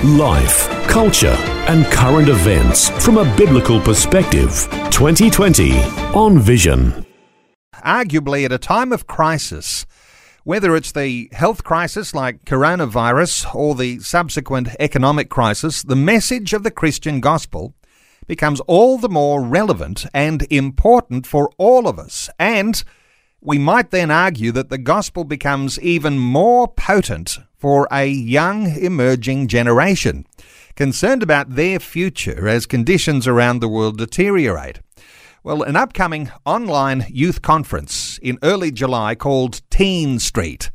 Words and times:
Life, 0.00 0.68
culture, 0.88 1.36
and 1.68 1.86
current 1.86 2.28
events 2.28 2.88
from 3.04 3.18
a 3.18 3.36
biblical 3.36 3.80
perspective. 3.80 4.66
2020 4.90 5.78
on 6.12 6.40
Vision. 6.40 7.06
Arguably, 7.76 8.44
at 8.44 8.50
a 8.50 8.58
time 8.58 8.92
of 8.92 9.06
crisis, 9.06 9.86
whether 10.42 10.74
it's 10.74 10.90
the 10.90 11.28
health 11.30 11.62
crisis 11.62 12.14
like 12.14 12.44
coronavirus 12.44 13.54
or 13.54 13.76
the 13.76 14.00
subsequent 14.00 14.70
economic 14.80 15.28
crisis, 15.28 15.84
the 15.84 15.94
message 15.94 16.52
of 16.52 16.64
the 16.64 16.72
Christian 16.72 17.20
gospel 17.20 17.72
becomes 18.26 18.58
all 18.62 18.98
the 18.98 19.08
more 19.08 19.40
relevant 19.40 20.04
and 20.12 20.48
important 20.50 21.28
for 21.28 21.48
all 21.58 21.86
of 21.86 22.00
us. 22.00 22.28
And 22.40 22.82
we 23.40 23.56
might 23.56 23.92
then 23.92 24.10
argue 24.10 24.50
that 24.50 24.68
the 24.68 24.78
gospel 24.78 25.22
becomes 25.22 25.78
even 25.80 26.18
more 26.18 26.66
potent 26.66 27.38
for 27.62 27.86
a 27.92 28.06
young 28.06 28.76
emerging 28.76 29.46
generation, 29.46 30.26
concerned 30.74 31.22
about 31.22 31.50
their 31.50 31.78
future 31.78 32.48
as 32.48 32.66
conditions 32.66 33.28
around 33.28 33.60
the 33.60 33.68
world 33.68 33.98
deteriorate. 33.98 34.80
Well, 35.44 35.62
an 35.62 35.76
upcoming 35.76 36.28
online 36.44 37.06
youth 37.08 37.40
conference 37.40 38.18
in 38.20 38.40
early 38.42 38.72
July 38.72 39.14
called 39.14 39.60
TeenStreet, 39.70 40.70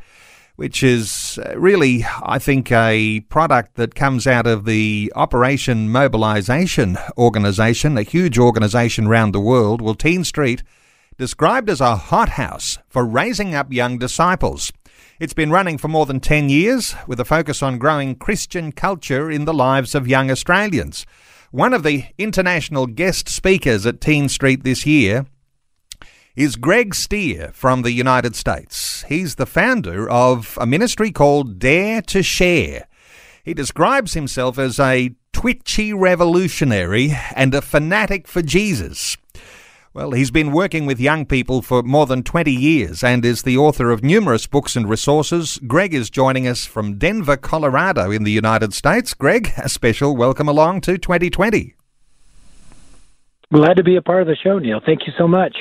which 0.56 0.82
is 0.82 1.38
uh, 1.46 1.60
really, 1.60 2.06
I 2.24 2.40
think, 2.40 2.72
a 2.72 3.20
product 3.28 3.76
that 3.76 3.94
comes 3.94 4.26
out 4.26 4.48
of 4.48 4.64
the 4.64 5.12
Operation 5.14 5.90
Mobilisation 5.90 6.98
organisation, 7.18 7.98
a 7.98 8.04
huge 8.04 8.40
organisation 8.40 9.08
around 9.08 9.34
the 9.34 9.42
world. 9.42 9.82
Well, 9.82 9.94
TeenStreet 9.94 10.62
described 11.18 11.70
as 11.70 11.82
a 11.82 11.98
hothouse 11.98 12.78
for 12.88 13.06
raising 13.06 13.54
up 13.54 13.74
young 13.74 13.98
disciples. 13.98 14.72
It's 15.20 15.34
been 15.34 15.50
running 15.50 15.80
for 15.80 15.88
more 15.88 16.06
than 16.06 16.20
10 16.20 16.50
years 16.50 16.94
with 17.08 17.20
a 17.20 17.26
focus 17.26 17.64
on 17.64 17.80
growing 17.80 18.14
Christian 18.14 18.72
culture 18.72 19.32
in 19.32 19.46
the 19.46 19.54
lives 19.54 19.96
of 19.96 20.08
young 20.08 20.30
Australians. 20.30 21.08
One 21.50 21.74
of 21.74 21.82
the 21.82 22.06
international 22.20 22.86
guest 22.86 23.28
speakers 23.28 23.88
at 23.88 24.00
TeenStreet 24.00 24.62
this 24.62 24.86
year 24.86 25.26
is 26.36 26.56
Greg 26.56 26.94
Stier 26.94 27.52
from 27.52 27.82
the 27.82 27.94
United 27.94 28.36
States. 28.36 29.06
He's 29.10 29.36
the 29.36 29.48
founder 29.48 30.08
of 30.08 30.56
a 30.62 30.68
ministry 30.68 31.12
called 31.12 31.58
Dare 31.58 32.04
to 32.04 32.22
Share. 32.22 32.88
He 33.44 33.56
describes 33.56 34.14
himself 34.14 34.60
as 34.60 34.80
a 34.80 35.16
twitchy 35.34 35.94
revolutionary 35.94 37.18
and 37.36 37.56
a 37.56 37.64
fanatic 37.64 38.28
for 38.28 38.44
Jesus. 38.44 39.18
Well, 39.98 40.12
he's 40.12 40.30
been 40.30 40.52
working 40.52 40.86
with 40.86 41.00
young 41.00 41.26
people 41.26 41.64
for 41.64 41.82
more 41.82 42.06
than 42.06 42.22
20 42.22 42.52
years 42.52 43.04
and 43.04 43.26
is 43.26 43.42
the 43.42 43.58
author 43.58 43.90
of 43.90 44.04
numerous 44.04 44.46
books 44.46 44.76
and 44.76 44.88
resources. 44.88 45.60
Greg 45.66 45.92
is 45.92 46.12
joining 46.12 46.48
us 46.48 46.66
from 46.66 47.00
Denver, 47.00 47.36
Colorado, 47.36 48.12
in 48.12 48.24
the 48.24 48.32
United 48.32 48.76
States. 48.76 49.16
Greg, 49.16 49.52
a 49.58 49.68
special 49.68 50.16
welcome 50.16 50.48
along 50.48 50.82
to 50.82 51.00
2020. 51.00 51.74
Glad 53.52 53.74
to 53.78 53.84
be 53.84 53.96
a 53.96 54.02
part 54.04 54.22
of 54.22 54.28
the 54.28 54.36
show, 54.36 54.60
Neil. 54.60 54.80
Thank 54.86 55.08
you 55.08 55.14
so 55.18 55.28
much. 55.28 55.58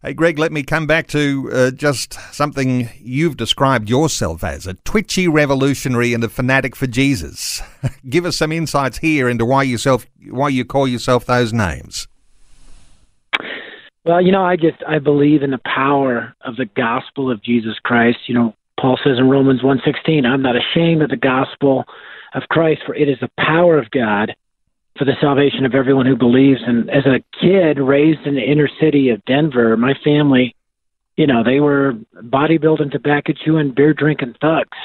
Hey, 0.00 0.14
Greg, 0.14 0.38
let 0.38 0.50
me 0.50 0.62
come 0.62 0.86
back 0.86 1.06
to 1.08 1.50
uh, 1.52 1.70
just 1.70 2.14
something 2.32 2.88
you've 2.98 3.36
described 3.36 3.90
yourself 3.90 4.42
as 4.42 4.66
a 4.66 4.72
twitchy 4.72 5.28
revolutionary 5.28 6.14
and 6.14 6.24
a 6.24 6.30
fanatic 6.30 6.74
for 6.74 6.86
Jesus. 6.86 7.60
Give 8.08 8.24
us 8.24 8.38
some 8.38 8.50
insights 8.50 8.96
here 8.96 9.28
into 9.28 9.44
why 9.44 9.64
yourself, 9.64 10.06
why 10.30 10.48
you 10.48 10.64
call 10.64 10.88
yourself 10.88 11.26
those 11.26 11.52
names. 11.52 12.08
Well, 14.04 14.20
you 14.20 14.32
know, 14.32 14.44
I 14.44 14.56
just 14.56 14.82
I 14.86 14.98
believe 14.98 15.42
in 15.42 15.50
the 15.50 15.60
power 15.64 16.34
of 16.42 16.56
the 16.56 16.66
gospel 16.66 17.30
of 17.30 17.42
Jesus 17.42 17.78
Christ. 17.82 18.18
You 18.26 18.34
know, 18.34 18.54
Paul 18.78 18.98
says 19.02 19.18
in 19.18 19.30
Romans 19.30 19.62
1:16, 19.62 20.26
"I'm 20.26 20.42
not 20.42 20.56
ashamed 20.56 21.02
of 21.02 21.08
the 21.08 21.16
gospel 21.16 21.86
of 22.34 22.42
Christ, 22.50 22.82
for 22.84 22.94
it 22.94 23.08
is 23.08 23.18
the 23.20 23.30
power 23.38 23.78
of 23.78 23.90
God 23.90 24.34
for 24.98 25.06
the 25.06 25.16
salvation 25.20 25.64
of 25.64 25.74
everyone 25.74 26.04
who 26.04 26.16
believes." 26.16 26.60
And 26.62 26.90
as 26.90 27.06
a 27.06 27.22
kid 27.40 27.78
raised 27.78 28.26
in 28.26 28.34
the 28.34 28.44
inner 28.44 28.68
city 28.78 29.08
of 29.08 29.24
Denver, 29.24 29.74
my 29.78 29.94
family, 30.04 30.54
you 31.16 31.26
know, 31.26 31.42
they 31.42 31.60
were 31.60 31.94
bodybuilding, 32.14 32.92
tobacco 32.92 33.32
chewing, 33.32 33.70
beer 33.70 33.94
drinking 33.94 34.34
thugs. 34.38 34.76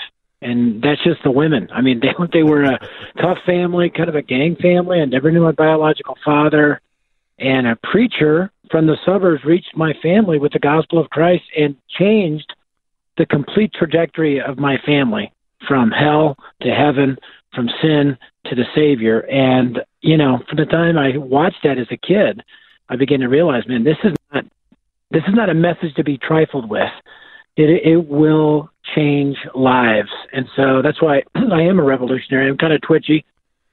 And 0.41 0.81
that's 0.81 1.03
just 1.03 1.21
the 1.23 1.31
women. 1.31 1.67
I 1.73 1.81
mean, 1.81 1.99
they 1.99 2.13
they 2.31 2.43
were 2.43 2.63
a 2.63 2.79
tough 3.21 3.39
family, 3.45 3.89
kind 3.89 4.07
of 4.07 4.15
a 4.15 4.21
gang 4.21 4.55
family. 4.55 5.01
I 5.01 5.05
never 5.05 5.29
knew 5.29 5.43
my 5.43 5.51
biological 5.51 6.17
father, 6.23 6.79
and 7.39 7.67
a 7.67 7.77
preacher 7.77 8.51
from 8.71 8.87
the 8.87 8.97
suburbs 9.05 9.43
reached 9.43 9.75
my 9.75 9.93
family 10.01 10.37
with 10.37 10.53
the 10.53 10.59
gospel 10.59 10.99
of 10.99 11.09
Christ 11.09 11.43
and 11.57 11.75
changed 11.97 12.53
the 13.17 13.25
complete 13.25 13.73
trajectory 13.73 14.41
of 14.41 14.57
my 14.57 14.77
family 14.85 15.31
from 15.67 15.91
hell 15.91 16.37
to 16.61 16.69
heaven, 16.69 17.17
from 17.53 17.69
sin 17.81 18.17
to 18.45 18.55
the 18.55 18.65
Savior. 18.75 19.21
And, 19.21 19.79
you 20.01 20.17
know, 20.17 20.39
from 20.47 20.57
the 20.57 20.65
time 20.65 20.97
I 20.97 21.17
watched 21.17 21.63
that 21.63 21.77
as 21.77 21.87
a 21.91 21.97
kid, 21.97 22.43
I 22.89 22.95
began 22.95 23.19
to 23.19 23.27
realize, 23.27 23.67
man, 23.67 23.83
this 23.83 23.97
is 24.03 24.13
not 24.33 24.45
this 25.11 25.23
is 25.27 25.33
not 25.33 25.49
a 25.49 25.55
message 25.55 25.95
to 25.95 26.03
be 26.03 26.17
trifled 26.17 26.69
with. 26.69 26.91
It 27.57 27.69
it 27.85 28.07
will 28.07 28.69
change 28.95 29.37
lives. 29.55 30.09
And 30.33 30.47
so 30.55 30.81
that's 30.81 31.01
why 31.01 31.23
I 31.35 31.61
am 31.61 31.79
a 31.79 31.83
revolutionary. 31.83 32.49
I'm 32.49 32.57
kind 32.57 32.73
of 32.73 32.81
twitchy 32.81 33.25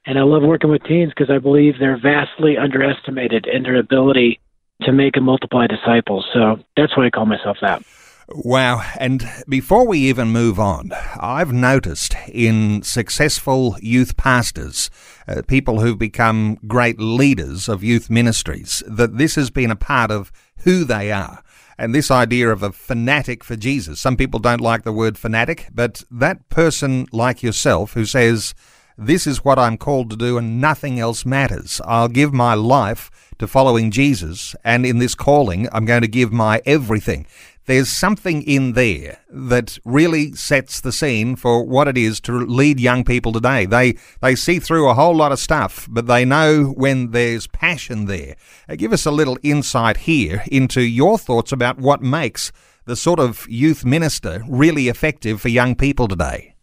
and 0.07 0.17
I 0.17 0.23
love 0.23 0.41
working 0.41 0.71
with 0.71 0.83
teens 0.83 1.11
because 1.15 1.29
I 1.29 1.37
believe 1.37 1.75
they're 1.79 1.99
vastly 2.01 2.57
underestimated 2.57 3.45
in 3.45 3.63
their 3.63 3.75
ability 3.75 4.39
to 4.83 4.93
make 4.93 5.17
and 5.17 5.25
multiply 5.25 5.67
disciples. 5.67 6.25
So 6.33 6.59
that's 6.77 6.95
why 6.95 7.07
I 7.07 7.09
call 7.09 7.25
myself 7.25 7.57
that. 7.61 7.83
Wow. 8.29 8.83
And 8.99 9.29
before 9.49 9.85
we 9.85 9.99
even 9.99 10.29
move 10.29 10.59
on, 10.59 10.91
I've 11.19 11.51
noticed 11.51 12.15
in 12.29 12.83
successful 12.83 13.75
youth 13.81 14.15
pastors, 14.15 14.89
uh, 15.27 15.41
people 15.47 15.81
who've 15.81 15.99
become 15.99 16.57
great 16.67 16.99
leaders 16.99 17.67
of 17.67 17.83
youth 17.83 18.09
ministries, 18.09 18.83
that 18.87 19.17
this 19.17 19.35
has 19.35 19.49
been 19.49 19.71
a 19.71 19.77
part 19.77 20.09
of 20.09 20.31
who 20.59 20.85
they 20.85 21.11
are. 21.11 21.43
And 21.77 21.93
this 21.93 22.09
idea 22.09 22.49
of 22.49 22.63
a 22.63 22.71
fanatic 22.71 23.43
for 23.43 23.55
Jesus. 23.55 23.99
Some 23.99 24.17
people 24.17 24.39
don't 24.39 24.61
like 24.61 24.83
the 24.83 24.93
word 24.93 25.17
fanatic, 25.17 25.67
but 25.73 26.03
that 26.09 26.47
person 26.49 27.07
like 27.11 27.43
yourself 27.43 27.93
who 27.93 28.05
says, 28.05 28.55
this 28.97 29.27
is 29.27 29.45
what 29.45 29.59
I'm 29.59 29.77
called 29.77 30.09
to 30.09 30.15
do 30.15 30.37
and 30.37 30.59
nothing 30.59 30.99
else 30.99 31.25
matters. 31.25 31.79
I'll 31.85 32.07
give 32.07 32.33
my 32.33 32.55
life 32.55 33.11
to 33.37 33.47
following 33.47 33.91
Jesus, 33.91 34.55
and 34.63 34.85
in 34.85 34.97
this 34.97 35.13
calling, 35.13 35.69
I'm 35.71 35.85
going 35.85 36.01
to 36.01 36.07
give 36.07 36.33
my 36.33 36.61
everything. 36.65 37.27
There's 37.67 37.89
something 37.89 38.41
in 38.43 38.73
there 38.73 39.19
that 39.29 39.77
really 39.83 40.31
sets 40.33 40.79
the 40.79 40.91
scene 40.91 41.35
for 41.35 41.63
what 41.63 41.87
it 41.87 41.97
is 41.97 42.19
to 42.21 42.31
lead 42.31 42.79
young 42.79 43.03
people 43.03 43.33
today. 43.33 43.65
They 43.65 43.97
they 44.21 44.35
see 44.35 44.59
through 44.59 44.89
a 44.89 44.93
whole 44.93 45.15
lot 45.15 45.33
of 45.33 45.39
stuff, 45.39 45.85
but 45.89 46.07
they 46.07 46.23
know 46.23 46.73
when 46.77 47.11
there's 47.11 47.45
passion 47.45 48.05
there. 48.05 48.35
Uh, 48.69 48.75
give 48.75 48.93
us 48.93 49.05
a 49.05 49.11
little 49.11 49.37
insight 49.43 49.97
here 49.97 50.43
into 50.49 50.81
your 50.81 51.17
thoughts 51.17 51.51
about 51.51 51.77
what 51.77 52.01
makes 52.01 52.51
the 52.85 52.95
sort 52.95 53.19
of 53.19 53.45
youth 53.49 53.83
minister 53.83 54.43
really 54.47 54.87
effective 54.87 55.41
for 55.41 55.49
young 55.49 55.75
people 55.75 56.07
today. 56.07 56.55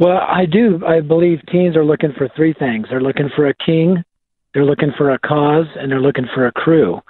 Well, 0.00 0.18
I 0.18 0.46
do. 0.46 0.80
I 0.86 1.00
believe 1.00 1.40
teens 1.50 1.76
are 1.76 1.84
looking 1.84 2.12
for 2.16 2.28
three 2.34 2.54
things. 2.54 2.86
They're 2.88 3.00
looking 3.00 3.30
for 3.34 3.48
a 3.48 3.54
king, 3.54 4.02
they're 4.54 4.64
looking 4.64 4.92
for 4.96 5.10
a 5.10 5.18
cause, 5.18 5.66
and 5.76 5.90
they're 5.90 6.00
looking 6.00 6.28
for 6.34 6.46
a 6.46 6.52
crew. 6.52 7.00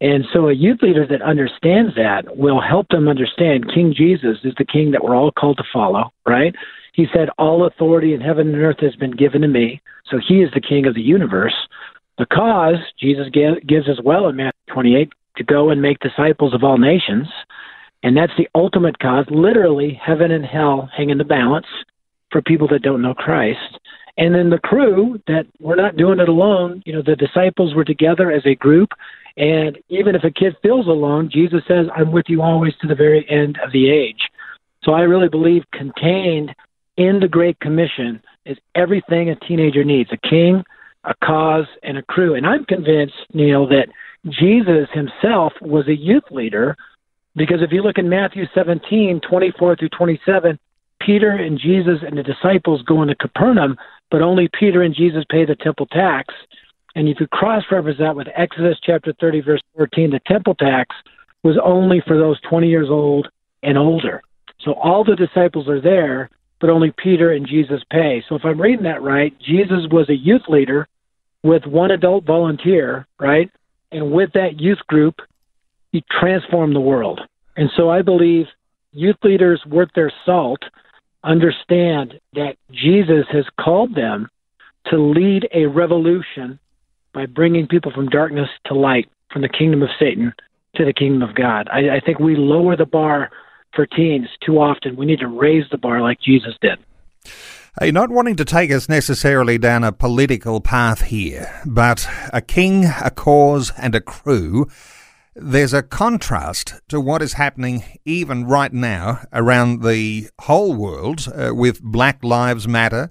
And 0.00 0.24
so 0.32 0.48
a 0.48 0.52
youth 0.52 0.82
leader 0.82 1.06
that 1.06 1.22
understands 1.22 1.94
that 1.96 2.36
will 2.36 2.60
help 2.60 2.88
them 2.88 3.08
understand 3.08 3.72
King 3.72 3.94
Jesus 3.96 4.38
is 4.44 4.52
the 4.58 4.64
king 4.64 4.90
that 4.90 5.02
we're 5.02 5.14
all 5.16 5.32
called 5.32 5.56
to 5.58 5.64
follow, 5.72 6.12
right? 6.26 6.54
He 6.92 7.06
said, 7.12 7.30
All 7.38 7.66
authority 7.66 8.12
in 8.12 8.20
heaven 8.20 8.48
and 8.48 8.62
earth 8.62 8.80
has 8.80 8.94
been 8.96 9.12
given 9.12 9.42
to 9.42 9.48
me. 9.48 9.80
So 10.10 10.18
he 10.26 10.42
is 10.42 10.50
the 10.52 10.60
king 10.60 10.86
of 10.86 10.94
the 10.94 11.00
universe. 11.00 11.54
The 12.18 12.26
cause, 12.26 12.76
Jesus 13.00 13.28
gives 13.32 13.88
as 13.88 13.98
well 14.04 14.28
in 14.28 14.36
Matthew 14.36 14.74
28 14.74 15.12
to 15.36 15.44
go 15.44 15.70
and 15.70 15.82
make 15.82 15.98
disciples 16.00 16.54
of 16.54 16.62
all 16.62 16.78
nations. 16.78 17.26
And 18.02 18.16
that's 18.16 18.32
the 18.36 18.48
ultimate 18.54 18.98
cause. 18.98 19.24
Literally, 19.30 19.98
heaven 20.04 20.30
and 20.30 20.44
hell 20.44 20.88
hang 20.96 21.10
in 21.10 21.18
the 21.18 21.24
balance 21.24 21.66
for 22.34 22.42
people 22.42 22.66
that 22.66 22.82
don't 22.82 23.00
know 23.00 23.14
Christ. 23.14 23.78
And 24.18 24.34
then 24.34 24.50
the 24.50 24.58
crew 24.58 25.20
that 25.28 25.46
we're 25.60 25.76
not 25.76 25.96
doing 25.96 26.18
it 26.18 26.28
alone. 26.28 26.82
You 26.84 26.94
know, 26.94 27.02
the 27.02 27.14
disciples 27.14 27.76
were 27.76 27.84
together 27.84 28.32
as 28.32 28.42
a 28.44 28.56
group. 28.56 28.88
And 29.36 29.78
even 29.88 30.16
if 30.16 30.24
a 30.24 30.32
kid 30.32 30.56
feels 30.60 30.88
alone, 30.88 31.30
Jesus 31.32 31.62
says, 31.68 31.86
I'm 31.94 32.10
with 32.10 32.26
you 32.28 32.42
always 32.42 32.72
to 32.80 32.88
the 32.88 32.94
very 32.96 33.24
end 33.30 33.56
of 33.64 33.70
the 33.72 33.88
age. 33.88 34.20
So 34.82 34.92
I 34.92 35.02
really 35.02 35.28
believe 35.28 35.62
contained 35.72 36.52
in 36.96 37.20
the 37.20 37.28
Great 37.28 37.58
Commission 37.60 38.20
is 38.44 38.58
everything 38.74 39.30
a 39.30 39.36
teenager 39.46 39.84
needs 39.84 40.10
a 40.12 40.28
king, 40.28 40.64
a 41.04 41.14
cause, 41.24 41.66
and 41.84 41.98
a 41.98 42.02
crew. 42.02 42.34
And 42.34 42.46
I'm 42.46 42.64
convinced, 42.64 43.14
Neil, 43.32 43.68
that 43.68 43.86
Jesus 44.26 44.88
himself 44.92 45.52
was 45.60 45.86
a 45.86 45.96
youth 45.96 46.24
leader 46.32 46.76
because 47.36 47.62
if 47.62 47.70
you 47.70 47.82
look 47.82 47.98
in 47.98 48.08
Matthew 48.08 48.44
17, 48.54 49.20
24 49.28 49.76
through 49.76 49.88
27, 49.96 50.58
Peter 51.04 51.30
and 51.30 51.58
Jesus 51.58 51.98
and 52.06 52.16
the 52.16 52.22
disciples 52.22 52.82
go 52.82 53.02
into 53.02 53.14
Capernaum, 53.14 53.76
but 54.10 54.22
only 54.22 54.48
Peter 54.58 54.82
and 54.82 54.94
Jesus 54.94 55.24
pay 55.28 55.44
the 55.44 55.56
temple 55.56 55.86
tax. 55.86 56.34
And 56.94 57.08
if 57.08 57.18
you 57.20 57.26
cross 57.26 57.64
reference 57.70 57.98
that 57.98 58.16
with 58.16 58.28
Exodus 58.36 58.78
chapter 58.82 59.12
30, 59.20 59.40
verse 59.42 59.62
14, 59.76 60.10
the 60.10 60.20
temple 60.26 60.54
tax 60.54 60.94
was 61.42 61.58
only 61.62 62.02
for 62.06 62.16
those 62.16 62.40
20 62.48 62.68
years 62.68 62.88
old 62.88 63.28
and 63.62 63.76
older. 63.76 64.22
So 64.60 64.72
all 64.74 65.04
the 65.04 65.16
disciples 65.16 65.68
are 65.68 65.80
there, 65.80 66.30
but 66.60 66.70
only 66.70 66.92
Peter 66.96 67.32
and 67.32 67.46
Jesus 67.46 67.82
pay. 67.90 68.24
So 68.28 68.36
if 68.36 68.44
I'm 68.44 68.60
reading 68.60 68.84
that 68.84 69.02
right, 69.02 69.34
Jesus 69.40 69.86
was 69.90 70.08
a 70.08 70.16
youth 70.16 70.48
leader 70.48 70.88
with 71.42 71.66
one 71.66 71.90
adult 71.90 72.24
volunteer, 72.24 73.06
right? 73.20 73.50
And 73.92 74.10
with 74.10 74.32
that 74.32 74.60
youth 74.60 74.78
group, 74.86 75.16
he 75.92 76.02
transformed 76.10 76.74
the 76.74 76.80
world. 76.80 77.20
And 77.56 77.70
so 77.76 77.90
I 77.90 78.02
believe 78.02 78.46
youth 78.92 79.16
leaders 79.22 79.62
worth 79.66 79.90
their 79.94 80.12
salt 80.24 80.60
understand 81.24 82.20
that 82.34 82.56
Jesus 82.70 83.26
has 83.32 83.44
called 83.58 83.94
them 83.94 84.28
to 84.86 84.98
lead 84.98 85.48
a 85.52 85.66
revolution 85.66 86.58
by 87.12 87.26
bringing 87.26 87.66
people 87.66 87.92
from 87.92 88.08
darkness 88.08 88.48
to 88.66 88.74
light, 88.74 89.08
from 89.32 89.42
the 89.42 89.48
kingdom 89.48 89.82
of 89.82 89.88
Satan 89.98 90.32
to 90.76 90.84
the 90.84 90.92
kingdom 90.92 91.22
of 91.22 91.34
God. 91.34 91.68
I, 91.72 91.96
I 91.96 92.00
think 92.00 92.18
we 92.18 92.36
lower 92.36 92.76
the 92.76 92.86
bar 92.86 93.30
for 93.74 93.86
teens 93.86 94.28
too 94.44 94.58
often. 94.58 94.96
We 94.96 95.06
need 95.06 95.20
to 95.20 95.28
raise 95.28 95.64
the 95.70 95.78
bar 95.78 96.00
like 96.02 96.20
Jesus 96.20 96.54
did. 96.60 96.78
Hey, 97.80 97.90
not 97.90 98.10
wanting 98.10 98.36
to 98.36 98.44
take 98.44 98.70
us 98.70 98.88
necessarily 98.88 99.58
down 99.58 99.82
a 99.82 99.90
political 99.90 100.60
path 100.60 101.02
here, 101.02 101.60
but 101.66 102.08
a 102.32 102.40
king, 102.40 102.84
a 102.84 103.10
cause, 103.10 103.72
and 103.76 103.96
a 103.96 104.00
crew. 104.00 104.68
There's 105.36 105.74
a 105.74 105.82
contrast 105.82 106.74
to 106.88 107.00
what 107.00 107.20
is 107.20 107.32
happening 107.32 107.82
even 108.04 108.46
right 108.46 108.72
now 108.72 109.20
around 109.32 109.82
the 109.82 110.28
whole 110.42 110.74
world 110.74 111.26
uh, 111.34 111.52
with 111.52 111.82
Black 111.82 112.22
Lives 112.22 112.68
Matter 112.68 113.10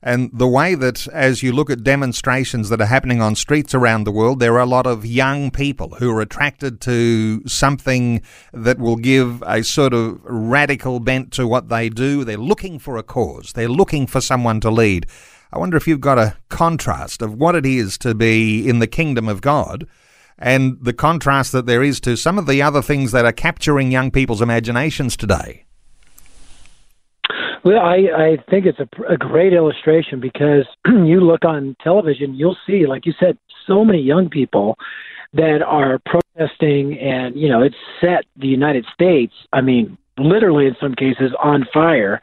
and 0.00 0.30
the 0.32 0.46
way 0.46 0.76
that, 0.76 1.08
as 1.08 1.42
you 1.42 1.50
look 1.50 1.70
at 1.70 1.82
demonstrations 1.82 2.68
that 2.68 2.80
are 2.80 2.86
happening 2.86 3.20
on 3.20 3.34
streets 3.34 3.74
around 3.74 4.04
the 4.04 4.12
world, 4.12 4.38
there 4.38 4.52
are 4.54 4.60
a 4.60 4.66
lot 4.66 4.86
of 4.86 5.04
young 5.04 5.50
people 5.50 5.96
who 5.96 6.12
are 6.12 6.20
attracted 6.20 6.80
to 6.82 7.42
something 7.48 8.22
that 8.52 8.78
will 8.78 8.96
give 8.96 9.42
a 9.44 9.64
sort 9.64 9.94
of 9.94 10.20
radical 10.22 11.00
bent 11.00 11.32
to 11.32 11.48
what 11.48 11.70
they 11.70 11.88
do. 11.88 12.22
They're 12.22 12.36
looking 12.36 12.78
for 12.78 12.96
a 12.98 13.02
cause, 13.02 13.52
they're 13.52 13.68
looking 13.68 14.06
for 14.06 14.20
someone 14.20 14.60
to 14.60 14.70
lead. 14.70 15.06
I 15.52 15.58
wonder 15.58 15.76
if 15.76 15.88
you've 15.88 16.00
got 16.00 16.18
a 16.18 16.36
contrast 16.50 17.20
of 17.20 17.34
what 17.34 17.56
it 17.56 17.66
is 17.66 17.98
to 17.98 18.14
be 18.14 18.68
in 18.68 18.78
the 18.78 18.86
kingdom 18.86 19.26
of 19.26 19.40
God 19.40 19.88
and 20.38 20.78
the 20.80 20.92
contrast 20.92 21.52
that 21.52 21.66
there 21.66 21.82
is 21.82 22.00
to 22.00 22.16
some 22.16 22.38
of 22.38 22.46
the 22.46 22.62
other 22.62 22.82
things 22.82 23.12
that 23.12 23.24
are 23.24 23.32
capturing 23.32 23.92
young 23.92 24.10
people's 24.10 24.42
imaginations 24.42 25.16
today. 25.16 25.64
Well, 27.64 27.80
I, 27.80 27.96
I 28.14 28.36
think 28.50 28.66
it's 28.66 28.78
a, 28.78 28.88
a 29.08 29.16
great 29.16 29.54
illustration 29.54 30.20
because 30.20 30.66
you 30.86 31.20
look 31.20 31.44
on 31.44 31.76
television, 31.82 32.34
you'll 32.34 32.58
see, 32.66 32.86
like 32.86 33.06
you 33.06 33.14
said, 33.18 33.38
so 33.66 33.84
many 33.84 34.00
young 34.00 34.28
people 34.28 34.76
that 35.32 35.62
are 35.62 35.98
protesting, 36.04 36.98
and 36.98 37.34
you 37.34 37.48
know, 37.48 37.62
it's 37.62 37.76
set 38.00 38.24
the 38.36 38.46
United 38.46 38.84
States. 38.92 39.32
I 39.52 39.62
mean, 39.62 39.96
literally 40.18 40.66
in 40.66 40.76
some 40.80 40.94
cases 40.94 41.32
on 41.42 41.66
fire. 41.72 42.20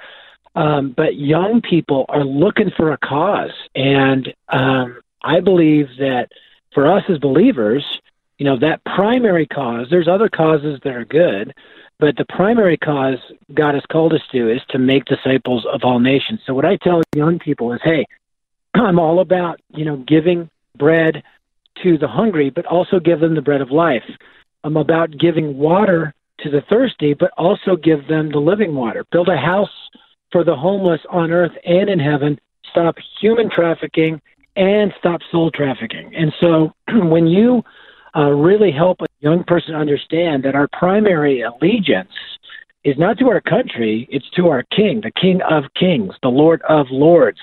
Um, 0.55 0.93
but 0.95 1.15
young 1.15 1.61
people 1.61 2.05
are 2.09 2.25
looking 2.25 2.71
for 2.75 2.91
a 2.91 2.97
cause, 2.97 3.53
and 3.73 4.33
um, 4.49 5.01
I 5.23 5.39
believe 5.39 5.87
that 5.97 6.29
for 6.73 6.91
us 6.91 7.03
as 7.09 7.17
believers, 7.19 8.00
you 8.41 8.45
know, 8.45 8.57
that 8.57 8.83
primary 8.85 9.45
cause. 9.45 9.85
There's 9.91 10.07
other 10.07 10.27
causes 10.27 10.79
that 10.83 10.95
are 10.95 11.05
good, 11.05 11.53
but 11.99 12.17
the 12.17 12.25
primary 12.25 12.75
cause 12.75 13.19
God 13.53 13.75
has 13.75 13.83
called 13.91 14.13
us 14.13 14.21
to 14.31 14.51
is 14.51 14.61
to 14.69 14.79
make 14.79 15.05
disciples 15.05 15.63
of 15.71 15.81
all 15.83 15.99
nations. 15.99 16.39
So 16.47 16.55
what 16.55 16.65
I 16.65 16.75
tell 16.77 17.03
young 17.15 17.37
people 17.37 17.71
is, 17.71 17.79
hey, 17.83 18.03
I'm 18.73 18.97
all 18.97 19.19
about, 19.19 19.59
you 19.69 19.85
know, 19.85 19.97
giving 19.97 20.49
bread 20.75 21.21
to 21.83 21.99
the 21.99 22.07
hungry, 22.07 22.49
but 22.49 22.65
also 22.65 22.99
give 22.99 23.19
them 23.19 23.35
the 23.35 23.43
bread 23.43 23.61
of 23.61 23.69
life. 23.69 24.01
I'm 24.63 24.75
about 24.75 25.19
giving 25.19 25.55
water 25.55 26.11
to 26.39 26.49
the 26.49 26.61
thirsty, 26.67 27.13
but 27.13 27.29
also 27.37 27.75
give 27.75 28.07
them 28.07 28.31
the 28.31 28.39
living 28.39 28.73
water. 28.73 29.05
Build 29.11 29.29
a 29.29 29.37
house 29.37 29.69
for 30.31 30.43
the 30.43 30.55
homeless 30.55 31.01
on 31.11 31.29
earth 31.29 31.53
and 31.63 31.91
in 31.91 31.99
heaven. 31.99 32.39
Stop 32.71 32.95
human 33.21 33.51
trafficking 33.51 34.19
and 34.55 34.91
stop 34.97 35.21
soul 35.31 35.51
trafficking. 35.51 36.11
And 36.15 36.33
so 36.39 36.73
when 37.07 37.27
you 37.27 37.63
uh, 38.15 38.31
really 38.31 38.71
help 38.71 39.01
a 39.01 39.07
young 39.19 39.43
person 39.43 39.75
understand 39.75 40.43
that 40.43 40.55
our 40.55 40.67
primary 40.73 41.41
allegiance 41.41 42.09
is 42.83 42.95
not 42.97 43.17
to 43.19 43.29
our 43.29 43.41
country, 43.41 44.07
it's 44.11 44.29
to 44.31 44.47
our 44.47 44.63
King, 44.75 45.01
the 45.03 45.11
King 45.19 45.41
of 45.49 45.63
Kings, 45.79 46.13
the 46.23 46.29
Lord 46.29 46.61
of 46.67 46.87
Lords, 46.89 47.39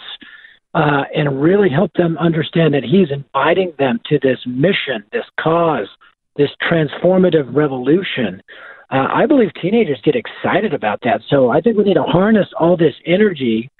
uh, 0.75 1.05
and 1.15 1.41
really 1.41 1.71
help 1.71 1.93
them 1.95 2.19
understand 2.19 2.75
that 2.75 2.83
He's 2.85 3.11
inviting 3.11 3.73
them 3.79 4.01
to 4.07 4.19
this 4.21 4.39
mission, 4.47 5.05
this 5.13 5.25
cause, 5.41 5.89
this 6.37 6.51
transformative 6.71 7.55
revolution. 7.55 8.43
Uh, 8.91 9.07
I 9.13 9.27
believe 9.27 9.51
teenagers 9.61 10.01
get 10.03 10.17
excited 10.17 10.75
about 10.75 11.01
that. 11.03 11.21
So 11.29 11.51
I 11.51 11.61
think 11.61 11.77
we 11.77 11.85
need 11.85 11.95
to 11.95 12.03
harness 12.03 12.49
all 12.59 12.77
this 12.77 12.95
energy 13.07 13.71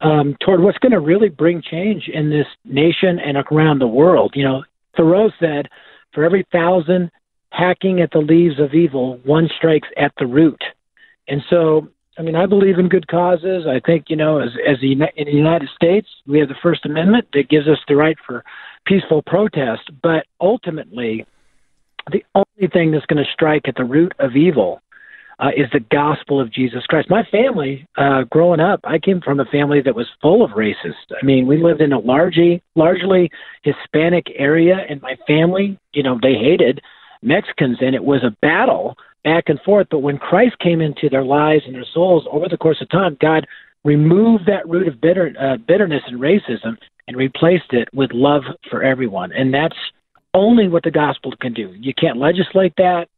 um, 0.00 0.36
toward 0.44 0.60
what's 0.60 0.78
going 0.78 0.92
to 0.92 1.00
really 1.00 1.28
bring 1.28 1.62
change 1.62 2.08
in 2.12 2.30
this 2.30 2.46
nation 2.64 3.18
and 3.18 3.36
around 3.50 3.78
the 3.78 3.86
world. 3.86 4.32
You 4.34 4.44
know, 4.44 4.64
Thoreau 4.96 5.30
said, 5.40 5.68
for 6.12 6.24
every 6.24 6.46
thousand 6.52 7.10
hacking 7.50 8.00
at 8.00 8.10
the 8.12 8.18
leaves 8.18 8.58
of 8.60 8.74
evil, 8.74 9.20
one 9.24 9.48
strikes 9.56 9.88
at 9.96 10.12
the 10.18 10.26
root. 10.26 10.62
And 11.28 11.42
so, 11.48 11.88
I 12.18 12.22
mean, 12.22 12.36
I 12.36 12.46
believe 12.46 12.78
in 12.78 12.88
good 12.88 13.08
causes. 13.08 13.66
I 13.66 13.80
think, 13.84 14.06
you 14.08 14.16
know, 14.16 14.38
as, 14.38 14.50
as 14.68 14.76
the, 14.80 14.92
in 14.92 15.26
the 15.26 15.32
United 15.32 15.68
States, 15.74 16.08
we 16.26 16.38
have 16.40 16.48
the 16.48 16.54
First 16.62 16.84
Amendment 16.84 17.28
that 17.32 17.48
gives 17.48 17.68
us 17.68 17.78
the 17.86 17.96
right 17.96 18.16
for 18.26 18.44
peaceful 18.86 19.22
protest. 19.22 19.90
But 20.02 20.26
ultimately, 20.40 21.26
the 22.10 22.24
only 22.34 22.70
thing 22.72 22.90
that's 22.90 23.06
going 23.06 23.22
to 23.22 23.30
strike 23.32 23.68
at 23.68 23.76
the 23.76 23.84
root 23.84 24.12
of 24.18 24.36
evil 24.36 24.80
uh, 25.40 25.50
is 25.56 25.66
the 25.72 25.80
gospel 25.90 26.40
of 26.40 26.52
Jesus 26.52 26.84
Christ. 26.86 27.08
My 27.10 27.22
family, 27.30 27.86
uh, 27.96 28.24
growing 28.24 28.60
up, 28.60 28.80
I 28.84 28.98
came 28.98 29.20
from 29.20 29.40
a 29.40 29.44
family 29.46 29.80
that 29.82 29.94
was 29.94 30.06
full 30.20 30.44
of 30.44 30.52
racists. 30.52 31.12
I 31.20 31.24
mean, 31.24 31.46
we 31.46 31.62
lived 31.62 31.80
in 31.80 31.92
a 31.92 31.98
largely, 31.98 32.62
largely 32.74 33.30
Hispanic 33.62 34.26
area, 34.36 34.76
and 34.88 35.00
my 35.00 35.16
family, 35.26 35.78
you 35.92 36.02
know, 36.02 36.18
they 36.20 36.34
hated 36.34 36.80
Mexicans, 37.22 37.78
and 37.80 37.94
it 37.94 38.04
was 38.04 38.24
a 38.24 38.36
battle 38.42 38.96
back 39.24 39.44
and 39.48 39.60
forth. 39.60 39.86
But 39.90 40.00
when 40.00 40.18
Christ 40.18 40.58
came 40.58 40.80
into 40.80 41.08
their 41.08 41.24
lives 41.24 41.64
and 41.66 41.74
their 41.74 41.86
souls 41.92 42.26
over 42.30 42.48
the 42.48 42.56
course 42.56 42.80
of 42.80 42.88
time, 42.88 43.16
God 43.20 43.46
removed 43.84 44.46
that 44.46 44.68
root 44.68 44.88
of 44.88 45.00
bitter, 45.00 45.32
uh, 45.40 45.56
bitterness 45.56 46.02
and 46.06 46.20
racism 46.20 46.76
and 47.06 47.16
replaced 47.16 47.72
it 47.72 47.88
with 47.92 48.10
love 48.12 48.42
for 48.70 48.82
everyone. 48.82 49.32
And 49.32 49.54
that's 49.54 49.76
only 50.34 50.68
what 50.68 50.82
the 50.82 50.90
gospel 50.90 51.32
can 51.40 51.54
do. 51.54 51.74
You 51.78 51.94
can't 51.94 52.18
legislate 52.18 52.74
that. 52.76 53.08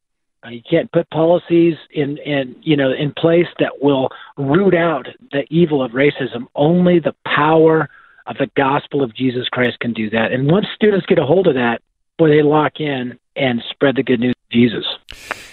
Uh, 0.45 0.51
you 0.51 0.63
can't 0.69 0.91
put 0.91 1.09
policies 1.11 1.75
in, 1.91 2.17
in 2.19 2.57
you 2.63 2.77
know 2.77 2.93
in 2.93 3.13
place 3.13 3.47
that 3.59 3.83
will 3.83 4.09
root 4.39 4.75
out 4.75 5.07
the 5.33 5.43
evil 5.51 5.83
of 5.83 5.93
racism. 5.93 6.47
Only 6.55 6.99
the 6.99 7.15
power 7.27 7.89
of 8.27 8.37
the 8.39 8.51
gospel 8.57 9.03
of 9.03 9.15
Jesus 9.15 9.49
Christ 9.49 9.81
can 9.81 9.93
do 9.93 10.09
that. 10.11 10.33
And 10.33 10.51
once 10.51 10.67
students 10.75 11.07
get 11.07 11.19
a 11.19 11.27
hold 11.27 11.47
of 11.47 11.55
that, 11.55 11.83
boy, 12.17 12.29
they 12.29 12.43
lock 12.43 12.81
in 12.81 13.19
and 13.37 13.63
spread 13.71 13.97
the 13.97 14.03
good 14.03 14.21
news 14.21 14.35
of 14.35 14.53
Jesus. 14.53 14.85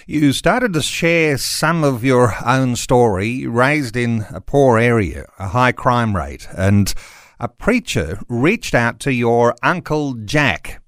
You 0.06 0.32
started 0.32 0.72
to 0.72 0.82
share 0.82 1.36
some 1.38 1.84
of 1.84 2.04
your 2.04 2.34
own 2.44 2.76
story, 2.76 3.46
raised 3.46 3.96
in 3.96 4.24
a 4.30 4.40
poor 4.40 4.78
area, 4.78 5.26
a 5.38 5.48
high 5.48 5.72
crime 5.72 6.16
rate, 6.16 6.48
and 6.56 6.94
a 7.40 7.48
preacher 7.48 8.20
reached 8.28 8.74
out 8.74 9.00
to 9.00 9.12
your 9.12 9.54
uncle 9.62 10.14
Jack 10.14 10.82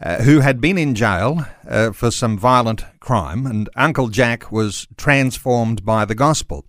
uh, 0.00 0.22
who 0.22 0.40
had 0.40 0.60
been 0.60 0.78
in 0.78 0.94
jail 0.94 1.46
uh, 1.68 1.92
for 1.92 2.10
some 2.10 2.38
violent 2.38 2.84
crime, 3.00 3.46
and 3.46 3.68
Uncle 3.76 4.08
Jack 4.08 4.52
was 4.52 4.86
transformed 4.96 5.84
by 5.84 6.04
the 6.04 6.14
gospel. 6.14 6.66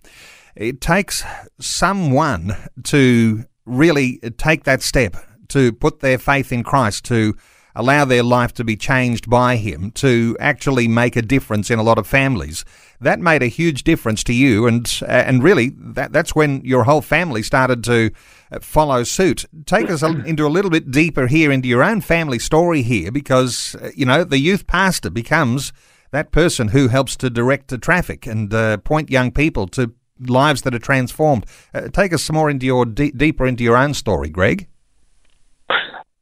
It 0.56 0.80
takes 0.80 1.22
someone 1.60 2.56
to 2.84 3.44
really 3.64 4.18
take 4.38 4.64
that 4.64 4.82
step, 4.82 5.16
to 5.48 5.72
put 5.72 6.00
their 6.00 6.18
faith 6.18 6.52
in 6.52 6.62
Christ, 6.62 7.04
to 7.06 7.34
allow 7.74 8.04
their 8.04 8.24
life 8.24 8.52
to 8.54 8.64
be 8.64 8.76
changed 8.76 9.30
by 9.30 9.56
Him, 9.56 9.92
to 9.92 10.36
actually 10.40 10.88
make 10.88 11.14
a 11.14 11.22
difference 11.22 11.70
in 11.70 11.78
a 11.78 11.82
lot 11.82 11.98
of 11.98 12.06
families. 12.06 12.64
That 13.00 13.20
made 13.20 13.42
a 13.42 13.46
huge 13.46 13.84
difference 13.84 14.24
to 14.24 14.32
you, 14.32 14.66
and 14.66 15.00
uh, 15.02 15.06
and 15.06 15.42
really 15.42 15.70
that 15.76 16.12
that's 16.12 16.34
when 16.34 16.62
your 16.64 16.84
whole 16.84 17.02
family 17.02 17.42
started 17.42 17.84
to 17.84 18.10
follow 18.60 19.02
suit. 19.04 19.44
Take 19.66 19.90
us 19.90 20.02
into 20.26 20.46
a 20.46 20.48
little 20.48 20.70
bit 20.70 20.90
deeper 20.90 21.26
here 21.26 21.50
into 21.50 21.68
your 21.68 21.82
own 21.82 22.00
family 22.00 22.38
story 22.38 22.82
here, 22.82 23.10
because 23.10 23.76
uh, 23.80 23.90
you 23.94 24.06
know 24.06 24.24
the 24.24 24.38
youth 24.38 24.66
pastor 24.66 25.10
becomes 25.10 25.72
that 26.10 26.32
person 26.32 26.68
who 26.68 26.88
helps 26.88 27.16
to 27.16 27.30
direct 27.30 27.68
the 27.68 27.78
traffic 27.78 28.26
and 28.26 28.52
uh, 28.54 28.78
point 28.78 29.10
young 29.10 29.30
people 29.30 29.66
to 29.68 29.92
lives 30.20 30.62
that 30.62 30.74
are 30.74 30.80
transformed. 30.80 31.46
Uh, 31.72 31.88
take 31.88 32.12
us 32.12 32.22
some 32.22 32.34
more 32.34 32.50
into 32.50 32.66
your 32.66 32.84
deeper 32.84 33.46
into 33.46 33.62
your 33.62 33.76
own 33.76 33.94
story, 33.94 34.28
Greg. 34.28 34.66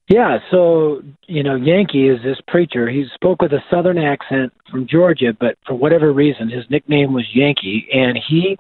Yeah, 0.08 0.38
so 0.52 1.02
you 1.26 1.42
know, 1.42 1.56
Yankee 1.56 2.08
is 2.08 2.22
this 2.22 2.38
preacher. 2.46 2.88
He 2.88 3.06
spoke 3.14 3.42
with 3.42 3.52
a 3.52 3.62
southern 3.68 3.98
accent 3.98 4.52
from 4.70 4.86
Georgia, 4.86 5.36
but 5.38 5.58
for 5.66 5.74
whatever 5.74 6.12
reason, 6.12 6.48
his 6.48 6.64
nickname 6.70 7.12
was 7.12 7.24
Yankee, 7.34 7.88
and 7.92 8.16
he 8.28 8.56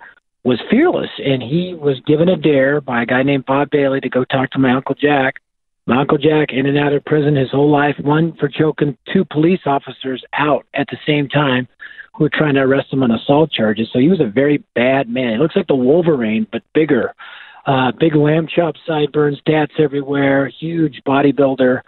was 0.46 0.60
fearless. 0.70 1.10
And 1.18 1.42
he 1.42 1.74
was 1.74 2.00
given 2.06 2.28
a 2.28 2.36
dare 2.36 2.80
by 2.80 3.02
a 3.02 3.06
guy 3.06 3.22
named 3.22 3.46
Bob 3.46 3.70
Bailey 3.70 4.00
to 4.00 4.08
go 4.08 4.24
talk 4.24 4.50
to 4.52 4.58
my 4.58 4.72
uncle 4.72 4.94
Jack. 4.94 5.40
My 5.86 6.00
uncle 6.00 6.18
Jack, 6.18 6.48
in 6.52 6.66
and 6.66 6.78
out 6.78 6.92
of 6.92 7.04
prison 7.04 7.36
his 7.36 7.50
whole 7.50 7.70
life, 7.70 7.94
one 8.00 8.34
for 8.40 8.48
choking 8.48 8.96
two 9.12 9.24
police 9.24 9.60
officers 9.66 10.24
out 10.32 10.66
at 10.74 10.88
the 10.90 10.98
same 11.06 11.28
time, 11.28 11.68
who 12.14 12.24
were 12.24 12.30
trying 12.30 12.54
to 12.54 12.60
arrest 12.60 12.92
him 12.92 13.02
on 13.02 13.10
assault 13.10 13.52
charges. 13.52 13.88
So 13.92 13.98
he 13.98 14.08
was 14.08 14.20
a 14.20 14.26
very 14.26 14.64
bad 14.74 15.08
man. 15.08 15.34
He 15.34 15.38
looks 15.38 15.54
like 15.54 15.68
the 15.68 15.76
Wolverine, 15.76 16.46
but 16.50 16.62
bigger 16.74 17.14
uh, 17.66 17.90
big 17.98 18.14
lamb 18.14 18.46
chop 18.46 18.76
sideburns, 18.86 19.40
tats 19.46 19.72
everywhere, 19.78 20.48
huge 20.48 21.02
bodybuilder. 21.06 21.80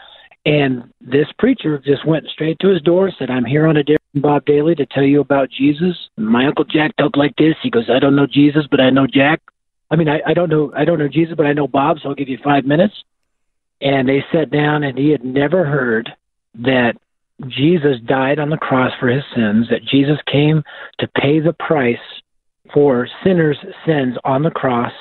And 0.45 0.93
this 1.01 1.27
preacher 1.39 1.79
just 1.79 2.07
went 2.07 2.27
straight 2.29 2.59
to 2.61 2.69
his 2.69 2.83
door, 2.83 3.13
said, 3.19 3.31
I'm 3.31 3.45
here 3.45 3.67
on 3.67 3.77
a 3.77 3.85
dare 3.85 3.99
Bob 4.21 4.45
Daly 4.45 4.75
to 4.75 4.87
tell 4.87 5.03
you 5.03 5.21
about 5.21 5.51
Jesus. 5.51 5.97
My 6.17 6.47
Uncle 6.47 6.65
Jack 6.65 6.97
talked 6.97 7.17
like 7.17 7.37
this. 7.37 7.55
He 7.63 7.71
goes, 7.71 7.89
I 7.91 7.99
don't 7.99 8.17
know 8.17 8.27
Jesus, 8.27 8.67
but 8.71 8.81
I 8.81 8.91
know 8.91 9.07
Jack. 9.07 9.41
I 9.91 9.97
mean, 9.97 10.09
I, 10.09 10.21
I 10.27 10.35
don't 10.35 10.51
know 10.51 10.73
I 10.77 10.85
don't 10.85 10.99
know 10.99 11.09
Jesus, 11.09 11.35
but 11.37 11.47
I 11.47 11.53
know 11.53 11.67
Bob, 11.67 11.99
so 12.03 12.11
I'll 12.11 12.15
give 12.15 12.29
you 12.29 12.39
five 12.43 12.65
minutes. 12.65 12.95
And 13.81 14.09
they 14.09 14.25
sat 14.33 14.51
down 14.51 14.83
and 14.83 14.99
he 14.99 15.11
had 15.11 15.25
never 15.25 15.65
heard 15.65 16.11
that 16.57 16.95
Jesus 17.47 18.01
died 18.05 18.39
on 18.39 18.51
the 18.51 18.57
cross 18.57 18.93
for 18.99 19.09
his 19.09 19.23
sins, 19.35 19.69
that 19.71 19.85
Jesus 19.85 20.19
came 20.31 20.63
to 20.99 21.09
pay 21.21 21.39
the 21.39 21.53
price 21.53 21.97
for 22.75 23.09
sinners' 23.25 23.59
sins 23.87 24.17
on 24.25 24.43
the 24.43 24.51
cross, 24.51 24.93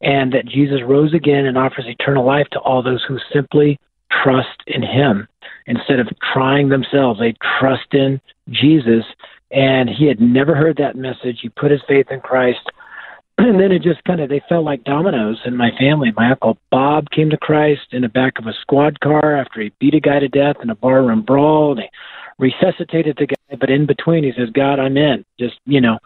and 0.00 0.32
that 0.32 0.46
Jesus 0.46 0.80
rose 0.86 1.12
again 1.12 1.46
and 1.46 1.58
offers 1.58 1.86
eternal 1.86 2.24
life 2.24 2.46
to 2.52 2.60
all 2.60 2.82
those 2.82 3.04
who 3.08 3.18
simply 3.32 3.78
trust 4.22 4.62
in 4.66 4.82
him 4.82 5.26
instead 5.66 5.98
of 5.98 6.08
trying 6.32 6.68
themselves. 6.68 7.18
They 7.18 7.34
trust 7.58 7.92
in 7.92 8.20
Jesus. 8.50 9.04
And 9.50 9.88
he 9.88 10.06
had 10.06 10.20
never 10.20 10.54
heard 10.54 10.76
that 10.78 10.96
message. 10.96 11.38
He 11.42 11.48
put 11.48 11.70
his 11.70 11.80
faith 11.88 12.06
in 12.10 12.20
Christ. 12.20 12.60
And 13.38 13.60
then 13.60 13.70
it 13.70 13.82
just 13.82 14.02
kind 14.04 14.22
of, 14.22 14.30
they 14.30 14.40
fell 14.48 14.64
like 14.64 14.82
dominoes 14.84 15.38
in 15.44 15.58
my 15.58 15.70
family. 15.78 16.10
My 16.16 16.30
uncle 16.30 16.56
Bob 16.70 17.10
came 17.10 17.28
to 17.28 17.36
Christ 17.36 17.82
in 17.92 18.00
the 18.00 18.08
back 18.08 18.38
of 18.38 18.46
a 18.46 18.54
squad 18.62 18.98
car 19.00 19.36
after 19.36 19.60
he 19.60 19.74
beat 19.78 19.92
a 19.92 20.00
guy 20.00 20.20
to 20.20 20.28
death 20.28 20.56
in 20.62 20.70
a 20.70 20.74
barroom 20.74 21.20
brawl. 21.20 21.74
They 21.74 21.90
resuscitated 22.38 23.18
the 23.18 23.26
guy, 23.26 23.56
but 23.60 23.68
in 23.68 23.84
between, 23.84 24.24
he 24.24 24.32
says, 24.32 24.48
God, 24.54 24.80
I'm 24.80 24.96
in. 24.96 25.22
Just, 25.38 25.56
you 25.66 25.82
know, 25.82 25.98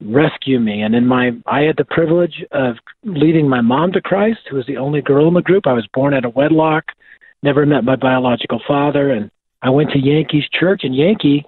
rescue 0.00 0.60
me. 0.60 0.82
And 0.82 0.94
in 0.94 1.06
my, 1.06 1.32
I 1.46 1.60
had 1.60 1.76
the 1.76 1.84
privilege 1.84 2.44
of 2.52 2.76
leading 3.04 3.48
my 3.48 3.60
mom 3.60 3.92
to 3.92 4.00
Christ, 4.00 4.40
who 4.48 4.56
was 4.56 4.66
the 4.66 4.76
only 4.76 5.02
girl 5.02 5.28
in 5.28 5.34
the 5.34 5.42
group. 5.42 5.66
I 5.66 5.72
was 5.72 5.86
born 5.92 6.14
out 6.14 6.24
of 6.24 6.36
wedlock, 6.36 6.84
never 7.42 7.66
met 7.66 7.84
my 7.84 7.96
biological 7.96 8.60
father, 8.66 9.10
and 9.10 9.30
I 9.62 9.70
went 9.70 9.90
to 9.90 9.98
Yankee's 9.98 10.48
church, 10.58 10.82
and 10.84 10.94
Yankee 10.94 11.44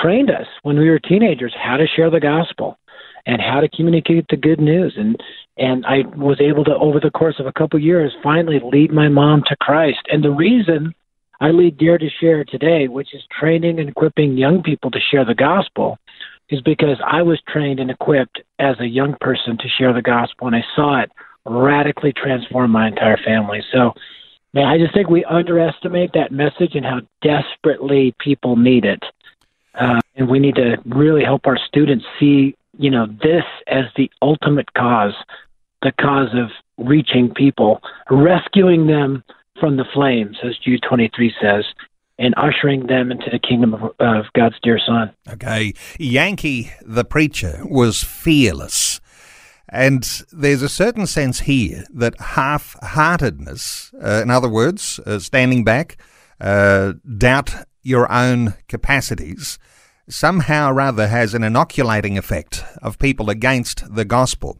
trained 0.00 0.30
us 0.30 0.46
when 0.62 0.78
we 0.78 0.88
were 0.88 0.98
teenagers 0.98 1.54
how 1.60 1.76
to 1.76 1.86
share 1.86 2.10
the 2.10 2.20
gospel 2.20 2.78
and 3.26 3.40
how 3.40 3.60
to 3.60 3.68
communicate 3.68 4.26
the 4.28 4.36
good 4.36 4.60
news. 4.60 4.94
And 4.96 5.16
and 5.58 5.84
I 5.86 6.02
was 6.16 6.40
able 6.40 6.64
to, 6.64 6.74
over 6.74 6.98
the 6.98 7.10
course 7.10 7.36
of 7.38 7.46
a 7.46 7.52
couple 7.52 7.76
of 7.76 7.84
years, 7.84 8.12
finally 8.22 8.60
lead 8.64 8.90
my 8.90 9.08
mom 9.08 9.42
to 9.48 9.56
Christ. 9.56 10.00
And 10.08 10.24
the 10.24 10.30
reason 10.30 10.94
I 11.40 11.50
lead 11.50 11.76
Dare 11.76 11.98
to 11.98 12.08
Share 12.20 12.44
today, 12.44 12.88
which 12.88 13.14
is 13.14 13.22
training 13.38 13.78
and 13.78 13.88
equipping 13.88 14.38
young 14.38 14.62
people 14.62 14.90
to 14.90 15.00
share 15.10 15.24
the 15.24 15.34
gospel, 15.34 15.98
is 16.48 16.60
because 16.62 16.96
I 17.06 17.22
was 17.22 17.40
trained 17.48 17.80
and 17.80 17.90
equipped 17.90 18.40
as 18.58 18.76
a 18.80 18.86
young 18.86 19.14
person 19.20 19.58
to 19.58 19.68
share 19.78 19.92
the 19.92 20.02
gospel, 20.02 20.46
and 20.46 20.56
I 20.56 20.64
saw 20.74 21.02
it 21.02 21.10
radically 21.44 22.12
transform 22.12 22.70
my 22.70 22.88
entire 22.88 23.18
family. 23.24 23.62
So, 23.72 23.92
man, 24.54 24.66
I 24.66 24.78
just 24.78 24.94
think 24.94 25.08
we 25.08 25.24
underestimate 25.24 26.12
that 26.14 26.30
message 26.30 26.74
and 26.74 26.84
how 26.84 27.00
desperately 27.22 28.14
people 28.20 28.56
need 28.56 28.84
it. 28.84 29.02
Uh, 29.74 30.00
and 30.16 30.28
we 30.28 30.38
need 30.38 30.56
to 30.56 30.76
really 30.84 31.24
help 31.24 31.46
our 31.46 31.58
students 31.66 32.04
see, 32.20 32.54
you 32.78 32.90
know, 32.90 33.06
this 33.06 33.44
as 33.66 33.84
the 33.96 34.10
ultimate 34.20 34.72
cause, 34.74 35.14
the 35.82 35.92
cause 36.00 36.28
of 36.34 36.50
reaching 36.78 37.32
people, 37.34 37.80
rescuing 38.10 38.86
them 38.86 39.24
from 39.58 39.76
the 39.76 39.84
flames, 39.94 40.36
as 40.44 40.58
Jude 40.58 40.82
23 40.88 41.32
says, 41.40 41.64
and 42.18 42.34
ushering 42.36 42.86
them 42.86 43.10
into 43.10 43.30
the 43.30 43.38
kingdom 43.38 43.74
of, 43.74 43.82
of 43.98 44.26
God's 44.34 44.56
dear 44.62 44.78
Son. 44.84 45.10
Okay. 45.28 45.72
Yankee, 45.98 46.72
the 46.82 47.04
preacher, 47.04 47.60
was 47.64 48.02
fearless. 48.02 49.00
And 49.68 50.06
there's 50.30 50.60
a 50.60 50.68
certain 50.68 51.06
sense 51.06 51.40
here 51.40 51.86
that 51.94 52.20
half 52.20 52.76
heartedness, 52.82 53.90
uh, 54.02 54.20
in 54.22 54.30
other 54.30 54.48
words, 54.48 55.00
uh, 55.06 55.18
standing 55.18 55.64
back, 55.64 55.96
uh, 56.40 56.92
doubt 57.16 57.54
your 57.82 58.10
own 58.10 58.54
capacities, 58.68 59.58
somehow 60.08 60.72
or 60.72 60.80
other 60.80 61.08
has 61.08 61.34
an 61.34 61.42
inoculating 61.42 62.18
effect 62.18 62.64
of 62.80 62.98
people 62.98 63.30
against 63.30 63.94
the 63.94 64.04
gospel. 64.04 64.58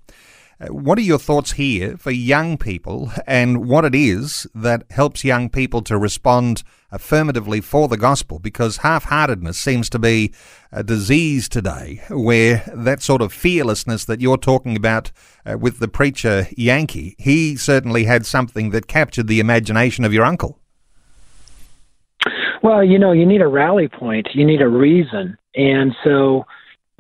Uh, 0.63 0.67
what 0.69 0.97
are 0.97 1.03
your 1.03 1.19
thoughts 1.19 1.53
here 1.53 1.97
for 1.97 2.13
young 2.13 2.57
people 2.57 3.11
and 3.27 3.67
what 3.67 3.85
it 3.85 3.95
is 3.95 4.47
that 4.55 4.85
helps 4.91 5.25
young 5.25 5.49
people 5.49 5.83
to 5.83 5.99
respond 5.99 6.63
affirmatively 6.93 7.61
for 7.61 7.89
the 7.89 7.97
gospel? 7.97 8.39
Because 8.39 8.79
half 8.79 9.05
heartedness 9.05 9.59
seems 9.59 9.91
to 9.91 9.99
be 9.99 10.33
a 10.71 10.85
disease 10.85 11.49
today 11.49 12.03
where 12.09 12.63
that 12.73 13.03
sort 13.03 13.23
of 13.23 13.33
fearlessness 13.33 14.05
that 14.05 14.21
you're 14.21 14.37
talking 14.37 14.77
about 14.77 15.11
uh, 15.45 15.59
with 15.59 15.81
the 15.81 15.89
preacher 15.89 16.47
Yankee, 16.57 17.17
he 17.19 17.57
certainly 17.57 18.05
had 18.05 18.25
something 18.25 18.71
that 18.71 18.87
captured 18.87 19.27
the 19.27 19.41
imagination 19.41 20.05
of 20.05 20.13
your 20.13 20.25
uncle. 20.25 20.62
Well, 22.63 22.85
you 22.85 22.99
know, 22.99 23.13
you 23.13 23.27
need 23.27 23.43
a 23.43 23.49
rally 23.49 23.89
point, 23.89 24.29
you 24.35 24.47
need 24.47 24.63
a 24.63 24.69
reason. 24.69 25.37
And 25.55 25.93
so 26.05 26.45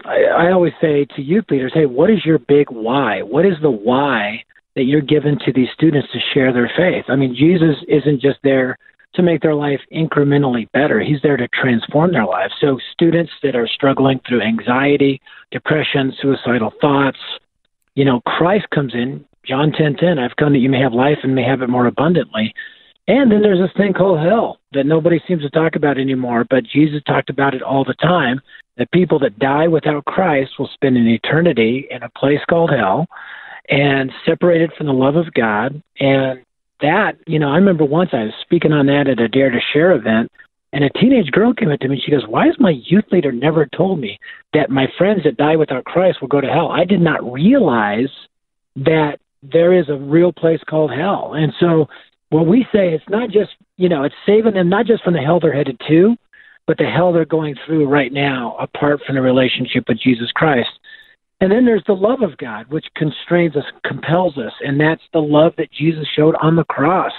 I, 0.05 0.25
I 0.25 0.53
always 0.53 0.73
say 0.81 1.07
to 1.17 1.23
youth 1.23 1.45
leaders, 1.51 1.73
hey, 1.75 1.87
what 1.87 2.11
is 2.11 2.25
your 2.25 2.39
big 2.39 2.71
why? 2.71 3.23
What 3.23 3.47
is 3.47 3.55
the 3.63 3.71
why 3.71 4.45
that 4.75 4.85
you're 4.85 5.01
given 5.01 5.39
to 5.45 5.53
these 5.53 5.69
students 5.75 6.09
to 6.13 6.19
share 6.35 6.53
their 6.53 6.71
faith? 6.77 7.05
I 7.09 7.17
mean, 7.17 7.35
Jesus 7.35 7.77
isn't 7.89 8.21
just 8.21 8.39
there 8.43 8.77
to 9.15 9.23
make 9.23 9.43
their 9.43 9.55
life 9.55 9.81
incrementally 9.93 10.71
better. 10.73 11.01
He's 11.01 11.21
there 11.23 11.37
to 11.37 11.47
transform 11.49 12.13
their 12.13 12.25
lives. 12.25 12.55
So 12.61 12.79
students 12.93 13.31
that 13.43 13.55
are 13.55 13.69
struggling 13.69 14.21
through 14.27 14.43
anxiety, 14.43 15.21
depression, 15.51 16.13
suicidal 16.21 16.73
thoughts, 16.81 17.19
you 17.95 18.05
know, 18.05 18.21
Christ 18.23 18.67
comes 18.75 18.95
in, 18.95 19.25
John 19.45 19.71
10:10, 19.71 19.77
10, 19.77 19.97
10, 19.97 20.19
I've 20.19 20.37
come 20.37 20.53
that 20.55 20.61
you 20.61 20.71
may 20.71 20.81
have 20.81 20.95
life 20.95 21.19
and 21.23 21.35
may 21.35 21.45
have 21.45 21.63
it 21.63 21.69
more 21.69 21.87
abundantly. 21.87 22.55
And 23.09 23.33
then 23.33 23.43
there's 23.43 23.59
this 23.59 23.77
thing 23.77 23.93
called 23.93 24.21
hell 24.21 24.59
that 24.73 24.87
nobody 24.87 25.21
seems 25.27 25.43
to 25.43 25.51
talk 25.51 25.75
about 25.75 25.99
anymore, 25.99 26.47
but 26.49 26.65
Jesus 26.65 27.03
talked 27.07 27.31
about 27.31 27.55
it 27.55 27.63
all 27.63 27.85
the 27.85 27.95
time 27.95 28.41
that 28.77 28.91
people 28.93 29.19
that 29.21 29.39
die 29.39 29.69
without 29.69 30.05
Christ 30.05 30.53
will 30.59 30.71
spend 30.73 30.97
an 30.97 31.09
eternity 31.09 31.87
in 31.91 32.03
a 32.03 32.11
place 32.11 32.41
called 32.49 32.71
hell 32.71 33.07
and 33.69 34.11
separated 34.25 34.73
from 34.77 34.87
the 34.87 34.93
love 34.93 35.17
of 35.17 35.33
God. 35.35 35.83
And 35.99 36.45
that, 36.81 37.17
you 37.27 37.39
know, 37.39 37.51
I 37.51 37.57
remember 37.57 37.85
once 37.85 38.11
I 38.13 38.25
was 38.25 38.35
speaking 38.43 38.73
on 38.73 38.87
that 38.87 39.09
at 39.09 39.21
a 39.21 39.29
Dare 39.29 39.51
to 39.51 39.61
Share 39.73 39.93
event, 39.93 40.31
and 40.73 40.85
a 40.85 40.91
teenage 40.91 41.31
girl 41.33 41.53
came 41.53 41.71
up 41.71 41.81
to 41.81 41.89
me 41.89 41.97
and 41.97 42.03
she 42.03 42.11
goes, 42.11 42.27
Why 42.27 42.47
has 42.47 42.55
my 42.59 42.75
youth 42.87 43.05
leader 43.13 43.31
never 43.31 43.67
told 43.77 44.01
me 44.01 44.19
that 44.55 44.71
my 44.71 44.87
friends 44.97 45.23
that 45.25 45.37
die 45.37 45.57
without 45.57 45.85
Christ 45.85 46.21
will 46.21 46.29
go 46.29 46.41
to 46.41 46.49
hell? 46.49 46.71
I 46.71 46.85
did 46.85 47.01
not 47.01 47.31
realize 47.31 48.09
that 48.77 49.19
there 49.43 49.75
is 49.75 49.89
a 49.91 49.97
real 49.97 50.33
place 50.33 50.61
called 50.67 50.91
hell. 50.91 51.35
And 51.35 51.53
so 51.61 51.89
what 52.33 52.47
we 52.47 52.67
say 52.73 52.95
it's 52.95 53.09
not 53.09 53.31
just 53.31 53.51
you 53.77 53.89
know, 53.89 54.05
it's 54.05 54.15
saving 54.27 54.55
them 54.55 54.69
not 54.69 54.87
just 54.87 55.05
from 55.05 55.15
the 55.15 55.21
hell 55.21 55.41
they're 55.41 55.55
headed 55.55 55.81
to, 55.89 56.17
but 56.67 56.79
the 56.79 56.85
hell 56.85 57.13
they're 57.13 57.25
going 57.25 57.57
through 57.67 57.89
right 57.89 58.13
now 58.13 58.57
apart 58.61 59.01
from 59.05 59.17
the 59.17 59.23
relationship 59.23 59.85
with 59.89 59.99
Jesus 60.01 60.31
Christ. 60.33 60.71
And 61.41 61.51
then 61.51 61.65
there's 61.65 61.83
the 61.87 61.93
love 61.93 62.23
of 62.23 62.39
God, 62.39 62.71
which 62.71 62.87
constrains 62.95 63.57
us, 63.57 63.65
compels 63.85 64.39
us, 64.39 64.53
and 64.61 64.81
that's 64.81 65.03
the 65.13 65.19
love 65.19 65.55
that 65.59 65.73
Jesus 65.73 66.07
showed 66.15 66.37
on 66.41 66.55
the 66.55 66.65
cross 66.65 67.13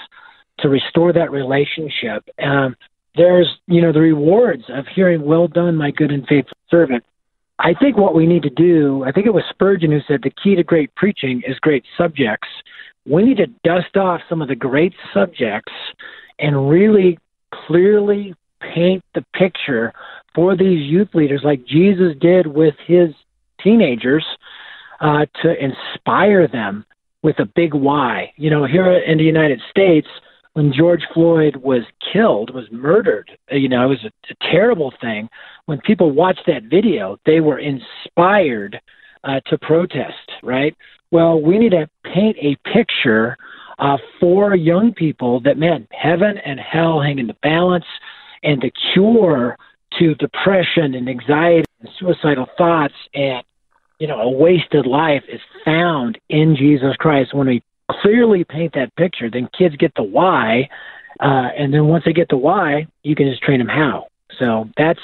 to 0.60 0.68
restore 0.68 1.12
that 1.12 1.30
relationship. 1.30 2.26
Um, 2.42 2.74
there's, 3.16 3.48
you 3.66 3.82
know, 3.82 3.92
the 3.92 4.00
rewards 4.00 4.64
of 4.70 4.86
hearing, 4.94 5.22
"Well 5.22 5.46
done, 5.46 5.76
my 5.76 5.90
good 5.90 6.10
and 6.10 6.26
faithful 6.26 6.56
servant." 6.70 7.04
I 7.58 7.74
think 7.74 7.96
what 7.96 8.14
we 8.14 8.26
need 8.26 8.42
to 8.44 8.50
do, 8.50 9.04
I 9.04 9.12
think 9.12 9.26
it 9.26 9.34
was 9.34 9.44
Spurgeon 9.50 9.92
who 9.92 10.00
said, 10.08 10.22
the 10.22 10.30
key 10.42 10.56
to 10.56 10.64
great 10.64 10.94
preaching 10.96 11.42
is 11.46 11.58
great 11.60 11.84
subjects. 11.96 12.48
We 13.06 13.22
need 13.22 13.36
to 13.38 13.46
dust 13.64 13.96
off 13.96 14.20
some 14.28 14.42
of 14.42 14.48
the 14.48 14.54
great 14.54 14.94
subjects 15.12 15.72
and 16.38 16.68
really 16.68 17.18
clearly 17.66 18.34
paint 18.74 19.04
the 19.14 19.24
picture 19.34 19.92
for 20.34 20.56
these 20.56 20.90
youth 20.90 21.08
leaders, 21.14 21.42
like 21.44 21.64
Jesus 21.66 22.14
did 22.20 22.46
with 22.46 22.74
his 22.86 23.10
teenagers, 23.62 24.24
uh, 25.00 25.26
to 25.42 25.54
inspire 25.62 26.48
them 26.48 26.84
with 27.22 27.38
a 27.38 27.46
big 27.54 27.74
why. 27.74 28.32
You 28.36 28.50
know, 28.50 28.66
here 28.66 28.90
in 28.92 29.18
the 29.18 29.24
United 29.24 29.60
States, 29.70 30.08
when 30.54 30.72
George 30.72 31.02
Floyd 31.12 31.56
was 31.56 31.82
killed, 32.12 32.54
was 32.54 32.64
murdered, 32.70 33.30
you 33.50 33.68
know, 33.68 33.84
it 33.84 33.88
was 33.88 34.04
a, 34.04 34.32
a 34.32 34.50
terrible 34.52 34.92
thing. 35.00 35.28
When 35.66 35.80
people 35.80 36.12
watched 36.12 36.46
that 36.46 36.64
video, 36.64 37.18
they 37.26 37.40
were 37.40 37.58
inspired 37.58 38.80
uh, 39.24 39.40
to 39.46 39.58
protest, 39.58 40.30
right? 40.42 40.76
Well, 41.14 41.40
we 41.40 41.58
need 41.58 41.70
to 41.70 41.88
paint 42.02 42.36
a 42.40 42.56
picture 42.68 43.36
uh, 43.78 43.98
for 44.18 44.56
young 44.56 44.92
people 44.92 45.38
that, 45.42 45.56
man, 45.56 45.86
heaven 45.92 46.38
and 46.44 46.58
hell 46.58 47.00
hang 47.00 47.20
in 47.20 47.28
the 47.28 47.36
balance, 47.40 47.84
and 48.42 48.60
the 48.60 48.72
cure 48.92 49.56
to 50.00 50.16
depression 50.16 50.92
and 50.96 51.08
anxiety 51.08 51.66
and 51.78 51.88
suicidal 52.00 52.48
thoughts 52.58 52.94
and 53.14 53.44
you 54.00 54.08
know 54.08 54.22
a 54.22 54.28
wasted 54.28 54.86
life 54.86 55.22
is 55.28 55.40
found 55.64 56.18
in 56.30 56.56
Jesus 56.56 56.96
Christ. 56.96 57.32
When 57.32 57.46
we 57.46 57.62
clearly 58.02 58.42
paint 58.42 58.72
that 58.74 58.92
picture, 58.96 59.30
then 59.30 59.48
kids 59.56 59.76
get 59.76 59.92
the 59.94 60.02
why, 60.02 60.68
uh, 61.20 61.50
and 61.56 61.72
then 61.72 61.86
once 61.86 62.02
they 62.04 62.12
get 62.12 62.28
the 62.28 62.36
why, 62.36 62.88
you 63.04 63.14
can 63.14 63.30
just 63.30 63.40
train 63.40 63.60
them 63.60 63.68
how. 63.68 64.08
So 64.40 64.68
that's 64.76 64.98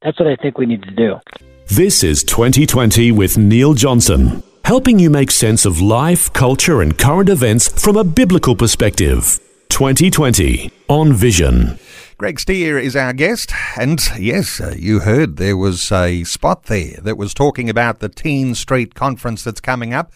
that's 0.00 0.18
what 0.18 0.26
I 0.26 0.36
think 0.36 0.56
we 0.56 0.64
need 0.64 0.84
to 0.84 0.90
do. 0.90 1.20
This 1.66 2.02
is 2.02 2.24
2020 2.24 3.12
with 3.12 3.36
Neil 3.36 3.74
Johnson, 3.74 4.42
helping 4.64 4.98
you 4.98 5.10
make 5.10 5.30
sense 5.30 5.64
of 5.64 5.80
life, 5.80 6.32
culture, 6.32 6.80
and 6.80 6.98
current 6.98 7.28
events 7.28 7.68
from 7.82 7.96
a 7.96 8.04
biblical 8.04 8.56
perspective. 8.56 9.38
2020 9.68 10.70
on 10.88 11.12
Vision. 11.12 11.78
Greg 12.16 12.38
Stier 12.38 12.78
is 12.78 12.94
our 12.94 13.12
guest, 13.12 13.52
and 13.76 14.00
yes, 14.18 14.60
uh, 14.60 14.74
you 14.78 15.00
heard 15.00 15.36
there 15.36 15.56
was 15.56 15.90
a 15.90 16.24
spot 16.24 16.64
there 16.64 16.98
that 17.02 17.18
was 17.18 17.34
talking 17.34 17.68
about 17.68 17.98
the 17.98 18.08
TeenStreet 18.08 18.94
Conference 18.94 19.42
that's 19.42 19.60
coming 19.60 19.92
up. 19.92 20.12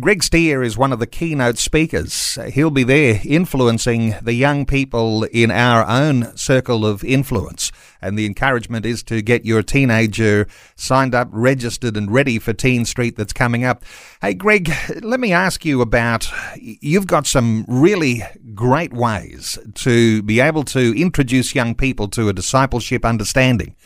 Greg 0.00 0.22
Stier 0.22 0.62
is 0.62 0.78
one 0.78 0.92
of 0.92 1.00
the 1.00 1.06
keynote 1.06 1.58
speakers. 1.58 2.38
He'll 2.52 2.70
be 2.70 2.82
there 2.82 3.20
influencing 3.24 4.14
the 4.22 4.32
young 4.32 4.64
people 4.64 5.24
in 5.24 5.50
our 5.50 5.86
own 5.86 6.34
circle 6.36 6.86
of 6.86 7.04
influence. 7.04 7.70
And 8.00 8.18
the 8.18 8.24
encouragement 8.24 8.86
is 8.86 9.02
to 9.04 9.20
get 9.20 9.44
your 9.44 9.62
teenager 9.62 10.46
signed 10.76 11.14
up, 11.14 11.28
registered, 11.30 11.96
and 11.96 12.10
ready 12.10 12.38
for 12.38 12.54
TeenStreet 12.54 13.16
that's 13.16 13.34
coming 13.34 13.64
up. 13.64 13.84
Hey, 14.22 14.32
Greg, 14.32 14.72
let 15.02 15.20
me 15.20 15.32
ask 15.32 15.64
you 15.64 15.82
about 15.82 16.26
you've 16.56 17.06
got 17.06 17.26
some 17.26 17.66
really 17.68 18.22
great 18.54 18.94
ways 18.94 19.58
to 19.74 20.22
be 20.22 20.40
able 20.40 20.64
to 20.64 20.98
introduce 20.98 21.54
young 21.54 21.74
people 21.74 22.08
to 22.08 22.30
a 22.30 22.32
discipleship 22.32 23.04
understanding. 23.04 23.76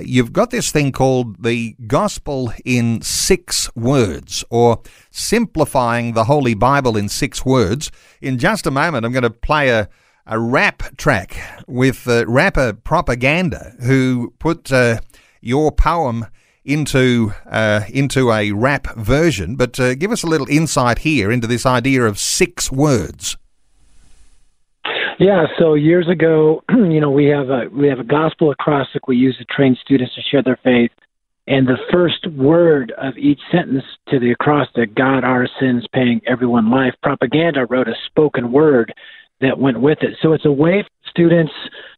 You've 0.00 0.32
got 0.32 0.50
this 0.50 0.70
thing 0.70 0.92
called 0.92 1.42
the 1.42 1.74
Gospel 1.86 2.52
in 2.64 3.02
Six 3.02 3.74
Words, 3.74 4.44
or 4.48 4.82
simplifying 5.10 6.12
the 6.12 6.24
Holy 6.24 6.54
Bible 6.54 6.96
in 6.96 7.08
six 7.08 7.44
words. 7.44 7.90
In 8.20 8.38
just 8.38 8.66
a 8.66 8.70
moment, 8.70 9.04
I'm 9.04 9.12
going 9.12 9.24
to 9.24 9.30
play 9.30 9.70
a, 9.70 9.88
a 10.26 10.38
rap 10.38 10.96
track 10.96 11.64
with 11.66 12.06
uh, 12.06 12.24
rapper 12.28 12.72
Propaganda, 12.72 13.74
who 13.80 14.32
put 14.38 14.70
uh, 14.70 15.00
your 15.40 15.72
poem 15.72 16.26
into 16.64 17.32
uh, 17.46 17.82
into 17.88 18.30
a 18.30 18.52
rap 18.52 18.94
version. 18.96 19.56
But 19.56 19.80
uh, 19.80 19.96
give 19.96 20.12
us 20.12 20.22
a 20.22 20.28
little 20.28 20.48
insight 20.48 21.00
here 21.00 21.32
into 21.32 21.48
this 21.48 21.66
idea 21.66 22.04
of 22.04 22.18
six 22.18 22.70
words. 22.70 23.36
Yeah, 25.18 25.46
so 25.58 25.74
years 25.74 26.08
ago, 26.08 26.62
you 26.70 27.00
know, 27.00 27.10
we 27.10 27.26
have 27.26 27.50
a 27.50 27.68
we 27.72 27.88
have 27.88 27.98
a 27.98 28.04
gospel 28.04 28.50
acrostic 28.50 29.06
we 29.06 29.16
use 29.16 29.36
to 29.38 29.44
train 29.44 29.76
students 29.82 30.14
to 30.14 30.22
share 30.22 30.42
their 30.42 30.58
faith. 30.62 30.90
And 31.46 31.66
the 31.66 31.78
first 31.92 32.26
word 32.28 32.92
of 32.96 33.18
each 33.18 33.40
sentence 33.50 33.82
to 34.08 34.20
the 34.20 34.30
acrostic, 34.30 34.94
God, 34.94 35.24
our 35.24 35.48
sins, 35.58 35.84
paying 35.92 36.20
everyone 36.26 36.70
life, 36.70 36.94
propaganda 37.02 37.66
wrote 37.66 37.88
a 37.88 37.94
spoken 38.06 38.52
word 38.52 38.94
that 39.40 39.58
went 39.58 39.80
with 39.80 39.98
it. 40.02 40.16
So 40.22 40.32
it's 40.32 40.44
a 40.44 40.52
way 40.52 40.82
for 40.82 41.10
students 41.10 41.52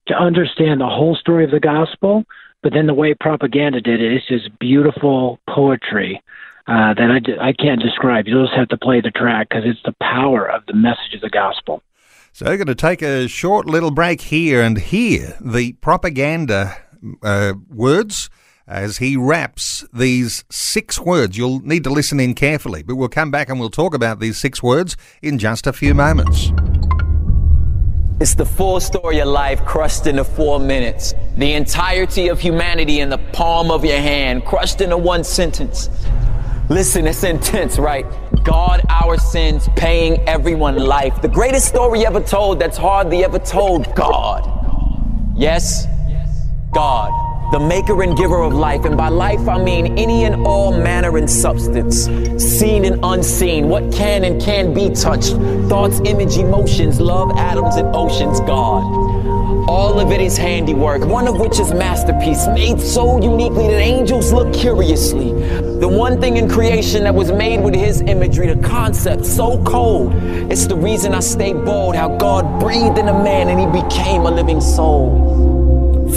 to 0.07 0.15
understand 0.15 0.81
the 0.81 0.87
whole 0.87 1.17
story 1.17 1.45
of 1.45 1.51
the 1.51 1.61
gospel, 1.61 2.25
but 2.63 2.73
then 2.73 2.87
the 2.87 2.95
way 2.95 3.15
propaganda 3.15 3.81
did 3.81 4.01
it, 4.01 4.13
it's 4.13 4.27
just 4.27 4.59
beautiful 4.59 5.39
poetry 5.51 6.23
uh, 6.67 6.95
that 6.95 7.11
I, 7.11 7.49
I 7.49 7.53
can't 7.53 7.83
describe. 7.83 8.27
You'll 8.27 8.47
just 8.47 8.57
have 8.57 8.69
to 8.69 8.79
play 8.79 9.01
the 9.01 9.11
track 9.11 9.49
because 9.49 9.65
it's 9.67 9.83
the 9.85 9.95
power 10.01 10.49
of 10.49 10.65
the 10.67 10.75
message 10.75 11.15
of 11.15 11.21
the 11.21 11.31
gospel. 11.31 11.83
So 12.35 12.47
we're 12.47 12.57
going 12.57 12.67
to 12.69 12.75
take 12.75 13.03
a 13.03 13.29
short 13.29 13.67
little 13.67 13.91
break 13.91 14.23
here 14.23 14.63
and 14.63 14.79
hear 14.79 15.37
the 15.39 15.75
propaganda 15.75 16.79
uh, 17.23 17.53
words 17.69 18.31
as 18.67 18.97
he 18.97 19.19
raps 19.19 19.85
these 19.93 20.43
six 20.49 20.99
words. 20.99 21.37
You'll 21.37 21.61
need 21.61 21.85
to 21.85 21.91
listen 21.91 22.19
in 22.21 22.35
carefully, 22.35 22.83
but 22.83 22.97
we'll 22.97 23.11
come 23.11 23.31
back 23.31 23.51
and 23.51 23.61
we'll 23.61 23.69
talk 23.69 23.93
about 23.93 24.19
these 24.19 24.39
six 24.39 24.63
words 24.63 24.97
in 25.21 25.39
just 25.39 25.67
a 25.67 25.75
few 25.75 25.93
moments. 25.93 26.51
It's 28.19 28.35
the 28.35 28.47
full 28.47 28.81
story 28.81 29.19
of 29.19 29.29
life 29.29 29.63
crushed 29.67 30.07
into 30.07 30.25
four 30.25 30.59
minutes. 30.59 31.13
The 31.37 31.53
entirety 31.53 32.29
of 32.29 32.41
humanity 32.41 33.01
in 33.01 33.11
the 33.11 33.19
palm 33.19 33.71
of 33.71 33.85
your 33.85 33.99
hand, 33.99 34.47
crushed 34.47 34.81
into 34.81 34.97
one 34.97 35.23
sentence. 35.23 35.91
Listen, 36.73 37.07
it's 37.07 37.23
intense, 37.23 37.79
right? 37.79 38.07
God, 38.45 38.81
our 38.89 39.19
sins, 39.19 39.69
paying 39.77 40.27
everyone 40.27 40.77
life. 40.77 41.21
The 41.21 41.29
greatest 41.29 41.69
story 41.69 42.07
ever 42.07 42.19
told 42.19 42.59
that's 42.61 42.79
hardly 42.79 43.25
ever 43.25 43.39
told. 43.39 43.95
God. 43.95 44.49
Yes, 45.37 45.87
God, 46.73 47.11
the 47.53 47.61
maker 47.61 48.03
and 48.03 48.17
giver 48.17 48.41
of 48.41 48.55
life. 48.55 48.87
And 48.87 48.97
by 48.97 49.09
life, 49.09 49.47
I 49.47 49.63
mean 49.63 49.99
any 49.99 50.25
and 50.25 50.47
all 50.47 50.73
manner 50.73 51.19
and 51.19 51.31
substance, 51.31 52.07
seen 52.43 52.87
and 52.87 52.99
unseen, 53.03 53.69
what 53.69 53.93
can 53.93 54.25
and 54.25 54.41
can 54.41 54.73
be 54.73 54.89
touched, 54.89 55.35
thoughts, 55.69 56.01
image, 56.01 56.39
emotions, 56.39 56.99
love, 56.99 57.37
atoms, 57.37 57.77
and 57.77 57.95
oceans. 57.95 58.41
God. 58.41 58.83
All 59.69 60.01
of 60.01 60.11
it 60.11 60.21
is 60.21 60.37
handiwork, 60.37 61.05
one 61.05 61.29
of 61.29 61.39
which 61.39 61.61
is 61.61 61.73
masterpiece, 61.73 62.47
made 62.49 62.81
so 62.81 63.23
uniquely 63.23 63.69
that 63.69 63.81
angels 63.81 64.33
look 64.33 64.53
curiously. 64.53 65.33
The 65.79 65.87
one 65.87 66.21
thing 66.21 66.39
in 66.39 66.49
creation 66.49 67.05
that 67.05 67.15
was 67.15 67.31
made 67.31 67.63
with 67.63 67.75
his 67.75 68.01
imagery, 68.01 68.53
the 68.53 68.61
concept 68.67 69.25
so 69.25 69.63
cold. 69.63 70.15
It's 70.51 70.67
the 70.67 70.77
reason 70.77 71.15
I 71.15 71.21
stay 71.21 71.53
bold, 71.53 71.95
how 71.95 72.17
God 72.17 72.61
breathed 72.61 72.99
in 72.99 73.09
a 73.09 73.23
man 73.23 73.49
and 73.49 73.61
he 73.61 73.83
became 73.83 74.23
a 74.23 74.31
living 74.31 74.61
soul 74.61 75.52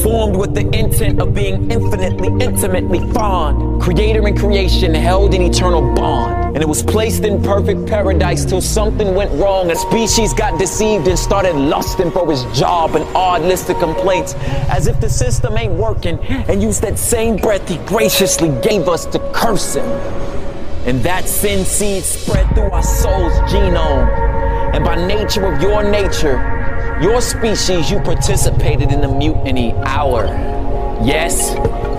formed 0.01 0.35
with 0.35 0.53
the 0.53 0.67
intent 0.77 1.19
of 1.21 1.33
being 1.33 1.71
infinitely, 1.71 2.27
intimately 2.43 2.99
fond. 3.11 3.81
Creator 3.81 4.27
and 4.27 4.37
creation 4.37 4.93
held 4.93 5.33
an 5.33 5.41
eternal 5.41 5.81
bond. 5.95 6.55
And 6.55 6.63
it 6.63 6.67
was 6.67 6.81
placed 6.83 7.23
in 7.23 7.41
perfect 7.41 7.85
paradise 7.85 8.45
till 8.45 8.61
something 8.61 9.13
went 9.13 9.31
wrong. 9.33 9.71
A 9.71 9.75
species 9.75 10.33
got 10.33 10.57
deceived 10.57 11.07
and 11.07 11.17
started 11.19 11.55
lusting 11.55 12.11
for 12.11 12.29
his 12.29 12.43
job, 12.57 12.95
an 12.95 13.03
odd 13.15 13.41
list 13.41 13.69
of 13.69 13.77
complaints, 13.79 14.33
as 14.69 14.87
if 14.87 14.99
the 15.01 15.09
system 15.09 15.57
ain't 15.57 15.73
working. 15.73 16.19
And 16.19 16.61
used 16.61 16.81
that 16.81 16.97
same 16.97 17.35
breath 17.35 17.67
he 17.67 17.77
graciously 17.85 18.49
gave 18.61 18.87
us 18.87 19.05
to 19.07 19.19
curse 19.33 19.75
him. 19.75 19.85
And 20.85 21.01
that 21.01 21.27
sin 21.27 21.65
seed 21.65 22.03
spread 22.03 22.47
through 22.53 22.69
our 22.69 22.83
soul's 22.83 23.33
genome. 23.51 24.07
And 24.73 24.85
by 24.85 24.95
nature 25.07 25.45
of 25.45 25.61
your 25.61 25.83
nature, 25.83 26.54
your 27.01 27.21
species, 27.21 27.91
you 27.91 27.99
participated 27.99 28.91
in 28.91 29.01
the 29.01 29.07
mutiny, 29.07 29.73
our, 29.83 30.27
yes, 31.03 31.53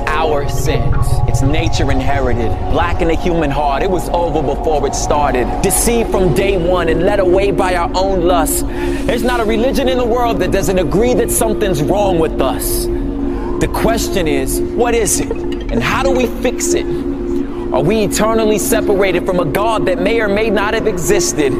our 0.06 0.48
sins. 0.48 1.06
It's 1.28 1.42
nature 1.42 1.90
inherited. 1.90 2.48
Black 2.70 3.02
in 3.02 3.08
the 3.08 3.14
human 3.14 3.50
heart, 3.50 3.82
it 3.82 3.90
was 3.90 4.08
over 4.08 4.42
before 4.42 4.86
it 4.86 4.94
started. 4.94 5.46
Deceived 5.62 6.10
from 6.10 6.34
day 6.34 6.56
one 6.56 6.88
and 6.88 7.02
led 7.02 7.20
away 7.20 7.50
by 7.50 7.74
our 7.74 7.90
own 7.94 8.22
lust. 8.22 8.66
There's 8.66 9.22
not 9.22 9.40
a 9.40 9.44
religion 9.44 9.88
in 9.88 9.98
the 9.98 10.06
world 10.06 10.38
that 10.40 10.50
doesn't 10.50 10.78
agree 10.78 11.12
that 11.14 11.30
something's 11.30 11.82
wrong 11.82 12.18
with 12.18 12.40
us. 12.40 12.86
The 12.86 13.70
question 13.74 14.26
is, 14.26 14.60
what 14.60 14.94
is 14.94 15.20
it? 15.20 15.30
And 15.30 15.82
how 15.82 16.02
do 16.02 16.10
we 16.10 16.26
fix 16.42 16.72
it? 16.72 16.86
Are 16.86 17.82
we 17.82 18.04
eternally 18.04 18.58
separated 18.58 19.26
from 19.26 19.40
a 19.40 19.44
God 19.44 19.86
that 19.86 20.00
may 20.00 20.20
or 20.20 20.28
may 20.28 20.48
not 20.48 20.72
have 20.72 20.86
existed? 20.86 21.52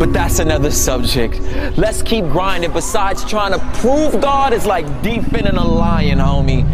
But 0.00 0.14
that's 0.14 0.38
another 0.38 0.70
subject. 0.70 1.38
Let's 1.76 2.00
keep 2.00 2.24
grinding. 2.24 2.72
Besides, 2.72 3.22
trying 3.22 3.52
to 3.52 3.58
prove 3.80 4.18
God 4.18 4.54
is 4.54 4.64
like 4.64 4.86
defending 5.02 5.56
a 5.56 5.68
lion, 5.68 6.18
homie. 6.18 6.64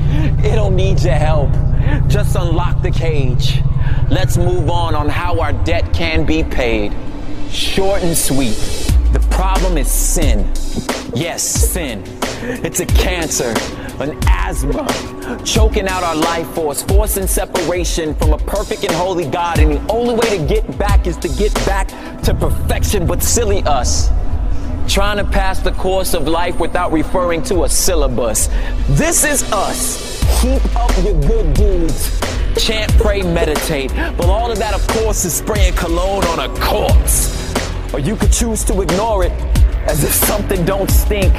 It 0.44 0.54
don't 0.54 0.76
need 0.76 1.02
your 1.02 1.14
help. 1.14 1.50
Just 2.06 2.36
unlock 2.36 2.82
the 2.82 2.92
cage. 2.92 3.60
Let's 4.10 4.36
move 4.36 4.70
on 4.70 4.94
on 4.94 5.08
how 5.08 5.40
our 5.40 5.52
debt 5.52 5.92
can 5.92 6.24
be 6.24 6.44
paid. 6.44 6.94
Short 7.50 8.00
and 8.04 8.16
sweet. 8.16 8.54
The 9.12 9.26
problem 9.32 9.76
is 9.76 9.90
sin. 9.90 10.48
Yes, 11.12 11.42
sin. 11.42 12.04
It's 12.62 12.78
a 12.78 12.86
cancer, 12.86 13.52
an 14.00 14.18
asthma, 14.26 14.86
choking 15.44 15.88
out 15.88 16.02
our 16.02 16.16
life 16.16 16.48
force, 16.54 16.82
forcing 16.82 17.26
separation 17.26 18.14
from 18.16 18.32
a 18.32 18.38
perfect 18.38 18.84
and 18.84 18.92
holy 18.92 19.28
God. 19.28 19.58
And 19.58 19.72
the 19.72 19.92
only 19.92 20.14
way 20.14 20.38
to 20.38 20.46
get 20.46 20.78
back 20.78 21.06
is 21.06 21.16
to 21.18 21.28
get 21.28 21.54
back 21.66 21.88
to 22.22 22.34
perfection, 22.34 23.06
but 23.06 23.22
silly 23.22 23.62
us. 23.62 24.10
Trying 24.88 25.16
to 25.16 25.24
pass 25.24 25.58
the 25.60 25.72
course 25.72 26.14
of 26.14 26.28
life 26.28 26.60
without 26.60 26.92
referring 26.92 27.42
to 27.44 27.64
a 27.64 27.68
syllabus. 27.68 28.48
This 28.90 29.24
is 29.24 29.42
us. 29.52 30.22
Keep 30.40 30.76
up 30.76 30.90
your 31.04 31.20
good 31.22 31.54
deeds. 31.54 32.20
Chant, 32.56 32.92
pray, 32.98 33.22
meditate. 33.22 33.92
But 34.16 34.26
all 34.26 34.50
of 34.50 34.58
that, 34.58 34.74
of 34.74 34.86
course, 34.86 35.24
is 35.24 35.34
spraying 35.34 35.74
cologne 35.74 36.24
on 36.24 36.50
a 36.50 36.60
corpse. 36.60 37.34
Or 37.92 37.98
you 37.98 38.16
could 38.16 38.32
choose 38.32 38.64
to 38.64 38.80
ignore 38.80 39.24
it 39.24 39.32
as 39.88 40.04
if 40.04 40.12
something 40.12 40.64
don't 40.64 40.90
stink. 40.90 41.34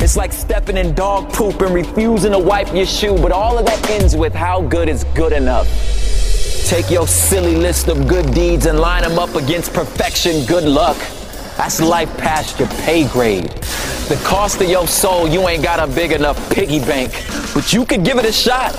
It's 0.00 0.16
like 0.16 0.32
stepping 0.32 0.76
in 0.76 0.94
dog 0.94 1.32
poop 1.32 1.60
and 1.60 1.74
refusing 1.74 2.32
to 2.32 2.38
wipe 2.38 2.72
your 2.74 2.86
shoe, 2.86 3.16
but 3.16 3.32
all 3.32 3.58
of 3.58 3.66
that 3.66 3.90
ends 3.90 4.16
with 4.16 4.34
how 4.34 4.62
good 4.62 4.88
is 4.88 5.04
good 5.14 5.32
enough. 5.32 5.66
Take 6.66 6.90
your 6.90 7.06
silly 7.06 7.56
list 7.56 7.88
of 7.88 8.08
good 8.08 8.32
deeds 8.34 8.66
and 8.66 8.80
line 8.80 9.02
them 9.02 9.18
up 9.18 9.34
against 9.34 9.72
perfection, 9.72 10.44
good 10.46 10.64
luck. 10.64 10.96
That's 11.56 11.80
life 11.80 12.14
past 12.18 12.58
your 12.58 12.68
pay 12.68 13.06
grade. 13.08 13.50
The 14.08 14.20
cost 14.24 14.60
of 14.60 14.68
your 14.68 14.86
soul, 14.86 15.28
you 15.28 15.48
ain't 15.48 15.62
got 15.62 15.78
a 15.78 15.92
big 15.92 16.12
enough 16.12 16.36
piggy 16.50 16.80
bank, 16.80 17.12
but 17.54 17.72
you 17.72 17.86
could 17.86 18.04
give 18.04 18.18
it 18.18 18.24
a 18.24 18.32
shot. 18.32 18.74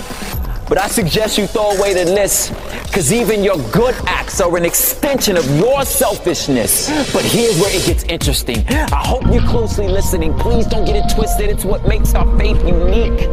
But 0.68 0.80
I 0.80 0.88
suggest 0.88 1.38
you 1.38 1.46
throw 1.46 1.72
away 1.72 1.94
the 1.94 2.06
list, 2.12 2.52
because 2.86 3.14
even 3.14 3.44
your 3.44 3.58
good 3.72 3.94
acts 4.08 4.42
are 4.42 4.58
an 4.58 4.66
extension 4.66 5.38
of 5.38 5.46
your 5.58 5.86
selfishness. 5.86 6.90
But 7.14 7.24
here's 7.24 7.60
where 7.60 7.76
it 7.76 7.86
gets 7.86 8.04
interesting. 8.06 8.68
I 8.68 8.96
hope 8.96 9.24
you're 9.32 9.46
closely 9.48 9.88
listening. 9.88 10.34
Please 10.40 10.66
don't 10.66 10.86
get 10.86 10.96
it 10.96 11.14
twisted. 11.14 11.50
It's 11.50 11.66
what 11.66 11.88
makes 11.88 12.16
our 12.16 12.26
faith 12.40 12.58
unique. 12.68 13.30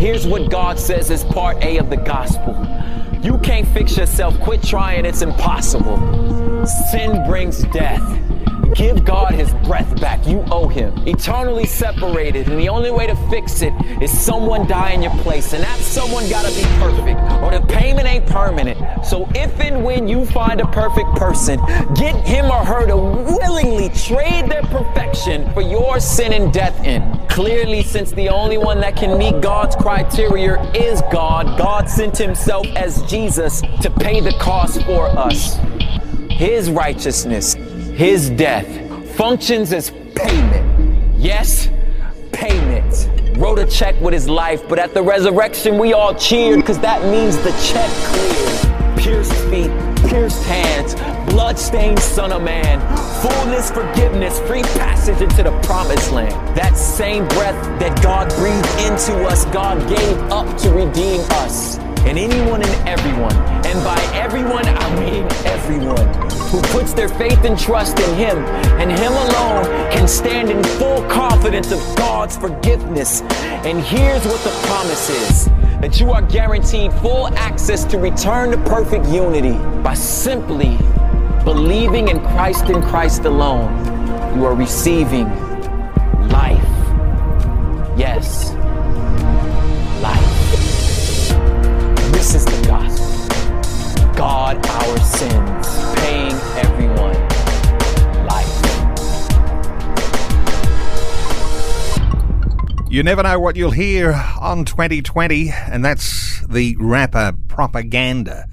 Here's 0.00 0.26
what 0.26 0.50
God 0.50 0.78
says 0.78 1.10
as 1.12 1.22
part 1.24 1.62
A 1.62 1.78
of 1.78 1.90
the 1.90 1.96
gospel. 1.96 2.54
You 3.22 3.38
can't 3.38 3.68
fix 3.68 3.96
yourself. 3.96 4.38
Quit 4.40 4.62
trying. 4.62 5.06
It's 5.06 5.22
impossible. 5.22 6.66
Sin 6.90 7.24
brings 7.26 7.62
death. 7.72 8.02
Give 8.74 9.04
God 9.04 9.34
his 9.34 9.52
breath 9.64 10.00
back. 10.00 10.26
You 10.26 10.44
owe 10.50 10.66
him. 10.66 10.92
Eternally 11.06 11.64
separated. 11.64 12.48
And 12.48 12.58
the 12.58 12.68
only 12.68 12.90
way 12.90 13.06
to 13.06 13.14
fix 13.30 13.62
it 13.62 13.72
is 14.02 14.10
someone 14.10 14.66
die 14.66 14.90
in 14.90 15.02
your 15.02 15.16
place. 15.18 15.52
And 15.52 15.62
that 15.62 15.78
someone 15.78 16.28
gotta 16.28 16.52
be 16.54 16.64
perfect. 16.80 17.20
Or 17.42 17.52
the 17.52 17.64
payment 17.68 18.08
ain't 18.08 18.26
permanent. 18.26 19.06
So 19.06 19.28
if 19.34 19.60
and 19.60 19.84
when 19.84 20.08
you 20.08 20.26
find 20.26 20.60
a 20.60 20.66
perfect 20.66 21.08
person, 21.14 21.60
get 21.94 22.16
him 22.26 22.46
or 22.46 22.64
her 22.64 22.86
to 22.88 22.96
willingly 22.96 23.90
trade 23.90 24.50
their 24.50 24.62
perfection 24.62 25.52
for 25.52 25.62
your 25.62 26.00
sin 26.00 26.32
and 26.32 26.52
death 26.52 26.84
in. 26.84 27.02
Clearly, 27.28 27.82
since 27.82 28.10
the 28.10 28.28
only 28.28 28.58
one 28.58 28.80
that 28.80 28.96
can 28.96 29.16
meet 29.18 29.40
God's 29.40 29.76
criteria 29.76 30.60
is 30.72 31.00
God, 31.12 31.58
God 31.58 31.88
sent 31.88 32.16
himself 32.16 32.66
as 32.74 33.02
Jesus 33.04 33.60
to 33.82 33.90
pay 33.90 34.20
the 34.20 34.32
cost 34.40 34.82
for 34.82 35.06
us. 35.06 35.58
His 36.30 36.68
righteousness 36.68 37.54
his 37.94 38.30
death 38.30 38.66
functions 39.14 39.72
as 39.72 39.92
payment. 40.16 41.16
Yes, 41.16 41.68
payment. 42.32 43.08
Wrote 43.38 43.60
a 43.60 43.66
check 43.66 44.00
with 44.00 44.12
his 44.12 44.28
life, 44.28 44.68
but 44.68 44.80
at 44.80 44.94
the 44.94 45.02
resurrection 45.02 45.78
we 45.78 45.92
all 45.92 46.12
cheered 46.14 46.60
because 46.60 46.80
that 46.80 47.02
means 47.04 47.36
the 47.38 47.52
check 47.72 47.90
cleared. 48.10 48.98
Pierced 48.98 49.34
feet, 49.50 49.70
pierced 50.08 50.42
hands, 50.44 50.94
blood-stained 51.30 51.98
son 52.00 52.32
of 52.32 52.42
man, 52.42 52.80
fullness, 53.22 53.70
forgiveness, 53.70 54.40
free 54.40 54.62
passage 54.62 55.20
into 55.20 55.44
the 55.44 55.56
promised 55.60 56.10
land. 56.10 56.56
That 56.56 56.76
same 56.76 57.28
breath 57.28 57.80
that 57.80 58.02
God 58.02 58.28
breathed 58.36 58.90
into 58.90 59.24
us, 59.24 59.44
God 59.46 59.88
gave 59.88 60.18
up 60.32 60.58
to 60.58 60.70
redeem 60.70 61.20
us 61.32 61.78
and 62.06 62.18
anyone 62.18 62.62
and 62.62 62.88
everyone, 62.88 63.34
and 63.66 63.82
by 63.82 63.98
everyone 64.12 64.66
I 64.66 65.00
mean 65.00 65.24
everyone, 65.46 66.06
who 66.50 66.60
puts 66.68 66.92
their 66.92 67.08
faith 67.08 67.44
and 67.44 67.58
trust 67.58 67.98
in 67.98 68.14
Him 68.16 68.38
and 68.78 68.90
Him 68.90 69.12
alone 69.12 69.64
can 69.90 70.06
stand 70.06 70.50
in 70.50 70.62
full 70.78 71.02
confidence 71.08 71.72
of 71.72 71.78
God's 71.96 72.36
forgiveness. 72.36 73.22
And 73.64 73.80
here's 73.80 74.24
what 74.26 74.40
the 74.44 74.50
promise 74.66 75.08
is 75.08 75.46
that 75.80 75.98
you 75.98 76.12
are 76.12 76.22
guaranteed 76.22 76.92
full 76.94 77.28
access 77.36 77.84
to 77.84 77.98
return 77.98 78.50
to 78.50 78.58
perfect 78.68 79.06
unity 79.06 79.58
by 79.82 79.94
simply 79.94 80.76
believing 81.44 82.08
in 82.08 82.20
Christ 82.20 82.64
and 82.66 82.84
Christ 82.84 83.24
alone. 83.24 83.72
You 84.36 84.44
are 84.44 84.54
receiving 84.54 85.28
life. 86.28 86.62
Yes 87.96 88.54
God, 94.62 94.66
our 94.66 94.98
sins, 94.98 95.66
paying 96.00 96.32
everyone 96.56 97.14
life. 98.26 98.48
You 102.90 103.02
never 103.02 103.22
know 103.22 103.40
what 103.40 103.56
you'll 103.56 103.70
hear 103.70 104.12
on 104.40 104.64
2020, 104.64 105.50
and 105.50 105.84
that's 105.84 106.46
the 106.46 106.76
rapper 106.78 107.32
Propaganda, 107.48 108.46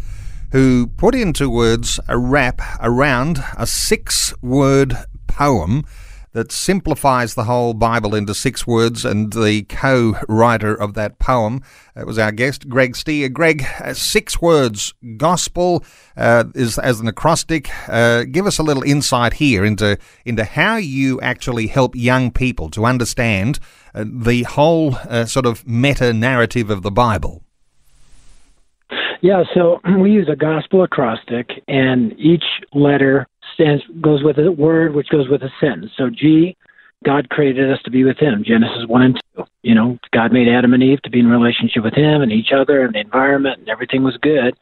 who 0.51 0.87
put 0.87 1.13
into 1.15 1.49
words 1.49 1.99
a 2.07 2.17
rap 2.17 2.61
around 2.79 3.43
a 3.57 3.67
six 3.67 4.33
word 4.41 4.95
poem 5.27 5.85
that 6.33 6.51
simplifies 6.51 7.35
the 7.35 7.43
whole 7.43 7.73
Bible 7.73 8.15
into 8.15 8.33
six 8.33 8.65
words, 8.65 9.03
and 9.03 9.33
the 9.33 9.63
co 9.63 10.15
writer 10.27 10.73
of 10.73 10.93
that 10.93 11.19
poem 11.19 11.61
that 11.95 12.07
was 12.07 12.17
our 12.17 12.31
guest, 12.31 12.69
Greg 12.69 12.95
Stier. 12.95 13.29
Greg, 13.29 13.65
uh, 13.79 13.93
six 13.93 14.41
words, 14.41 14.93
gospel 15.17 15.83
uh, 16.15 16.45
is 16.55 16.77
as 16.79 16.99
an 16.99 17.07
acrostic. 17.07 17.69
Uh, 17.87 18.23
give 18.23 18.47
us 18.47 18.57
a 18.57 18.63
little 18.63 18.83
insight 18.83 19.33
here 19.33 19.65
into, 19.65 19.97
into 20.25 20.43
how 20.43 20.77
you 20.77 21.19
actually 21.21 21.67
help 21.67 21.95
young 21.95 22.31
people 22.31 22.69
to 22.69 22.85
understand 22.85 23.59
uh, 23.93 24.05
the 24.07 24.43
whole 24.43 24.95
uh, 25.09 25.25
sort 25.25 25.45
of 25.45 25.67
meta 25.67 26.13
narrative 26.13 26.69
of 26.69 26.81
the 26.81 26.91
Bible. 26.91 27.43
Yeah, 29.21 29.43
so 29.53 29.79
we 29.99 30.11
use 30.11 30.29
a 30.31 30.35
gospel 30.35 30.83
acrostic, 30.83 31.49
and 31.67 32.13
each 32.17 32.43
letter 32.73 33.27
stands 33.61 33.83
goes 34.01 34.23
with 34.23 34.37
a 34.39 34.51
word, 34.51 34.95
which 34.95 35.09
goes 35.09 35.29
with 35.29 35.43
a 35.43 35.49
sentence. 35.59 35.91
So 35.97 36.09
G, 36.09 36.57
God 37.05 37.29
created 37.29 37.71
us 37.71 37.79
to 37.83 37.91
be 37.91 38.03
with 38.03 38.17
Him. 38.17 38.43
Genesis 38.45 38.87
one 38.87 39.03
and 39.03 39.15
two. 39.35 39.43
You 39.63 39.75
know, 39.75 39.97
God 40.13 40.31
made 40.31 40.47
Adam 40.47 40.73
and 40.73 40.83
Eve 40.83 41.01
to 41.03 41.09
be 41.09 41.19
in 41.19 41.27
relationship 41.27 41.83
with 41.83 41.93
Him 41.93 42.21
and 42.21 42.31
each 42.31 42.51
other 42.55 42.83
and 42.83 42.93
the 42.93 42.99
environment, 42.99 43.59
and 43.59 43.69
everything 43.69 44.03
was 44.03 44.17
good. 44.21 44.55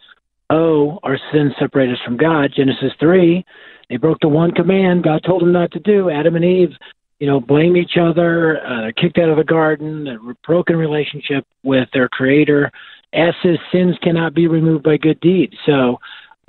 O, 0.50 1.00
our 1.04 1.18
sin 1.32 1.54
separated 1.60 1.94
us 1.94 2.02
from 2.04 2.18
God. 2.18 2.52
Genesis 2.56 2.92
three, 3.00 3.46
they 3.90 3.98
broke 3.98 4.20
the 4.22 4.28
one 4.28 4.52
command 4.52 5.04
God 5.04 5.24
told 5.24 5.42
them 5.42 5.52
not 5.52 5.72
to 5.72 5.80
do. 5.80 6.10
Adam 6.10 6.36
and 6.36 6.46
Eve, 6.46 6.72
you 7.20 7.28
know, 7.28 7.40
blame 7.40 7.78
each 7.78 7.98
other, 8.02 8.66
uh, 8.66 8.92
kicked 9.00 9.18
out 9.18 9.30
of 9.30 9.38
the 9.38 9.44
garden, 9.44 10.08
a 10.08 10.18
broken 10.46 10.76
relationship 10.76 11.46
with 11.64 11.88
their 11.94 12.10
Creator. 12.10 12.72
S 13.14 13.36
is 13.44 13.58
sins 13.72 13.96
cannot 14.02 14.34
be 14.34 14.48
removed 14.48 14.84
by 14.84 14.98
good 14.98 15.20
deeds. 15.20 15.56
So 15.66 16.00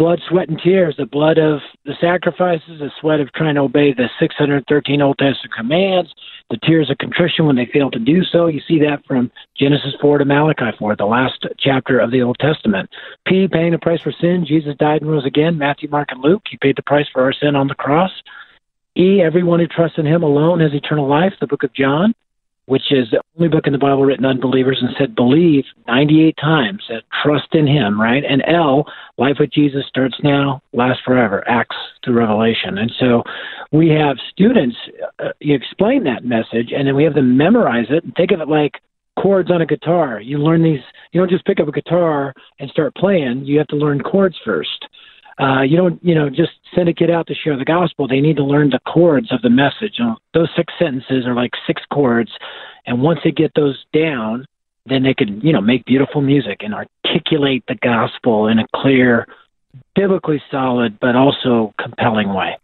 blood, 0.00 0.18
sweat, 0.26 0.48
and 0.48 0.58
tears, 0.58 0.94
the 0.96 1.04
blood 1.04 1.36
of 1.36 1.60
the 1.84 1.92
sacrifices, 2.00 2.78
the 2.78 2.90
sweat 2.98 3.20
of 3.20 3.30
trying 3.34 3.56
to 3.56 3.60
obey 3.60 3.92
the 3.92 4.08
613 4.18 5.02
Old 5.02 5.18
Testament 5.18 5.52
commands, 5.54 6.14
the 6.48 6.56
tears 6.56 6.88
of 6.88 6.96
contrition 6.96 7.44
when 7.44 7.56
they 7.56 7.68
fail 7.70 7.90
to 7.90 7.98
do 7.98 8.24
so. 8.24 8.46
You 8.46 8.62
see 8.66 8.78
that 8.78 9.04
from 9.06 9.30
Genesis 9.58 9.92
4 10.00 10.16
to 10.16 10.24
Malachi 10.24 10.74
4, 10.78 10.96
the 10.96 11.04
last 11.04 11.44
chapter 11.58 12.00
of 12.00 12.10
the 12.10 12.22
Old 12.22 12.38
Testament. 12.40 12.88
P, 13.26 13.46
paying 13.46 13.72
the 13.72 13.78
price 13.78 14.00
for 14.00 14.10
sin. 14.10 14.46
Jesus 14.48 14.74
died 14.78 15.02
and 15.02 15.10
rose 15.10 15.26
again. 15.26 15.58
Matthew, 15.58 15.90
Mark, 15.90 16.08
and 16.12 16.22
Luke. 16.22 16.44
He 16.50 16.56
paid 16.56 16.78
the 16.78 16.82
price 16.82 17.06
for 17.12 17.22
our 17.22 17.34
sin 17.34 17.54
on 17.54 17.68
the 17.68 17.74
cross. 17.74 18.10
E, 18.96 19.20
everyone 19.20 19.60
who 19.60 19.66
trusts 19.66 19.98
in 19.98 20.06
him 20.06 20.22
alone 20.22 20.60
has 20.60 20.72
eternal 20.72 21.08
life, 21.08 21.34
the 21.42 21.46
book 21.46 21.62
of 21.62 21.74
John 21.74 22.14
which 22.70 22.92
is 22.92 23.10
the 23.10 23.20
only 23.36 23.48
book 23.48 23.66
in 23.66 23.72
the 23.72 23.78
Bible 23.78 24.04
written 24.04 24.24
on 24.24 24.38
believers 24.38 24.78
and 24.80 24.94
said 24.96 25.16
believe 25.16 25.64
98 25.88 26.36
times, 26.40 26.88
trust 27.20 27.48
in 27.52 27.66
him, 27.66 28.00
right? 28.00 28.22
And 28.24 28.44
L, 28.46 28.84
life 29.18 29.38
with 29.40 29.50
Jesus 29.50 29.82
starts 29.88 30.14
now, 30.22 30.62
lasts 30.72 31.02
forever, 31.04 31.42
Acts 31.48 31.74
to 32.04 32.12
Revelation. 32.12 32.78
And 32.78 32.92
so 33.00 33.24
we 33.72 33.88
have 33.88 34.18
students 34.30 34.76
uh, 35.18 35.30
you 35.40 35.56
explain 35.56 36.04
that 36.04 36.24
message 36.24 36.70
and 36.72 36.86
then 36.86 36.94
we 36.94 37.02
have 37.02 37.14
them 37.14 37.36
memorize 37.36 37.86
it 37.90 38.04
and 38.04 38.14
think 38.14 38.30
of 38.30 38.40
it 38.40 38.48
like 38.48 38.74
chords 39.20 39.50
on 39.50 39.62
a 39.62 39.66
guitar. 39.66 40.20
You 40.20 40.38
learn 40.38 40.62
these, 40.62 40.80
you 41.10 41.20
don't 41.20 41.28
just 41.28 41.44
pick 41.44 41.58
up 41.58 41.66
a 41.66 41.72
guitar 41.72 42.32
and 42.60 42.70
start 42.70 42.94
playing, 42.94 43.46
you 43.46 43.58
have 43.58 43.66
to 43.68 43.76
learn 43.76 44.00
chords 44.00 44.36
first. 44.44 44.86
Uh, 45.40 45.62
you 45.62 45.76
don't, 45.76 46.04
you 46.04 46.14
know, 46.14 46.28
just 46.28 46.52
send 46.74 46.88
a 46.88 46.92
kid 46.92 47.10
out 47.10 47.26
to 47.26 47.34
share 47.34 47.56
the 47.56 47.64
gospel. 47.64 48.06
They 48.06 48.20
need 48.20 48.36
to 48.36 48.44
learn 48.44 48.70
the 48.70 48.80
chords 48.80 49.32
of 49.32 49.40
the 49.40 49.48
message. 49.48 49.94
You 49.98 50.04
know, 50.04 50.16
those 50.34 50.48
six 50.54 50.72
sentences 50.78 51.26
are 51.26 51.34
like 51.34 51.52
six 51.66 51.82
chords, 51.90 52.30
and 52.86 53.00
once 53.00 53.20
they 53.24 53.30
get 53.30 53.52
those 53.56 53.82
down, 53.94 54.44
then 54.86 55.02
they 55.02 55.14
can, 55.14 55.40
you 55.40 55.52
know, 55.52 55.60
make 55.60 55.84
beautiful 55.86 56.20
music 56.20 56.58
and 56.60 56.74
articulate 56.74 57.64
the 57.68 57.76
gospel 57.76 58.48
in 58.48 58.58
a 58.58 58.66
clear, 58.76 59.26
biblically 59.94 60.42
solid, 60.50 60.98
but 61.00 61.16
also 61.16 61.72
compelling 61.80 62.34
way. 62.34 62.56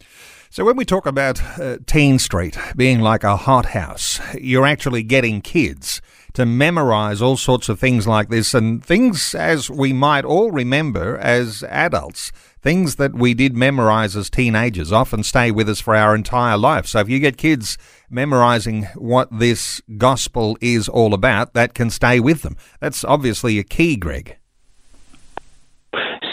So, 0.50 0.64
when 0.64 0.76
we 0.76 0.84
talk 0.84 1.06
about 1.06 1.40
uh, 1.40 1.78
TeenStreet 1.84 2.76
being 2.76 3.00
like 3.00 3.24
a 3.24 3.36
hothouse, 3.36 4.20
you're 4.38 4.66
actually 4.66 5.02
getting 5.02 5.40
kids 5.40 6.00
to 6.36 6.44
memorize 6.44 7.22
all 7.22 7.38
sorts 7.38 7.70
of 7.70 7.80
things 7.80 8.06
like 8.06 8.28
this 8.28 8.52
and 8.52 8.84
things 8.84 9.34
as 9.34 9.70
we 9.70 9.90
might 9.90 10.22
all 10.22 10.50
remember 10.50 11.16
as 11.16 11.64
adults. 11.64 12.30
Things 12.60 12.96
that 12.96 13.14
we 13.14 13.32
did 13.32 13.56
memorize 13.56 14.14
as 14.14 14.28
teenagers 14.28 14.92
often 14.92 15.22
stay 15.22 15.50
with 15.50 15.66
us 15.66 15.80
for 15.80 15.96
our 15.96 16.14
entire 16.14 16.58
life. 16.58 16.84
So 16.86 16.98
if 16.98 17.08
you 17.08 17.20
get 17.20 17.38
kids 17.38 17.78
memorizing 18.10 18.82
what 18.96 19.30
this 19.32 19.80
gospel 19.96 20.58
is 20.60 20.90
all 20.90 21.14
about, 21.14 21.54
that 21.54 21.72
can 21.72 21.88
stay 21.88 22.20
with 22.20 22.42
them. 22.42 22.58
That's 22.80 23.02
obviously 23.02 23.58
a 23.58 23.64
key, 23.64 23.96
Greg. 23.96 24.36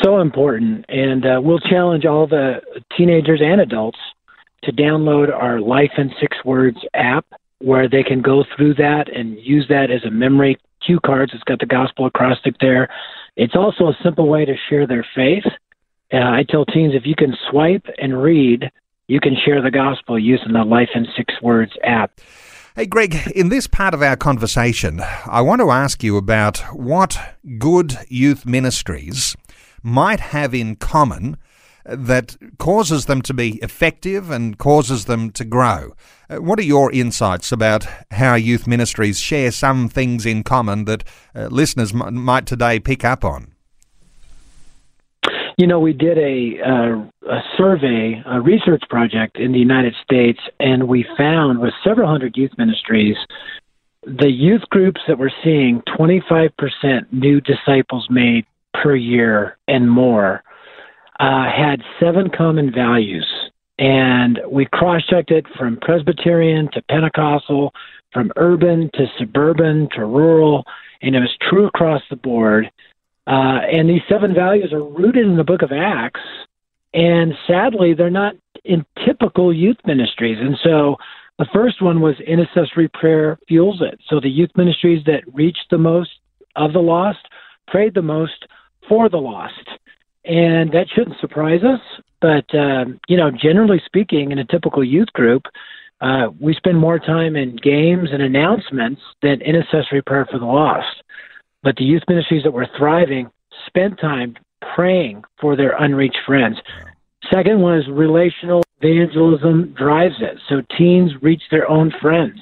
So 0.02 0.20
important. 0.20 0.84
And 0.90 1.26
uh, 1.26 1.40
we'll 1.42 1.60
challenge 1.60 2.06
all 2.06 2.28
the 2.28 2.56
teenagers 2.98 3.42
and 3.42 3.62
adults 3.62 4.00
to 4.64 4.74
download 4.74 5.34
our 5.34 5.62
Life 5.62 5.94
in 5.98 6.12
Six 6.20 6.44
Words 6.44 6.80
app 6.94 7.26
where 7.64 7.88
they 7.88 8.04
can 8.04 8.22
go 8.22 8.44
through 8.56 8.76
that 8.76 9.06
and 9.14 9.40
use 9.40 9.66
that 9.70 9.90
as 9.90 10.04
a 10.04 10.12
memory 10.12 10.58
cue 10.86 11.00
cards. 11.00 11.32
It's 11.34 11.44
got 11.44 11.60
the 11.60 11.66
gospel 11.66 12.06
acrostic 12.06 12.56
there. 12.60 12.90
It's 13.36 13.56
also 13.56 13.86
a 13.86 13.98
simple 14.04 14.28
way 14.28 14.46
to 14.46 14.54
share 14.70 14.86
their 14.86 15.06
faith. 15.16 15.46
Uh, 16.12 16.18
I 16.18 16.46
tell 16.48 16.66
teens 16.66 16.94
if 16.94 17.06
you 17.06 17.16
can 17.16 17.36
swipe 17.50 17.86
and 17.98 18.22
read 18.22 18.70
you 19.08 19.20
can 19.20 19.36
share 19.46 19.62
the 19.62 19.72
gospel 19.72 20.18
using 20.18 20.54
the 20.54 20.64
Life 20.64 20.90
in 20.96 21.06
Six 21.18 21.34
Words 21.42 21.74
app. 21.84 22.20
Hey, 22.76 22.86
Greg, 22.86 23.16
in 23.36 23.50
this 23.50 23.68
part 23.68 23.94
of 23.94 24.02
our 24.02 24.16
conversation, 24.16 25.02
I 25.26 25.42
want 25.42 25.62
to 25.62 25.70
ask 25.70 26.02
you 26.04 26.18
about 26.18 26.60
what 26.74 27.20
good 27.60 27.98
youth 28.08 28.46
ministries 28.46 29.36
might 29.84 30.20
have 30.20 30.54
in 30.54 30.78
common 30.78 31.38
that 31.86 32.38
causes 32.58 33.06
them 33.06 33.22
to 33.24 33.34
be 33.34 33.56
effective 33.62 34.30
and 34.30 34.58
causes 34.58 35.06
them 35.06 35.32
to 35.32 35.44
grow. 35.44 35.94
Uh, 36.30 36.38
what 36.38 36.58
are 36.60 36.64
your 36.64 36.92
insights 36.92 37.52
about 37.52 37.86
how 38.12 38.36
youth 38.36 38.68
ministries 38.68 39.20
share 39.20 39.52
some 39.52 39.90
things 39.90 40.26
in 40.26 40.44
common 40.44 40.86
that 40.86 41.04
uh, 41.36 41.48
listeners 41.48 41.94
m- 41.94 42.16
might 42.16 42.46
today 42.46 42.80
pick 42.80 43.04
up 43.04 43.26
on? 43.26 43.54
You 45.58 45.68
know, 45.68 45.80
we 45.80 45.94
did 45.94 46.18
a, 46.18 46.60
uh, 46.66 47.32
a 47.32 47.40
survey, 47.58 48.24
a 48.26 48.42
research 48.42 48.82
project 48.90 49.38
in 49.38 49.52
the 49.52 49.60
United 49.60 49.94
States, 50.04 50.40
and 50.60 50.88
we 50.88 51.06
found 51.16 51.60
with 51.60 51.74
several 51.84 52.10
hundred 52.10 52.36
youth 52.36 52.52
ministries, 52.58 53.18
the 54.04 54.32
youth 54.32 54.64
groups 54.70 55.00
that 55.08 55.20
we're 55.20 55.30
seeing 55.44 55.82
25% 55.98 56.50
new 57.12 57.40
disciples 57.42 58.08
made 58.10 58.46
per 58.74 58.96
year 58.96 59.58
and 59.68 59.90
more 59.90 60.44
uh, 61.24 61.50
had 61.50 61.82
seven 62.02 62.30
common 62.30 62.70
values. 62.70 63.26
And 63.80 64.42
we 64.52 64.66
cross 64.66 65.02
checked 65.06 65.32
it 65.32 65.46
from 65.58 65.78
Presbyterian 65.78 66.70
to 66.74 66.82
Pentecostal, 66.90 67.72
from 68.12 68.32
urban 68.36 68.90
to 68.96 69.06
suburban 69.18 69.88
to 69.96 70.06
rural, 70.06 70.66
and 71.02 71.16
it 71.16 71.20
was 71.20 71.36
true 71.50 71.66
across 71.66 72.02
the 72.10 72.18
board. 72.18 72.70
Uh, 73.26 73.60
and 73.72 73.90
these 73.90 74.02
seven 74.10 74.34
values 74.34 74.74
are 74.74 74.84
rooted 74.84 75.26
in 75.26 75.38
the 75.38 75.46
book 75.46 75.62
of 75.62 75.72
Acts. 75.72 76.20
And 76.94 77.34
sadly, 77.48 77.94
they're 77.94 78.10
not 78.10 78.36
in 78.66 78.86
typical 79.06 79.54
youth 79.54 79.78
ministries. 79.86 80.38
And 80.42 80.58
so 80.62 80.98
the 81.40 81.48
first 81.54 81.82
one 81.82 82.02
was 82.02 82.16
intercessory 82.20 82.90
prayer 82.90 83.40
fuels 83.48 83.82
it. 83.82 83.98
So 84.10 84.20
the 84.20 84.30
youth 84.30 84.52
ministries 84.58 85.04
that 85.06 85.24
reached 85.34 85.68
the 85.72 85.78
most 85.78 86.12
of 86.58 86.74
the 86.74 86.80
lost 86.80 87.26
prayed 87.70 87.94
the 87.94 88.02
most 88.02 88.46
for 88.90 89.08
the 89.08 89.18
lost. 89.18 89.70
And 90.26 90.72
that 90.72 90.88
shouldn't 90.94 91.20
surprise 91.20 91.62
us. 91.64 91.82
But, 92.22 92.46
um, 92.56 93.00
you 93.08 93.18
know, 93.18 93.32
generally 93.32 93.82
speaking, 93.86 94.32
in 94.32 94.40
a 94.40 94.46
typical 94.46 94.84
youth 94.84 95.12
group, 95.14 95.44
uh, 96.00 96.28
we 96.40 96.54
spend 96.54 96.78
more 96.78 97.00
time 97.00 97.36
in 97.36 97.56
games 97.58 98.10
and 98.12 98.22
announcements 98.22 99.02
than 99.22 99.42
intercessory 99.42 100.02
prayer 100.02 100.26
for 100.30 100.40
the 100.40 100.46
lost. 100.46 101.04
But 101.64 101.76
the 101.76 101.84
youth 101.84 102.04
ministries 102.08 102.44
that 102.44 102.52
were 102.52 102.68
thriving 102.78 103.30
spent 103.68 104.00
time 104.00 104.36
praying 104.76 105.24
for 105.40 105.56
their 105.56 105.76
unreached 105.78 106.20
friends. 106.26 106.58
Second 107.32 107.64
is 107.74 107.88
relational 107.90 108.64
evangelism 108.82 109.74
drives 109.78 110.16
it. 110.20 110.38
So 110.50 110.62
teens 110.78 111.12
reach 111.22 111.42
their 111.52 111.70
own 111.70 111.92
friends 112.02 112.40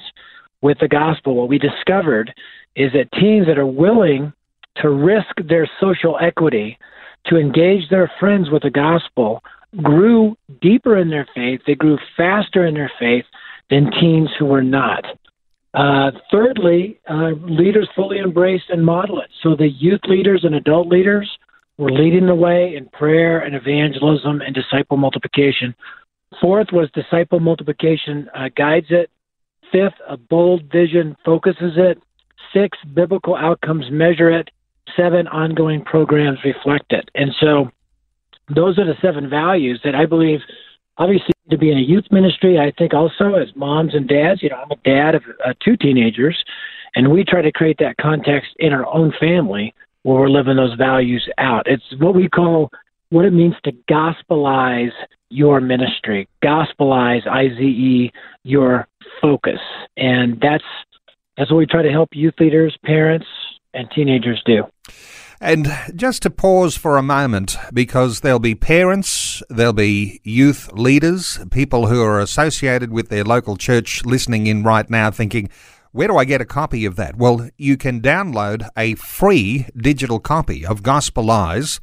with 0.60 0.78
the 0.80 0.88
gospel. 0.88 1.34
What 1.34 1.48
we 1.48 1.58
discovered 1.58 2.32
is 2.74 2.92
that 2.92 3.12
teens 3.12 3.46
that 3.46 3.58
are 3.58 3.66
willing 3.66 4.32
to 4.76 4.90
risk 4.90 5.34
their 5.48 5.70
social 5.80 6.18
equity 6.20 6.78
to 7.26 7.36
engage 7.36 7.88
their 7.88 8.10
friends 8.18 8.50
with 8.50 8.62
the 8.62 8.70
gospel 8.70 9.42
grew 9.82 10.36
deeper 10.60 10.98
in 10.98 11.08
their 11.08 11.26
faith. 11.34 11.60
They 11.66 11.74
grew 11.74 11.98
faster 12.16 12.66
in 12.66 12.74
their 12.74 12.92
faith 12.98 13.24
than 13.70 13.90
teens 14.00 14.30
who 14.38 14.46
were 14.46 14.62
not. 14.62 15.04
Uh, 15.74 16.10
thirdly, 16.30 17.00
uh, 17.08 17.30
leaders 17.40 17.88
fully 17.96 18.18
embraced 18.18 18.68
and 18.68 18.84
model 18.84 19.20
it. 19.20 19.30
So 19.42 19.56
the 19.56 19.68
youth 19.68 20.02
leaders 20.04 20.44
and 20.44 20.54
adult 20.54 20.88
leaders 20.88 21.30
were 21.78 21.90
leading 21.90 22.26
the 22.26 22.34
way 22.34 22.76
in 22.76 22.86
prayer 22.90 23.40
and 23.40 23.54
evangelism 23.54 24.42
and 24.42 24.54
disciple 24.54 24.98
multiplication. 24.98 25.74
Fourth 26.40 26.68
was 26.72 26.90
disciple 26.92 27.40
multiplication 27.40 28.28
uh, 28.34 28.50
guides 28.54 28.86
it. 28.90 29.10
Fifth, 29.70 29.94
a 30.06 30.18
bold 30.18 30.70
vision 30.70 31.16
focuses 31.24 31.72
it. 31.76 31.98
Six, 32.52 32.76
biblical 32.94 33.34
outcomes 33.34 33.86
measure 33.90 34.30
it. 34.30 34.50
Seven, 34.96 35.28
ongoing 35.28 35.84
programs 35.84 36.38
reflect 36.44 36.92
it. 36.92 37.08
And 37.14 37.30
so 37.40 37.70
those 38.54 38.78
are 38.78 38.84
the 38.84 38.96
seven 39.00 39.30
values 39.30 39.80
that 39.84 39.94
I 39.94 40.06
believe 40.06 40.40
obviously 40.98 41.32
to 41.50 41.58
be 41.58 41.70
in 41.70 41.78
a 41.78 41.82
youth 41.82 42.04
ministry. 42.10 42.58
I 42.58 42.72
think 42.76 42.94
also 42.94 43.34
as 43.34 43.48
moms 43.56 43.94
and 43.94 44.08
dads, 44.08 44.42
you 44.42 44.50
know, 44.50 44.56
I'm 44.56 44.70
a 44.70 44.76
dad 44.84 45.14
of 45.14 45.22
uh, 45.44 45.54
two 45.64 45.76
teenagers, 45.76 46.42
and 46.94 47.10
we 47.10 47.24
try 47.24 47.42
to 47.42 47.52
create 47.52 47.78
that 47.78 47.96
context 47.96 48.50
in 48.58 48.72
our 48.72 48.86
own 48.86 49.12
family 49.18 49.74
where 50.02 50.20
we're 50.20 50.28
living 50.28 50.56
those 50.56 50.74
values 50.74 51.26
out. 51.38 51.66
It's 51.66 51.82
what 51.98 52.14
we 52.14 52.28
call 52.28 52.70
what 53.10 53.24
it 53.24 53.32
means 53.32 53.54
to 53.64 53.72
gospelize 53.90 54.92
your 55.30 55.60
ministry, 55.60 56.28
gospelize, 56.44 57.26
I 57.26 57.48
Z 57.48 57.62
E, 57.62 58.12
your 58.44 58.86
focus, 59.20 59.60
and 59.96 60.38
that's 60.40 60.64
that's 61.36 61.50
what 61.50 61.58
we 61.58 61.66
try 61.66 61.82
to 61.82 61.90
help 61.90 62.10
youth 62.12 62.34
leaders, 62.38 62.76
parents, 62.84 63.26
and 63.74 63.90
teenagers 63.90 64.42
do. 64.44 64.64
And 65.40 65.66
just 65.96 66.22
to 66.22 66.30
pause 66.30 66.76
for 66.76 66.96
a 66.96 67.02
moment, 67.02 67.56
because 67.74 68.20
there'll 68.20 68.38
be 68.38 68.54
parents, 68.54 69.42
there'll 69.50 69.72
be 69.72 70.20
youth 70.22 70.72
leaders, 70.72 71.40
people 71.50 71.88
who 71.88 72.00
are 72.00 72.20
associated 72.20 72.92
with 72.92 73.08
their 73.08 73.24
local 73.24 73.56
church 73.56 74.04
listening 74.04 74.46
in 74.46 74.62
right 74.62 74.88
now 74.88 75.10
thinking, 75.10 75.50
where 75.90 76.06
do 76.06 76.16
I 76.16 76.24
get 76.24 76.40
a 76.40 76.44
copy 76.46 76.84
of 76.84 76.94
that? 76.96 77.16
Well, 77.16 77.50
you 77.58 77.76
can 77.76 78.00
download 78.00 78.68
a 78.76 78.94
free 78.94 79.66
digital 79.76 80.20
copy 80.20 80.64
of 80.64 80.82
Gospelize. 80.82 81.80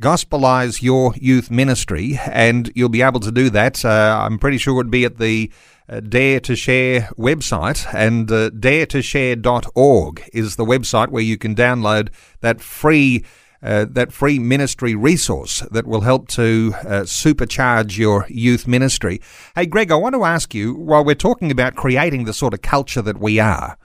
Gospelize 0.00 0.80
your 0.80 1.12
youth 1.16 1.50
ministry, 1.50 2.20
and 2.26 2.70
you'll 2.76 2.88
be 2.88 3.02
able 3.02 3.20
to 3.20 3.32
do 3.32 3.50
that. 3.50 3.84
Uh, 3.84 4.20
I'm 4.22 4.38
pretty 4.38 4.58
sure 4.58 4.74
it 4.74 4.76
would 4.76 4.90
be 4.90 5.04
at 5.04 5.18
the 5.18 5.50
Dare 5.88 6.40
to 6.40 6.54
Share 6.54 7.08
website, 7.18 7.86
and 7.94 8.30
uh, 8.30 8.50
daretoshare.org 8.50 10.30
is 10.32 10.56
the 10.56 10.64
website 10.64 11.08
where 11.08 11.22
you 11.22 11.38
can 11.38 11.54
download 11.54 12.10
that 12.40 12.60
free. 12.60 13.24
Uh, 13.60 13.84
that 13.90 14.12
free 14.12 14.38
ministry 14.38 14.94
resource 14.94 15.64
that 15.72 15.84
will 15.84 16.02
help 16.02 16.28
to 16.28 16.72
uh, 16.76 17.00
supercharge 17.00 17.98
your 17.98 18.24
youth 18.28 18.68
ministry. 18.68 19.20
Hey, 19.56 19.66
Greg, 19.66 19.90
I 19.90 19.96
want 19.96 20.14
to 20.14 20.22
ask 20.22 20.54
you 20.54 20.74
while 20.74 21.04
we're 21.04 21.16
talking 21.16 21.50
about 21.50 21.74
creating 21.74 22.22
the 22.22 22.32
sort 22.32 22.54
of 22.54 22.62
culture 22.62 23.02
that 23.02 23.18
we 23.18 23.40
are, 23.40 23.76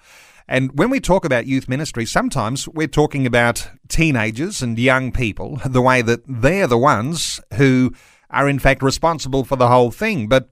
and 0.48 0.78
when 0.78 0.92
we 0.92 1.00
talk 1.00 1.26
about 1.26 1.48
youth 1.48 1.68
ministry, 1.68 2.06
sometimes 2.06 2.68
we're 2.68 2.88
talking 2.88 3.26
about 3.26 3.70
teenagers 3.88 4.62
and 4.62 4.78
young 4.78 5.12
people, 5.12 5.60
the 5.66 5.82
way 5.82 6.04
that 6.04 6.22
they're 6.28 6.68
the 6.68 6.78
ones 6.78 7.40
who 7.56 7.94
are 8.30 8.50
in 8.50 8.60
fact 8.60 8.84
responsible 8.84 9.44
for 9.44 9.56
the 9.56 9.70
whole 9.70 9.90
thing. 9.90 10.28
But 10.28 10.50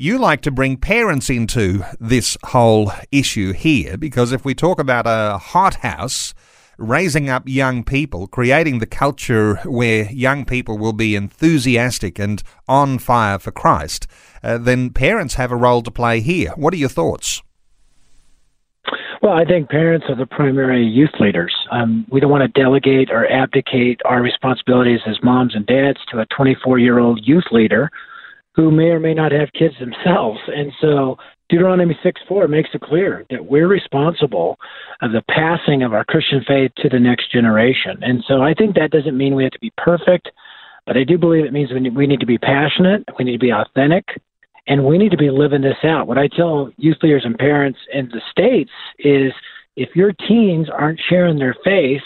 you 0.00 0.16
like 0.16 0.40
to 0.42 0.52
bring 0.52 0.76
parents 0.76 1.28
into 1.28 1.84
this 1.98 2.38
whole 2.44 2.92
issue 3.10 3.52
here 3.52 3.96
because 3.96 4.30
if 4.30 4.44
we 4.44 4.54
talk 4.54 4.78
about 4.78 5.08
a 5.08 5.38
hothouse, 5.38 6.34
raising 6.76 7.28
up 7.28 7.42
young 7.48 7.82
people, 7.82 8.28
creating 8.28 8.78
the 8.78 8.86
culture 8.86 9.56
where 9.64 10.08
young 10.12 10.44
people 10.44 10.78
will 10.78 10.92
be 10.92 11.16
enthusiastic 11.16 12.20
and 12.20 12.44
on 12.68 13.00
fire 13.00 13.40
for 13.40 13.50
Christ, 13.50 14.06
uh, 14.44 14.56
then 14.56 14.90
parents 14.90 15.34
have 15.34 15.50
a 15.50 15.56
role 15.56 15.82
to 15.82 15.90
play 15.90 16.20
here. 16.20 16.52
What 16.54 16.72
are 16.72 16.76
your 16.76 16.88
thoughts? 16.88 17.42
Well, 19.20 19.32
I 19.32 19.44
think 19.44 19.68
parents 19.68 20.06
are 20.08 20.14
the 20.14 20.26
primary 20.26 20.86
youth 20.86 21.18
leaders. 21.18 21.52
Um, 21.72 22.06
we 22.08 22.20
don't 22.20 22.30
want 22.30 22.42
to 22.42 22.60
delegate 22.60 23.10
or 23.10 23.28
abdicate 23.28 24.00
our 24.04 24.22
responsibilities 24.22 25.00
as 25.08 25.16
moms 25.24 25.56
and 25.56 25.66
dads 25.66 25.98
to 26.12 26.20
a 26.20 26.26
24 26.26 26.78
year 26.78 27.00
old 27.00 27.26
youth 27.26 27.46
leader 27.50 27.90
who 28.58 28.72
may 28.72 28.86
or 28.86 28.98
may 28.98 29.14
not 29.14 29.30
have 29.30 29.52
kids 29.56 29.74
themselves. 29.78 30.40
And 30.48 30.72
so 30.80 31.16
Deuteronomy 31.48 31.96
6 32.02 32.20
4 32.26 32.48
makes 32.48 32.70
it 32.74 32.80
clear 32.80 33.24
that 33.30 33.46
we're 33.46 33.68
responsible 33.68 34.58
of 35.00 35.12
the 35.12 35.22
passing 35.30 35.84
of 35.84 35.92
our 35.92 36.04
Christian 36.04 36.42
faith 36.44 36.72
to 36.78 36.88
the 36.88 36.98
next 36.98 37.30
generation. 37.30 37.98
And 38.02 38.24
so 38.26 38.42
I 38.42 38.54
think 38.54 38.74
that 38.74 38.90
doesn't 38.90 39.16
mean 39.16 39.36
we 39.36 39.44
have 39.44 39.52
to 39.52 39.60
be 39.60 39.72
perfect, 39.76 40.32
but 40.86 40.96
I 40.96 41.04
do 41.04 41.16
believe 41.16 41.44
it 41.44 41.52
means 41.52 41.70
we 41.72 42.08
need 42.08 42.18
to 42.18 42.26
be 42.26 42.36
passionate, 42.36 43.04
we 43.16 43.24
need 43.24 43.34
to 43.34 43.38
be 43.38 43.52
authentic, 43.52 44.04
and 44.66 44.84
we 44.84 44.98
need 44.98 45.12
to 45.12 45.16
be 45.16 45.30
living 45.30 45.62
this 45.62 45.84
out. 45.84 46.08
What 46.08 46.18
I 46.18 46.26
tell 46.26 46.72
youth 46.78 46.96
leaders 47.00 47.22
and 47.24 47.38
parents 47.38 47.78
in 47.94 48.08
the 48.08 48.20
States 48.32 48.72
is 48.98 49.30
if 49.76 49.94
your 49.94 50.12
teens 50.26 50.66
aren't 50.68 51.00
sharing 51.08 51.38
their 51.38 51.54
faith, 51.62 52.02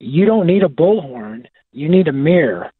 you 0.00 0.26
don't 0.26 0.48
need 0.48 0.64
a 0.64 0.68
bullhorn, 0.68 1.46
you 1.70 1.88
need 1.88 2.08
a 2.08 2.12
mirror 2.12 2.72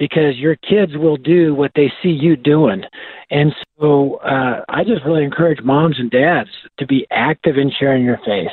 because 0.00 0.36
your 0.36 0.56
kids 0.56 0.96
will 0.96 1.18
do 1.18 1.54
what 1.54 1.70
they 1.76 1.92
see 2.02 2.08
you 2.08 2.34
doing. 2.34 2.82
And 3.30 3.54
so 3.78 4.14
uh, 4.16 4.64
I 4.68 4.82
just 4.82 5.04
really 5.04 5.22
encourage 5.22 5.62
moms 5.62 6.00
and 6.00 6.10
dads 6.10 6.48
to 6.78 6.86
be 6.86 7.06
active 7.12 7.58
in 7.58 7.70
sharing 7.78 8.02
your 8.02 8.18
faith 8.24 8.50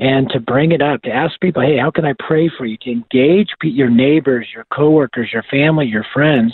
and 0.00 0.28
to 0.30 0.40
bring 0.40 0.72
it 0.72 0.82
up, 0.82 1.00
to 1.02 1.10
ask 1.10 1.38
people, 1.40 1.62
hey, 1.62 1.78
how 1.78 1.92
can 1.92 2.04
I 2.04 2.14
pray 2.18 2.50
for 2.58 2.66
you? 2.66 2.76
To 2.78 2.90
engage 2.90 3.50
your 3.62 3.88
neighbors, 3.88 4.48
your 4.52 4.66
coworkers, 4.74 5.30
your 5.32 5.44
family, 5.44 5.86
your 5.86 6.04
friends 6.12 6.52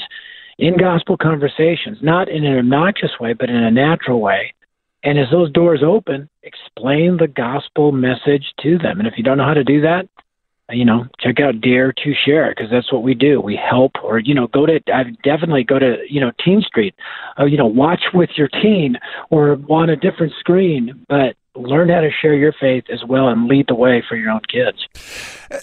in 0.59 0.77
gospel 0.77 1.16
conversations, 1.16 1.99
not 2.03 2.29
in 2.29 2.44
an 2.44 2.59
obnoxious 2.59 3.12
way, 3.18 3.33
but 3.33 3.49
in 3.49 3.57
a 3.57 3.70
natural 3.70 4.20
way. 4.20 4.53
And 5.03 5.18
as 5.18 5.31
those 5.31 5.53
doors 5.53 5.83
open, 5.85 6.29
explain 6.42 7.16
the 7.16 7.29
gospel 7.29 7.92
message 7.92 8.44
to 8.62 8.77
them. 8.77 8.99
And 8.99 9.07
if 9.07 9.14
you 9.16 9.22
don't 9.22 9.38
know 9.38 9.44
how 9.44 9.55
to 9.55 9.64
do 9.64 9.81
that, 9.81 10.09
you 10.70 10.85
know, 10.85 11.07
check 11.20 11.40
out 11.40 11.61
Dare 11.61 11.92
to 11.92 12.14
Share 12.24 12.52
because 12.55 12.70
that's 12.70 12.92
what 12.92 13.02
we 13.02 13.14
do. 13.14 13.40
We 13.40 13.57
help, 13.57 13.92
or 14.02 14.18
you 14.18 14.35
know, 14.35 14.48
go 14.48 14.66
to 14.66 14.81
I 14.92 15.05
definitely 15.22 15.64
go 15.64 15.79
to 15.79 15.96
you 16.09 16.20
know 16.20 16.33
TeenStreet, 16.46 16.92
uh, 17.38 17.44
you 17.44 17.57
know, 17.57 17.66
watch 17.66 18.02
with 18.12 18.31
your 18.37 18.48
teen 18.48 18.96
or 19.31 19.59
on 19.68 19.90
a 19.90 19.96
different 19.96 20.33
screen, 20.40 21.07
but 21.09 21.37
learn 21.55 21.88
how 21.88 22.00
to 22.00 22.11
share 22.11 22.35
your 22.35 22.52
faith 22.61 22.85
as 22.92 23.02
well 23.09 23.29
and 23.29 23.46
lead 23.46 23.66
the 23.68 23.74
way 23.74 24.02
for 24.07 24.16
your 24.16 24.31
own 24.31 24.40
kids. 24.52 24.87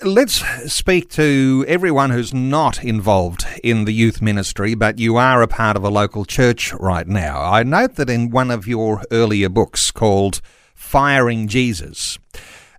Let's 0.03 0.43
speak 0.73 1.09
to 1.11 1.65
everyone 1.67 2.09
who's 2.09 2.33
not 2.33 2.83
involved 2.83 3.45
in 3.63 3.85
the 3.85 3.93
youth 3.93 4.21
ministry, 4.21 4.73
but 4.73 4.99
you 4.99 5.17
are 5.17 5.41
a 5.41 5.47
part 5.47 5.77
of 5.77 5.83
a 5.83 5.89
local 5.89 6.25
church 6.25 6.73
right 6.73 7.07
now. 7.07 7.41
I 7.41 7.63
note 7.63 7.95
that 7.95 8.09
in 8.09 8.29
one 8.29 8.49
of 8.49 8.67
your 8.67 9.03
earlier 9.11 9.49
books 9.49 9.91
called 9.91 10.41
Firing 10.73 11.47
Jesus, 11.47 12.17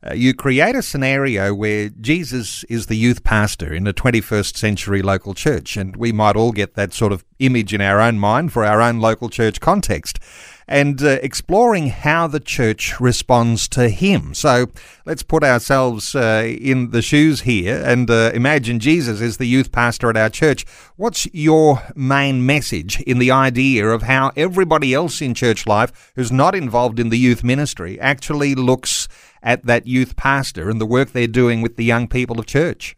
uh, 0.08 0.12
you 0.12 0.34
create 0.34 0.74
a 0.74 0.82
scenario 0.82 1.54
where 1.54 1.88
Jesus 1.88 2.64
is 2.64 2.86
the 2.86 2.96
youth 2.96 3.24
pastor 3.24 3.72
in 3.72 3.86
a 3.86 3.94
21st 3.94 4.56
century 4.56 5.02
local 5.02 5.34
church, 5.34 5.76
and 5.76 5.96
we 5.96 6.12
might 6.12 6.36
all 6.36 6.52
get 6.52 6.74
that 6.74 6.92
sort 6.92 7.12
of 7.12 7.24
image 7.38 7.72
in 7.72 7.80
our 7.80 8.00
own 8.00 8.18
mind 8.18 8.52
for 8.52 8.64
our 8.64 8.80
own 8.80 9.00
local 9.00 9.28
church 9.28 9.60
context 9.60 10.18
and 10.66 11.02
uh, 11.02 11.18
exploring 11.22 11.88
how 11.88 12.26
the 12.26 12.40
church 12.40 12.98
responds 13.00 13.68
to 13.68 13.88
him. 13.88 14.34
So 14.34 14.66
let's 15.04 15.22
put 15.22 15.44
ourselves 15.44 16.14
uh, 16.14 16.44
in 16.46 16.90
the 16.90 17.02
shoes 17.02 17.42
here 17.42 17.82
and 17.84 18.10
uh, 18.10 18.30
imagine 18.34 18.80
Jesus 18.80 19.20
is 19.20 19.36
the 19.36 19.46
youth 19.46 19.72
pastor 19.72 20.08
at 20.08 20.16
our 20.16 20.30
church. 20.30 20.64
What's 20.96 21.26
your 21.34 21.82
main 21.94 22.46
message 22.46 23.00
in 23.02 23.18
the 23.18 23.30
idea 23.30 23.88
of 23.88 24.02
how 24.02 24.32
everybody 24.36 24.94
else 24.94 25.20
in 25.20 25.34
church 25.34 25.66
life 25.66 26.12
who's 26.16 26.32
not 26.32 26.54
involved 26.54 26.98
in 26.98 27.10
the 27.10 27.18
youth 27.18 27.44
ministry 27.44 28.00
actually 28.00 28.54
looks 28.54 29.08
at 29.44 29.64
that 29.66 29.87
youth 29.87 30.16
pastor 30.16 30.68
and 30.68 30.80
the 30.80 30.87
work 30.87 31.11
they're 31.11 31.28
doing 31.28 31.62
with 31.62 31.76
the 31.76 31.85
young 31.85 32.09
people 32.09 32.40
of 32.40 32.46
church? 32.46 32.96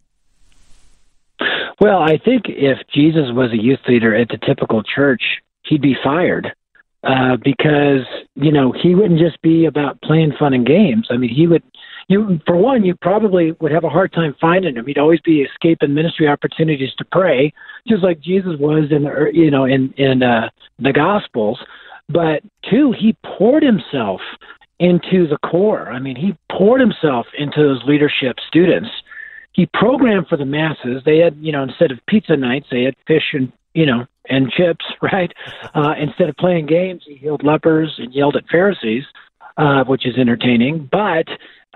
Well, 1.79 1.99
I 1.99 2.17
think 2.17 2.45
if 2.49 2.79
Jesus 2.95 3.33
was 3.33 3.53
a 3.53 3.63
youth 3.63 3.81
leader 3.87 4.15
at 4.15 4.29
the 4.29 4.39
typical 4.39 4.83
church, 4.83 5.23
he'd 5.65 5.83
be 5.83 5.97
fired 6.03 6.55
uh, 7.05 7.37
because 7.37 8.07
you 8.35 8.51
know 8.51 8.73
he 8.73 8.95
wouldn't 8.95 9.21
just 9.21 9.41
be 9.43 9.67
about 9.67 10.01
playing 10.03 10.33
fun 10.39 10.55
and 10.55 10.67
games. 10.67 11.09
I 11.11 11.17
mean, 11.17 11.35
he 11.35 11.47
would. 11.47 11.63
You, 12.09 12.41
for 12.47 12.57
one, 12.57 12.85
you 12.85 12.95
probably 12.95 13.51
would 13.61 13.73
have 13.73 13.83
a 13.83 13.89
hard 13.89 14.13
time 14.13 14.35
finding 14.41 14.77
him. 14.77 14.87
He'd 14.87 14.97
always 14.97 15.21
be 15.21 15.43
escaping 15.43 15.93
ministry 15.93 16.29
opportunities 16.29 16.95
to 16.99 17.05
pray, 17.05 17.53
just 17.89 18.05
like 18.05 18.21
Jesus 18.21 18.53
was 18.61 18.93
in 18.93 19.03
the, 19.03 19.31
you 19.33 19.51
know, 19.51 19.65
in 19.65 19.93
in 19.97 20.23
uh, 20.23 20.49
the 20.79 20.93
Gospels. 20.93 21.59
But 22.09 22.43
two, 22.71 22.93
he 22.93 23.17
poured 23.25 23.65
himself 23.65 24.21
into 24.79 25.27
the 25.27 25.39
core. 25.39 25.91
I 25.91 25.99
mean, 25.99 26.17
he 26.17 26.37
poured 26.51 26.81
himself 26.81 27.27
into 27.37 27.63
those 27.63 27.83
leadership 27.87 28.37
students. 28.47 28.91
He 29.53 29.67
programmed 29.67 30.29
for 30.29 30.37
the 30.37 30.45
masses. 30.45 31.03
They 31.05 31.19
had, 31.19 31.37
you 31.41 31.53
know, 31.53 31.63
instead 31.63 31.91
of 31.91 31.99
pizza 32.07 32.37
nights, 32.37 32.67
they 32.71 32.83
had 32.83 32.95
fish 33.07 33.33
and 33.33 33.53
you 33.77 33.85
know, 33.85 34.07
and 34.29 34.51
chips, 34.51 34.85
right? 35.03 35.33
Uh, 35.75 35.95
instead 36.01 36.29
of 36.29 36.37
playing 36.37 36.67
games, 36.67 37.03
he 37.07 37.15
healed 37.15 37.45
lepers 37.45 37.95
and 37.99 38.13
yelled 38.13 38.35
at 38.35 38.49
Pharisees, 38.51 39.05
uh, 39.57 39.85
which 39.85 40.07
is 40.07 40.17
entertaining. 40.19 40.89
But 40.91 41.27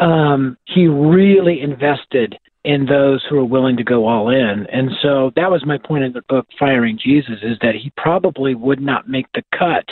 um, 0.02 0.56
he 0.64 0.88
really 0.88 1.60
invested 1.60 2.36
in 2.64 2.86
those 2.86 3.24
who 3.28 3.38
are 3.38 3.44
willing 3.44 3.76
to 3.76 3.84
go 3.84 4.06
all 4.06 4.28
in. 4.28 4.66
And 4.72 4.90
so 5.02 5.32
that 5.36 5.50
was 5.50 5.64
my 5.64 5.78
point 5.78 6.04
in 6.04 6.12
the 6.12 6.22
book, 6.28 6.46
Firing 6.58 6.98
Jesus, 7.02 7.38
is 7.42 7.56
that 7.62 7.74
he 7.74 7.92
probably 7.96 8.54
would 8.54 8.80
not 8.80 9.08
make 9.08 9.26
the 9.32 9.42
cut 9.56 9.84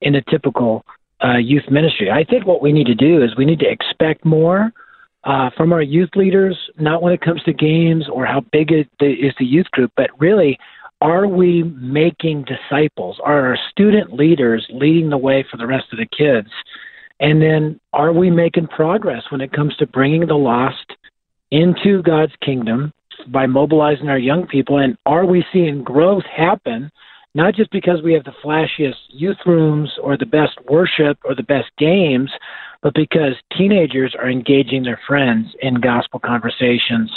in 0.00 0.14
a 0.14 0.22
typical 0.22 0.84
uh, 1.24 1.36
youth 1.36 1.70
ministry. 1.70 2.10
I 2.10 2.24
think 2.24 2.46
what 2.46 2.62
we 2.62 2.72
need 2.72 2.86
to 2.86 2.94
do 2.94 3.22
is 3.22 3.36
we 3.36 3.44
need 3.44 3.60
to 3.60 3.70
expect 3.70 4.24
more. 4.24 4.72
Uh, 5.24 5.50
from 5.56 5.72
our 5.72 5.82
youth 5.82 6.10
leaders, 6.16 6.58
not 6.80 7.00
when 7.00 7.12
it 7.12 7.20
comes 7.20 7.40
to 7.44 7.52
games 7.52 8.08
or 8.12 8.26
how 8.26 8.40
big 8.50 8.72
it 8.72 8.88
is 9.00 9.32
the 9.38 9.44
youth 9.44 9.70
group, 9.70 9.92
but 9.96 10.10
really 10.18 10.58
are 11.02 11.26
we 11.26 11.64
making 11.64 12.44
disciples? 12.44 13.18
Are 13.24 13.48
our 13.48 13.58
student 13.70 14.14
leaders 14.14 14.64
leading 14.70 15.10
the 15.10 15.18
way 15.18 15.44
for 15.50 15.56
the 15.56 15.66
rest 15.66 15.86
of 15.92 15.98
the 15.98 16.06
kids? 16.06 16.48
And 17.18 17.42
then 17.42 17.80
are 17.92 18.12
we 18.12 18.30
making 18.30 18.68
progress 18.68 19.24
when 19.30 19.40
it 19.40 19.52
comes 19.52 19.76
to 19.76 19.86
bringing 19.86 20.26
the 20.26 20.34
lost 20.34 20.92
into 21.50 22.02
God's 22.02 22.32
kingdom 22.40 22.92
by 23.28 23.46
mobilizing 23.46 24.08
our 24.08 24.18
young 24.18 24.46
people? 24.46 24.78
And 24.78 24.96
are 25.04 25.26
we 25.26 25.44
seeing 25.52 25.82
growth 25.82 26.24
happen, 26.24 26.90
not 27.34 27.54
just 27.54 27.70
because 27.70 28.02
we 28.02 28.12
have 28.12 28.24
the 28.24 28.34
flashiest 28.44 28.96
youth 29.08 29.38
rooms 29.46 29.90
or 30.02 30.16
the 30.16 30.26
best 30.26 30.58
worship 30.68 31.18
or 31.24 31.34
the 31.34 31.42
best 31.42 31.70
games, 31.78 32.30
but 32.82 32.94
because 32.94 33.34
teenagers 33.56 34.14
are 34.18 34.28
engaging 34.28 34.82
their 34.82 35.00
friends 35.06 35.46
in 35.62 35.74
gospel 35.74 36.20
conversations 36.20 37.10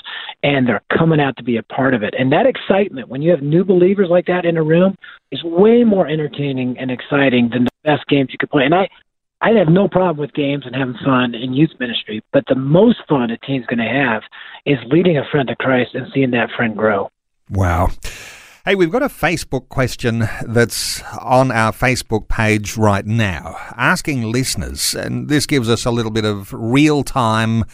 and 0.43 0.67
they're 0.67 0.83
coming 0.95 1.19
out 1.19 1.35
to 1.37 1.43
be 1.43 1.57
a 1.57 1.63
part 1.63 1.93
of 1.93 2.03
it. 2.03 2.13
And 2.17 2.31
that 2.31 2.45
excitement, 2.45 3.09
when 3.09 3.21
you 3.21 3.31
have 3.31 3.41
new 3.41 3.65
believers 3.65 4.07
like 4.09 4.27
that 4.27 4.45
in 4.45 4.57
a 4.57 4.63
room, 4.63 4.95
is 5.31 5.43
way 5.43 5.83
more 5.83 6.07
entertaining 6.07 6.77
and 6.79 6.91
exciting 6.91 7.49
than 7.51 7.65
the 7.65 7.71
best 7.83 8.05
games 8.07 8.29
you 8.31 8.37
could 8.37 8.51
play. 8.51 8.63
And 8.63 8.75
I, 8.75 8.87
I 9.41 9.49
have 9.51 9.67
no 9.67 9.87
problem 9.89 10.17
with 10.17 10.33
games 10.33 10.63
and 10.65 10.75
having 10.75 10.95
fun 11.03 11.35
in 11.35 11.53
youth 11.53 11.71
ministry, 11.79 12.23
but 12.31 12.45
the 12.47 12.55
most 12.55 12.99
fun 13.09 13.31
a 13.31 13.37
teen's 13.39 13.65
going 13.65 13.79
to 13.79 13.85
have 13.85 14.21
is 14.65 14.77
leading 14.89 15.17
a 15.17 15.25
friend 15.29 15.47
to 15.49 15.55
Christ 15.55 15.95
and 15.95 16.07
seeing 16.13 16.31
that 16.31 16.51
friend 16.55 16.77
grow. 16.77 17.09
Wow. 17.49 17.89
Hey, 18.67 18.73
we've 18.73 18.91
got 18.91 19.03
a 19.03 19.09
Facebook 19.09 19.69
question 19.69 20.27
that's 20.43 20.99
on 21.21 21.51
our 21.51 21.71
Facebook 21.71 22.27
page 22.27 22.75
right 22.75 23.05
now, 23.05 23.57
asking 23.77 24.23
listeners, 24.23 24.95
and 24.95 25.29
this 25.29 25.45
gives 25.45 25.69
us 25.69 25.85
a 25.85 25.91
little 25.91 26.09
bit 26.09 26.25
of 26.25 26.51
real 26.51 27.03
time 27.03 27.65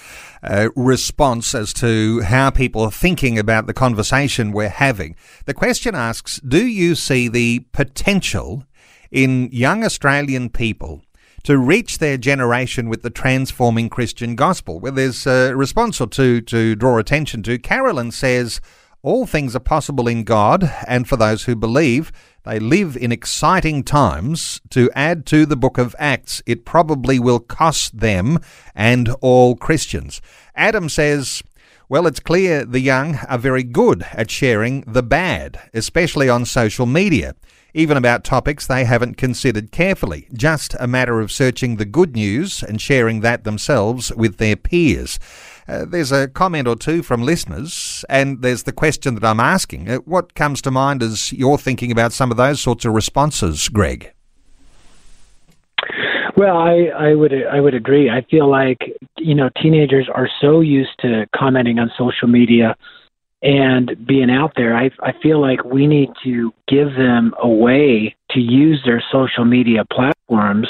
uh, 0.43 0.67
response 0.75 1.55
as 1.55 1.71
to 1.75 2.19
how 2.23 2.49
people 2.49 2.81
are 2.81 2.91
thinking 2.91 3.39
about 3.39 3.67
the 3.67 3.73
conversation 3.73 4.51
we're 4.51 4.67
having. 4.67 5.15
The 5.45 5.53
question 5.53 5.95
asks 5.95 6.41
Do 6.41 6.67
you 6.67 6.95
see 6.95 7.29
the 7.29 7.59
potential 7.71 8.65
in 9.11 9.47
young 9.53 9.85
Australian 9.85 10.49
people? 10.49 11.03
to 11.43 11.57
reach 11.57 11.97
their 11.97 12.17
generation 12.19 12.87
with 12.87 13.01
the 13.01 13.09
transforming 13.09 13.89
Christian 13.89 14.35
gospel. 14.35 14.79
Well, 14.79 14.91
there's 14.91 15.25
a 15.25 15.55
response 15.55 15.99
or 15.99 16.05
two 16.05 16.39
to 16.41 16.75
draw 16.75 16.99
attention 16.99 17.41
to. 17.41 17.57
Carolyn 17.57 18.11
says, 18.11 18.61
all 19.03 19.25
things 19.25 19.55
are 19.55 19.59
possible 19.59 20.07
in 20.07 20.23
God, 20.23 20.71
and 20.87 21.07
for 21.07 21.15
those 21.15 21.43
who 21.43 21.55
believe, 21.55 22.11
they 22.43 22.59
live 22.59 22.95
in 22.95 23.11
exciting 23.11 23.83
times. 23.83 24.61
To 24.71 24.89
add 24.95 25.25
to 25.27 25.45
the 25.45 25.55
book 25.55 25.77
of 25.77 25.95
Acts, 25.97 26.41
it 26.45 26.65
probably 26.65 27.19
will 27.19 27.39
cost 27.39 27.99
them 27.99 28.39
and 28.75 29.09
all 29.21 29.55
Christians. 29.55 30.21
Adam 30.55 30.89
says, 30.89 31.41
well, 31.89 32.07
it's 32.07 32.19
clear 32.19 32.63
the 32.63 32.79
young 32.79 33.15
are 33.27 33.37
very 33.37 33.63
good 33.63 34.05
at 34.13 34.31
sharing 34.31 34.81
the 34.81 35.03
bad, 35.03 35.59
especially 35.73 36.29
on 36.29 36.45
social 36.45 36.85
media, 36.85 37.35
even 37.73 37.97
about 37.97 38.23
topics 38.23 38.65
they 38.65 38.85
haven't 38.85 39.17
considered 39.17 39.71
carefully. 39.71 40.27
Just 40.31 40.75
a 40.79 40.87
matter 40.87 41.19
of 41.19 41.31
searching 41.31 41.75
the 41.75 41.85
good 41.85 42.15
news 42.15 42.63
and 42.63 42.79
sharing 42.79 43.19
that 43.21 43.43
themselves 43.43 44.11
with 44.13 44.37
their 44.37 44.55
peers. 44.55 45.19
Uh, 45.67 45.85
there's 45.85 46.11
a 46.11 46.27
comment 46.27 46.67
or 46.67 46.75
two 46.75 47.03
from 47.03 47.21
listeners, 47.21 48.03
and 48.09 48.41
there's 48.41 48.63
the 48.63 48.71
question 48.71 49.15
that 49.15 49.23
I'm 49.23 49.39
asking. 49.39 49.89
Uh, 49.89 49.97
what 49.99 50.33
comes 50.33 50.61
to 50.63 50.71
mind 50.71 51.03
as 51.03 51.31
you're 51.33 51.57
thinking 51.57 51.91
about 51.91 52.13
some 52.13 52.31
of 52.31 52.37
those 52.37 52.59
sorts 52.59 52.85
of 52.85 52.93
responses, 52.93 53.69
Greg? 53.69 54.13
Well, 56.35 56.57
I, 56.57 56.85
I 56.97 57.13
would 57.13 57.33
I 57.33 57.59
would 57.59 57.75
agree. 57.75 58.09
I 58.09 58.21
feel 58.29 58.49
like 58.49 58.79
you 59.17 59.35
know 59.35 59.49
teenagers 59.61 60.09
are 60.13 60.29
so 60.39 60.61
used 60.61 60.97
to 61.01 61.27
commenting 61.35 61.77
on 61.77 61.91
social 61.97 62.27
media 62.27 62.75
and 63.43 63.95
being 64.07 64.31
out 64.31 64.53
there. 64.55 64.75
I 64.75 64.89
I 65.01 65.13
feel 65.21 65.41
like 65.41 65.63
we 65.63 65.87
need 65.87 66.09
to 66.23 66.53
give 66.67 66.95
them 66.95 67.33
a 67.41 67.47
way 67.47 68.15
to 68.31 68.39
use 68.39 68.81
their 68.85 69.03
social 69.11 69.45
media 69.45 69.83
platforms 69.85 70.67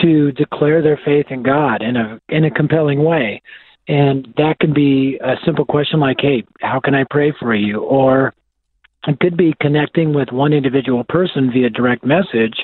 to 0.00 0.32
declare 0.32 0.82
their 0.82 1.00
faith 1.04 1.26
in 1.30 1.42
God 1.42 1.82
in 1.82 1.96
a 1.96 2.20
in 2.28 2.44
a 2.44 2.50
compelling 2.50 3.04
way. 3.04 3.42
And 3.88 4.32
that 4.36 4.58
could 4.60 4.74
be 4.74 5.18
a 5.22 5.34
simple 5.44 5.64
question 5.64 5.98
like, 6.00 6.20
hey, 6.20 6.44
how 6.60 6.80
can 6.80 6.94
I 6.94 7.04
pray 7.10 7.32
for 7.38 7.54
you? 7.54 7.80
Or 7.80 8.32
it 9.06 9.18
could 9.20 9.36
be 9.36 9.54
connecting 9.60 10.14
with 10.14 10.30
one 10.30 10.52
individual 10.52 11.04
person 11.04 11.50
via 11.52 11.68
direct 11.70 12.04
message, 12.04 12.54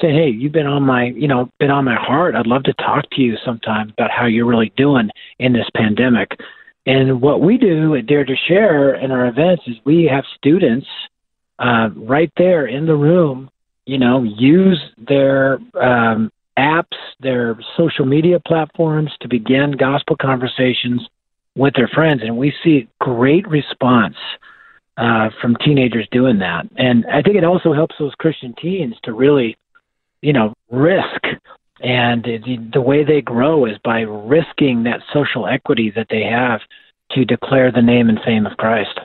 saying, 0.00 0.16
hey, 0.16 0.28
you've 0.28 0.52
been 0.52 0.66
on 0.66 0.82
my, 0.82 1.04
you 1.04 1.28
know, 1.28 1.50
been 1.58 1.70
on 1.70 1.84
my 1.84 1.94
heart. 1.94 2.34
I'd 2.34 2.46
love 2.46 2.62
to 2.64 2.72
talk 2.74 3.04
to 3.12 3.20
you 3.20 3.36
sometime 3.44 3.90
about 3.90 4.10
how 4.10 4.26
you're 4.26 4.46
really 4.46 4.72
doing 4.76 5.10
in 5.38 5.52
this 5.52 5.68
pandemic. 5.76 6.38
And 6.86 7.20
what 7.20 7.40
we 7.40 7.58
do 7.58 7.94
at 7.94 8.06
Dare 8.06 8.24
to 8.24 8.36
Share 8.48 8.94
in 8.94 9.10
our 9.10 9.26
events 9.26 9.62
is 9.66 9.76
we 9.84 10.04
have 10.04 10.24
students 10.36 10.86
uh, 11.58 11.90
right 11.94 12.32
there 12.36 12.66
in 12.66 12.86
the 12.86 12.96
room, 12.96 13.50
you 13.86 13.98
know, 13.98 14.22
use 14.22 14.80
their 14.98 15.58
um, 15.80 16.32
apps, 16.58 16.96
their 17.20 17.58
social 17.76 18.06
media 18.06 18.40
platforms 18.40 19.10
to 19.20 19.28
begin 19.28 19.72
gospel 19.72 20.16
conversations 20.16 21.06
with 21.56 21.74
their 21.74 21.88
friends. 21.88 22.22
And 22.22 22.36
we 22.36 22.52
see 22.62 22.88
great 23.00 23.46
response 23.48 24.16
uh, 24.96 25.30
from 25.40 25.56
teenagers 25.56 26.06
doing 26.10 26.38
that. 26.38 26.66
And 26.76 27.04
I 27.06 27.22
think 27.22 27.36
it 27.36 27.44
also 27.44 27.72
helps 27.72 27.96
those 27.98 28.14
Christian 28.14 28.54
teens 28.60 28.94
to 29.04 29.12
really, 29.12 29.56
you 30.22 30.32
know, 30.32 30.54
risk. 30.70 31.24
And 31.80 32.22
the, 32.22 32.58
the 32.72 32.80
way 32.80 33.04
they 33.04 33.20
grow 33.20 33.66
is 33.66 33.76
by 33.84 34.00
risking 34.00 34.84
that 34.84 35.00
social 35.12 35.46
equity 35.46 35.92
that 35.96 36.06
they 36.08 36.22
have 36.22 36.60
to 37.10 37.24
declare 37.24 37.70
the 37.70 37.82
name 37.82 38.08
and 38.08 38.20
fame 38.24 38.46
of 38.46 38.56
Christ. 38.56 38.98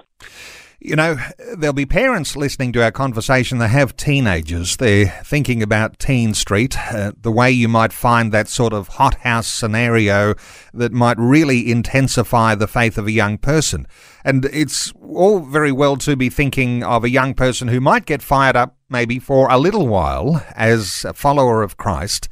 You 0.82 0.96
know, 0.96 1.18
there'll 1.58 1.74
be 1.74 1.86
parents 1.86 2.38
listening 2.38 2.72
to 2.72 2.82
our 2.82 2.92
conversation 2.92 3.58
that 3.58 3.68
have 3.68 3.98
teenagers. 3.98 4.78
They're 4.78 5.08
thinking 5.26 5.62
about 5.62 6.00
TeenStreet, 6.00 6.94
uh, 6.94 7.12
the 7.22 7.34
way 7.34 7.52
you 7.52 7.68
might 7.68 7.92
find 7.92 8.32
that 8.32 8.48
sort 8.48 8.72
of 8.72 8.88
hothouse 8.88 9.48
scenario 9.48 10.36
that 10.74 10.94
might 10.94 11.18
really 11.20 11.70
intensify 11.70 12.56
the 12.56 12.68
faith 12.68 12.98
of 12.98 13.08
a 13.08 13.12
young 13.12 13.38
person. 13.38 13.88
And 14.24 14.46
it's 14.46 14.94
all 15.02 15.40
very 15.40 15.74
well 15.74 15.98
to 15.98 16.16
be 16.16 16.30
thinking 16.30 16.82
of 16.82 17.04
a 17.04 17.10
young 17.10 17.34
person 17.34 17.68
who 17.68 17.82
might 17.82 18.06
get 18.06 18.22
fired 18.22 18.56
up 18.56 18.78
maybe 18.90 19.20
for 19.20 19.52
a 19.52 19.58
little 19.58 19.86
while 19.86 20.46
as 20.56 21.04
a 21.04 21.14
follower 21.14 21.62
of 21.62 21.76
Christ 21.76 22.30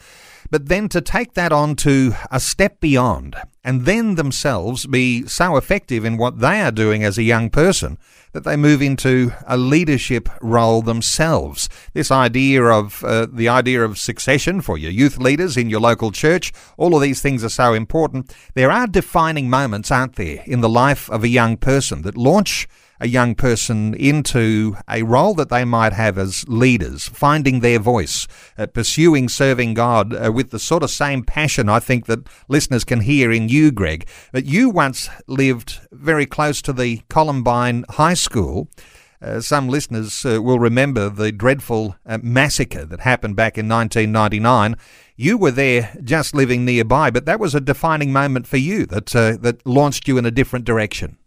but 0.50 0.68
then 0.68 0.88
to 0.90 1.02
take 1.02 1.34
that 1.34 1.52
on 1.52 1.76
to 1.76 2.14
a 2.32 2.40
step 2.40 2.80
beyond 2.80 3.36
and 3.68 3.82
then 3.82 4.16
themselves 4.16 4.86
be 4.86 5.28
so 5.28 5.58
effective 5.58 6.06
in 6.06 6.16
what 6.16 6.40
they 6.40 6.62
are 6.62 6.72
doing 6.72 7.04
as 7.04 7.18
a 7.18 7.24
young 7.24 7.50
person 7.50 7.98
that 8.32 8.46
they 8.46 8.56
move 8.56 8.82
into 8.82 9.34
a 9.46 9.58
leadership 9.58 10.30
role 10.42 10.82
themselves. 10.82 11.68
This 11.92 12.10
idea 12.10 12.64
of 12.64 13.04
uh, 13.04 13.28
the 13.30 13.50
idea 13.50 13.84
of 13.84 13.98
succession 13.98 14.62
for 14.62 14.78
your 14.78 14.92
youth 14.92 15.18
leaders 15.18 15.58
in 15.58 15.70
your 15.70 15.82
local 15.82 16.14
church, 16.14 16.54
all 16.78 16.96
of 16.96 17.02
these 17.02 17.22
things 17.22 17.44
are 17.44 17.50
so 17.50 17.74
important. 17.74 18.34
There 18.54 18.72
are 18.72 18.88
defining 18.88 19.50
moments, 19.50 19.92
aren't 19.92 20.16
there, 20.16 20.44
in 20.46 20.62
the 20.62 20.70
life 20.70 21.10
of 21.10 21.26
a 21.26 21.28
young 21.28 21.58
person 21.58 22.04
that 22.04 22.16
launch 22.16 22.70
a 23.00 23.08
young 23.08 23.36
person 23.36 23.94
into 23.94 24.76
a 24.90 25.04
role 25.04 25.34
that 25.36 25.50
they 25.50 25.66
might 25.66 25.94
have 25.94 26.18
as 26.18 26.48
leaders, 26.48 27.08
finding 27.08 27.60
their 27.60 27.80
voice, 27.80 28.28
uh, 28.58 28.66
pursuing 28.68 29.30
serving 29.30 29.74
God 29.74 30.14
uh, 30.14 30.32
with 30.32 30.52
the 30.52 30.60
sort 30.60 30.84
of 30.84 30.90
same 30.90 31.24
passion 31.24 31.70
I 31.70 31.80
think 31.80 32.06
that 32.08 32.28
listeners 32.48 32.84
can 32.84 33.02
hear 33.02 33.32
in 33.32 33.50
you, 33.50 33.72
Greg. 33.72 34.08
But 34.32 34.46
you 34.46 34.70
once 34.70 35.10
lived 35.28 35.80
very 35.92 36.26
close 36.26 36.62
to 36.64 36.74
the 36.74 37.02
Columbine 37.10 37.86
High 37.90 38.16
School. 38.16 38.70
Uh, 39.20 39.42
some 39.42 39.68
listeners 39.68 40.26
uh, 40.26 40.42
will 40.42 40.60
remember 40.60 41.10
the 41.10 41.32
dreadful 41.32 41.96
uh, 42.06 42.20
massacre 42.22 42.86
that 42.86 43.00
happened 43.00 43.36
back 43.36 43.58
in 43.58 43.68
1999. 43.68 44.76
You 45.16 45.38
were 45.38 45.52
there 45.52 45.98
just 46.04 46.36
living 46.36 46.66
nearby, 46.66 47.10
but 47.10 47.26
that 47.26 47.40
was 47.40 47.56
a 47.56 47.62
defining 47.62 48.14
moment 48.14 48.46
for 48.46 48.58
you 48.58 48.86
that, 48.88 49.16
uh, 49.16 49.38
that 49.42 49.66
launched 49.66 50.08
you 50.08 50.20
in 50.20 50.26
a 50.26 50.32
different 50.32 50.66
direction. 50.66 51.18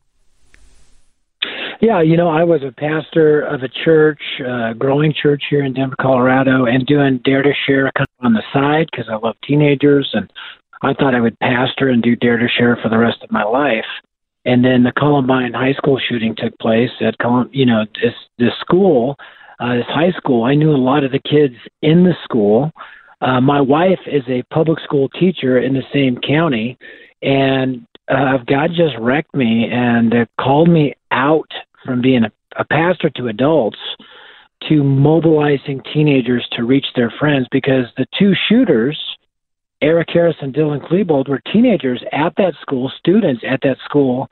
Yeah, 1.81 2.03
you 2.03 2.19
know, 2.19 2.29
I 2.29 2.45
was 2.45 2.61
a 2.63 2.73
pastor 2.73 3.41
of 3.41 3.63
a 3.63 3.69
church, 3.69 4.21
uh, 4.47 4.75
growing 4.75 5.15
church 5.15 5.45
here 5.49 5.65
in 5.65 5.73
Denver, 5.73 5.97
Colorado, 5.99 6.67
and 6.67 6.85
doing 6.85 7.21
Dare 7.25 7.43
to 7.43 7.55
Share 7.67 7.91
kind 7.97 8.07
of 8.19 8.27
on 8.27 8.35
the 8.35 8.43
side 8.53 8.89
because 8.93 9.09
I 9.11 9.17
love 9.17 9.37
teenagers, 9.43 10.11
and 10.13 10.31
I 10.83 10.93
thought 10.93 11.15
I 11.15 11.23
would 11.23 11.39
pastor 11.39 11.89
and 11.89 12.03
do 12.03 12.17
Dare 12.17 12.37
to 12.37 12.49
Share 12.49 12.79
for 12.83 12.91
the 12.91 12.99
rest 12.99 13.23
of 13.23 13.31
my 13.31 13.45
life. 13.45 13.87
And 14.45 14.63
then 14.63 14.83
the 14.83 14.93
Columbine 14.93 15.55
High 15.55 15.73
School 15.73 15.99
shooting 16.07 16.35
took 16.37 16.57
place 16.59 16.91
at 17.01 17.17
Colum- 17.17 17.49
you 17.51 17.65
know 17.65 17.87
this 18.03 18.15
this 18.39 18.53
school, 18.61 19.17
uh, 19.59 19.77
this 19.77 19.87
high 19.89 20.13
school. 20.19 20.45
I 20.45 20.55
knew 20.55 20.73
a 20.73 20.77
lot 20.77 21.03
of 21.03 21.13
the 21.13 21.19
kids 21.19 21.55
in 21.81 22.05
the 22.05 22.15
school. 22.25 22.73
Uh, 23.23 23.41
my 23.41 23.61
wife 23.61 24.01
is 24.07 24.23
a 24.29 24.43
public 24.53 24.81
school 24.81 25.09
teacher 25.09 25.59
in 25.59 25.73
the 25.73 25.85
same 25.95 26.19
county, 26.19 26.77
and 27.23 27.87
uh, 28.09 28.37
God 28.47 28.73
just 28.77 28.97
wrecked 28.99 29.35
me 29.35 29.67
and 29.71 30.13
uh, 30.13 30.27
called 30.39 30.69
me 30.69 30.95
out 31.11 31.51
from 31.85 32.01
being 32.01 32.25
a, 32.25 32.33
a 32.57 32.65
pastor 32.65 33.11
to 33.11 33.29
adults 33.29 33.79
to 34.69 34.83
mobilizing 34.83 35.83
teenagers 35.93 36.47
to 36.53 36.65
reach 36.65 36.87
their 36.95 37.13
friends 37.19 37.47
because 37.51 37.87
the 37.97 38.07
two 38.19 38.33
shooters, 38.49 38.99
Eric 39.81 40.09
Harris 40.13 40.37
and 40.41 40.55
Dylan 40.55 40.87
Klebold, 40.87 41.29
were 41.29 41.41
teenagers 41.53 42.03
at 42.13 42.35
that 42.37 42.53
school, 42.61 42.93
students 42.99 43.43
at 43.49 43.61
that 43.63 43.79
school. 43.85 44.29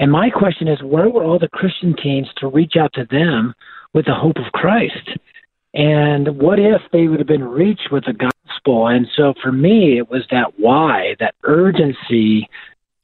And 0.00 0.10
my 0.10 0.30
question 0.30 0.68
is, 0.68 0.82
where 0.82 1.08
were 1.08 1.24
all 1.24 1.38
the 1.38 1.48
Christian 1.48 1.94
teens 1.96 2.28
to 2.38 2.48
reach 2.48 2.74
out 2.76 2.92
to 2.94 3.06
them 3.10 3.54
with 3.94 4.06
the 4.06 4.14
hope 4.14 4.36
of 4.36 4.52
Christ? 4.52 5.10
And 5.74 6.38
what 6.38 6.58
if 6.58 6.80
they 6.92 7.06
would 7.06 7.20
have 7.20 7.28
been 7.28 7.44
reached 7.44 7.88
with 7.92 8.04
the 8.04 8.14
gospel? 8.14 8.88
And 8.88 9.06
so 9.16 9.34
for 9.42 9.52
me, 9.52 9.98
it 9.98 10.10
was 10.10 10.22
that 10.30 10.58
why, 10.58 11.14
that 11.20 11.34
urgency 11.44 12.48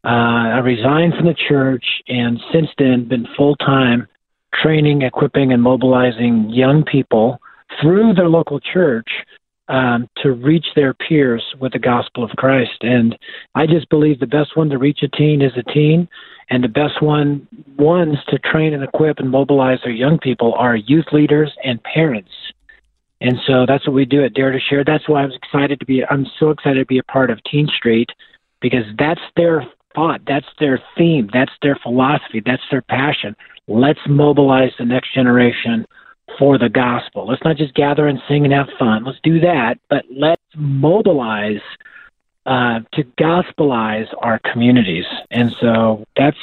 uh, 0.04 0.08
I 0.08 0.58
resigned 0.58 1.14
from 1.14 1.26
the 1.26 1.36
church 1.48 1.84
and 2.08 2.38
since 2.52 2.68
then 2.78 3.08
been 3.08 3.26
full 3.36 3.56
time 3.56 4.06
training, 4.62 5.02
equipping, 5.02 5.52
and 5.52 5.62
mobilizing 5.62 6.50
young 6.50 6.84
people 6.84 7.38
through 7.80 8.14
their 8.14 8.28
local 8.28 8.60
church 8.60 9.08
um, 9.68 10.08
to 10.22 10.32
reach 10.32 10.66
their 10.76 10.94
peers 10.94 11.42
with 11.58 11.72
the 11.72 11.78
gospel 11.78 12.22
of 12.22 12.30
Christ. 12.30 12.82
And 12.82 13.16
I 13.54 13.66
just 13.66 13.88
believe 13.88 14.20
the 14.20 14.26
best 14.26 14.56
one 14.56 14.68
to 14.70 14.78
reach 14.78 15.02
a 15.02 15.08
teen 15.08 15.40
is 15.40 15.52
a 15.56 15.72
teen, 15.72 16.08
and 16.50 16.62
the 16.62 16.68
best 16.68 17.00
one 17.00 17.48
ones 17.78 18.18
to 18.28 18.38
train 18.38 18.74
and 18.74 18.84
equip 18.84 19.18
and 19.18 19.30
mobilize 19.30 19.78
their 19.82 19.92
young 19.92 20.18
people 20.18 20.54
are 20.54 20.76
youth 20.76 21.06
leaders 21.12 21.50
and 21.64 21.82
parents. 21.82 22.30
And 23.20 23.36
so 23.46 23.64
that's 23.66 23.86
what 23.86 23.94
we 23.94 24.04
do 24.04 24.22
at 24.22 24.34
Dare 24.34 24.52
to 24.52 24.60
Share. 24.60 24.84
That's 24.84 25.08
why 25.08 25.22
I 25.22 25.26
was 25.26 25.34
excited 25.34 25.80
to 25.80 25.86
be. 25.86 26.04
I'm 26.04 26.26
so 26.38 26.50
excited 26.50 26.80
to 26.80 26.86
be 26.86 26.98
a 26.98 27.04
part 27.04 27.30
of 27.30 27.38
TeenStreet 27.50 28.08
because 28.60 28.84
that's 28.98 29.20
their 29.36 29.66
thought. 29.94 30.22
That's 30.26 30.46
their 30.58 30.82
theme. 30.96 31.30
That's 31.32 31.52
their 31.62 31.76
philosophy. 31.82 32.42
That's 32.44 32.62
their 32.70 32.82
passion. 32.82 33.36
Let's 33.66 34.00
mobilize 34.06 34.72
the 34.78 34.84
next 34.84 35.14
generation 35.14 35.86
for 36.38 36.58
the 36.58 36.68
gospel. 36.68 37.26
Let's 37.26 37.44
not 37.44 37.56
just 37.56 37.74
gather 37.74 38.06
and 38.06 38.20
sing 38.28 38.44
and 38.44 38.52
have 38.52 38.68
fun. 38.78 39.04
Let's 39.04 39.18
do 39.22 39.40
that, 39.40 39.78
but 39.88 40.04
let's 40.10 40.42
mobilize 40.56 41.60
uh, 42.46 42.80
to 42.92 43.04
gospelize 43.18 44.08
our 44.18 44.38
communities. 44.52 45.06
And 45.30 45.54
so 45.60 46.04
that's 46.16 46.36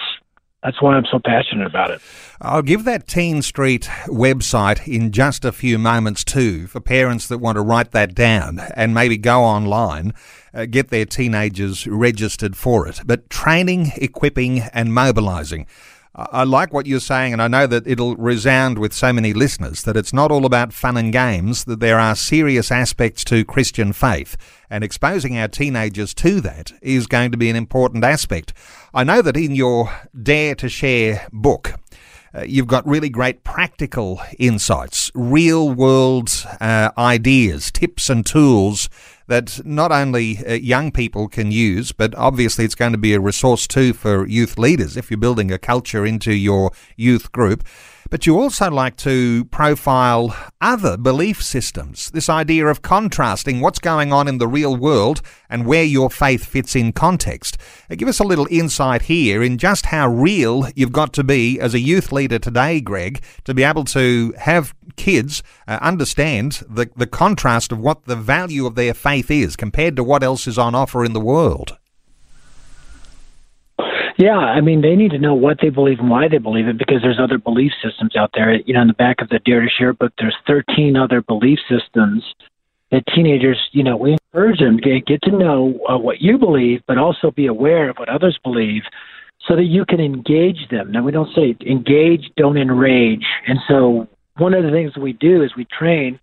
that's 0.64 0.82
why 0.82 0.96
I'm 0.96 1.06
so 1.06 1.20
passionate 1.24 1.66
about 1.66 1.90
it. 1.90 2.02
I'll 2.40 2.62
give 2.62 2.84
that 2.86 3.08
TeenStreet 3.08 3.86
website 4.08 4.88
in 4.88 5.12
just 5.12 5.44
a 5.44 5.52
few 5.52 5.80
moments 5.80 6.24
too 6.24 6.68
for 6.68 6.80
parents 6.80 7.28
that 7.28 7.40
want 7.40 7.56
to 7.56 7.62
write 7.62 7.92
that 7.92 8.14
down 8.14 8.60
and 8.76 8.94
maybe 8.94 9.18
go 9.18 9.42
online, 9.42 10.14
uh, 10.54 10.66
get 10.66 10.90
their 10.90 11.06
teenagers 11.06 11.88
registered 11.88 12.56
for 12.56 12.88
it. 12.88 13.02
But 13.06 13.30
training, 13.30 13.92
equipping, 13.96 14.60
and 14.60 14.94
mobilising. 14.94 15.66
I 16.14 16.44
like 16.44 16.74
what 16.74 16.88
you're 16.88 17.00
saying, 17.00 17.32
and 17.32 17.42
I 17.42 17.48
know 17.48 17.66
that 17.68 17.88
it'll 17.88 18.18
resound 18.18 18.78
with 18.78 18.92
so 18.92 19.14
many 19.14 19.32
listeners 19.32 19.84
that 19.84 19.96
it's 19.96 20.12
not 20.12 20.30
all 20.30 20.46
about 20.46 20.74
fun 20.74 20.98
and 20.98 21.14
games, 21.14 21.64
that 21.66 21.80
there 21.80 21.98
are 22.00 22.16
serious 22.18 22.70
aspects 22.70 23.24
to 23.26 23.46
Christian 23.46 23.94
faith, 23.94 24.36
and 24.70 24.84
exposing 24.84 25.38
our 25.38 25.48
teenagers 25.48 26.14
to 26.16 26.42
that 26.42 26.74
is 26.82 27.08
going 27.08 27.32
to 27.32 27.38
be 27.38 27.50
an 27.50 27.56
important 27.56 28.04
aspect. 28.04 28.54
I 28.94 29.06
know 29.06 29.22
that 29.22 29.38
in 29.38 29.56
your 29.56 29.90
Dare 30.22 30.54
to 30.56 30.68
Share 30.68 31.28
book, 31.32 31.76
uh, 32.34 32.44
you've 32.44 32.68
got 32.68 32.86
really 32.86 33.10
great 33.10 33.46
practical 33.46 34.22
insights, 34.38 35.12
real 35.14 35.70
world 35.70 36.46
uh, 36.60 36.92
ideas, 36.98 37.72
tips, 37.72 38.10
and 38.10 38.26
tools 38.26 38.90
that 39.32 39.66
not 39.66 39.94
only 39.94 40.46
uh, 40.46 40.56
young 40.56 40.92
people 40.92 41.30
can 41.30 41.54
use, 41.54 41.94
but 41.94 42.14
obviously 42.16 42.66
it's 42.66 42.76
going 42.76 42.92
to 42.92 42.98
be 42.98 43.14
a 43.14 43.20
resource 43.22 43.66
too 43.66 43.94
for 43.94 44.28
youth 44.28 44.58
leaders 44.58 44.98
if 44.98 45.10
you're 45.10 45.18
building 45.18 45.54
a 45.54 45.58
culture 45.58 46.06
into 46.06 46.34
your 46.34 46.72
youth 46.98 47.32
group. 47.32 47.64
But 48.12 48.28
you 48.28 48.38
also 48.38 48.70
like 48.70 48.98
to 48.98 49.46
profile 49.46 50.36
other 50.60 50.98
belief 50.98 51.42
systems. 51.42 52.12
This 52.12 52.28
idea 52.28 52.68
of 52.68 52.82
contrasting 52.82 53.62
what's 53.62 53.80
going 53.80 54.12
on 54.12 54.28
in 54.28 54.38
the 54.38 54.50
real 54.50 54.76
world 54.76 55.22
and 55.50 55.66
where 55.66 55.86
your 55.86 56.10
faith 56.10 56.44
fits 56.44 56.76
in 56.76 56.92
context. 56.92 57.58
Uh, 57.90 57.96
give 57.96 58.10
us 58.10 58.20
a 58.20 58.26
little 58.26 58.50
insight 58.52 59.04
here 59.04 59.42
in 59.42 59.58
just 59.58 59.86
how 59.86 60.10
real 60.10 60.68
you've 60.76 60.92
got 60.92 61.14
to 61.14 61.24
be 61.24 61.58
as 61.58 61.74
a 61.74 61.80
youth 61.80 62.12
leader 62.12 62.38
today, 62.38 62.82
Greg, 62.82 63.24
to 63.46 63.54
be 63.54 63.64
able 63.64 63.86
to 63.86 64.34
have 64.38 64.76
kids 64.98 65.42
uh, 65.66 65.80
understand 65.82 66.64
the, 66.68 66.90
the 66.98 67.08
contrast 67.08 67.72
of 67.72 67.80
what 67.80 68.04
the 68.04 68.18
value 68.18 68.66
of 68.66 68.76
their 68.76 68.94
faith 68.94 69.32
is 69.32 69.56
compared 69.56 69.96
to 69.96 70.04
what 70.04 70.22
else 70.22 70.48
is 70.48 70.58
on 70.58 70.76
offer 70.76 71.06
in 71.06 71.14
the 71.14 71.22
world. 71.22 71.78
Yeah, 74.22 74.38
I 74.38 74.62
mean, 74.62 74.82
they 74.82 74.96
need 74.96 75.10
to 75.14 75.18
know 75.18 75.34
what 75.34 75.58
they 75.64 75.70
believe 75.70 75.98
and 75.98 76.08
why 76.08 76.28
they 76.28 76.38
believe 76.38 76.68
it 76.68 76.78
because 76.78 77.02
there's 77.02 77.20
other 77.20 77.40
belief 77.40 77.72
systems 77.84 78.16
out 78.16 78.30
there. 78.36 78.54
You 78.54 78.76
know, 78.76 78.82
in 78.82 78.88
the 78.88 78.94
back 78.94 79.20
of 79.20 79.30
the 79.30 79.40
Dare 79.40 79.62
to 79.62 79.68
Share 79.68 79.94
book, 79.94 80.14
there's 80.20 80.36
13 80.46 80.96
other 80.96 81.24
belief 81.24 81.58
systems 81.68 82.24
that 82.92 83.04
teenagers, 83.16 83.58
you 83.72 83.84
know, 83.84 83.98
we 83.98 84.12
encourage 84.12 84.60
them 84.60 84.78
to 84.78 85.02
get 85.02 85.24
to 85.24 85.32
know 85.32 85.80
uh, 85.90 85.98
what 85.98 86.22
you 86.22 86.38
believe, 86.38 86.84
but 86.86 87.00
also 87.00 87.32
be 87.32 87.48
aware 87.48 87.90
of 87.90 87.98
what 87.98 88.10
others 88.10 88.38
believe 88.44 88.84
so 89.48 89.56
that 89.56 89.64
you 89.64 89.86
can 89.86 90.00
engage 90.00 90.70
them. 90.70 90.92
Now, 90.92 91.02
we 91.02 91.12
don't 91.12 91.34
say 91.34 91.56
engage, 91.66 92.30
don't 92.38 92.60
enrage. 92.60 93.26
And 93.48 93.58
so, 93.68 94.08
one 94.38 94.54
of 94.54 94.64
the 94.64 94.70
things 94.70 94.96
we 94.98 95.14
do 95.14 95.42
is 95.42 95.56
we 95.58 95.66
train 95.66 96.20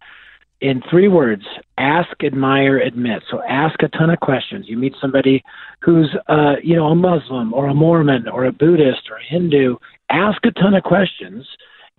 in 0.61 0.82
three 0.90 1.09
words 1.09 1.44
ask 1.76 2.09
admire 2.24 2.78
admit. 2.78 3.22
So 3.30 3.42
ask 3.42 3.80
a 3.82 3.88
ton 3.88 4.11
of 4.11 4.20
questions. 4.20 4.66
You 4.68 4.76
meet 4.76 4.94
somebody 5.00 5.42
who's 5.80 6.14
uh, 6.28 6.56
you 6.62 6.76
know 6.76 6.86
a 6.86 6.94
muslim 6.94 7.52
or 7.54 7.68
a 7.68 7.74
mormon 7.74 8.28
or 8.28 8.46
a 8.46 8.52
buddhist 8.52 9.09
or 9.11 9.16
a 9.16 9.24
hindu. 9.24 9.76
Ask 10.11 10.44
a 10.44 10.50
ton 10.52 10.74
of 10.74 10.82
questions. 10.82 11.46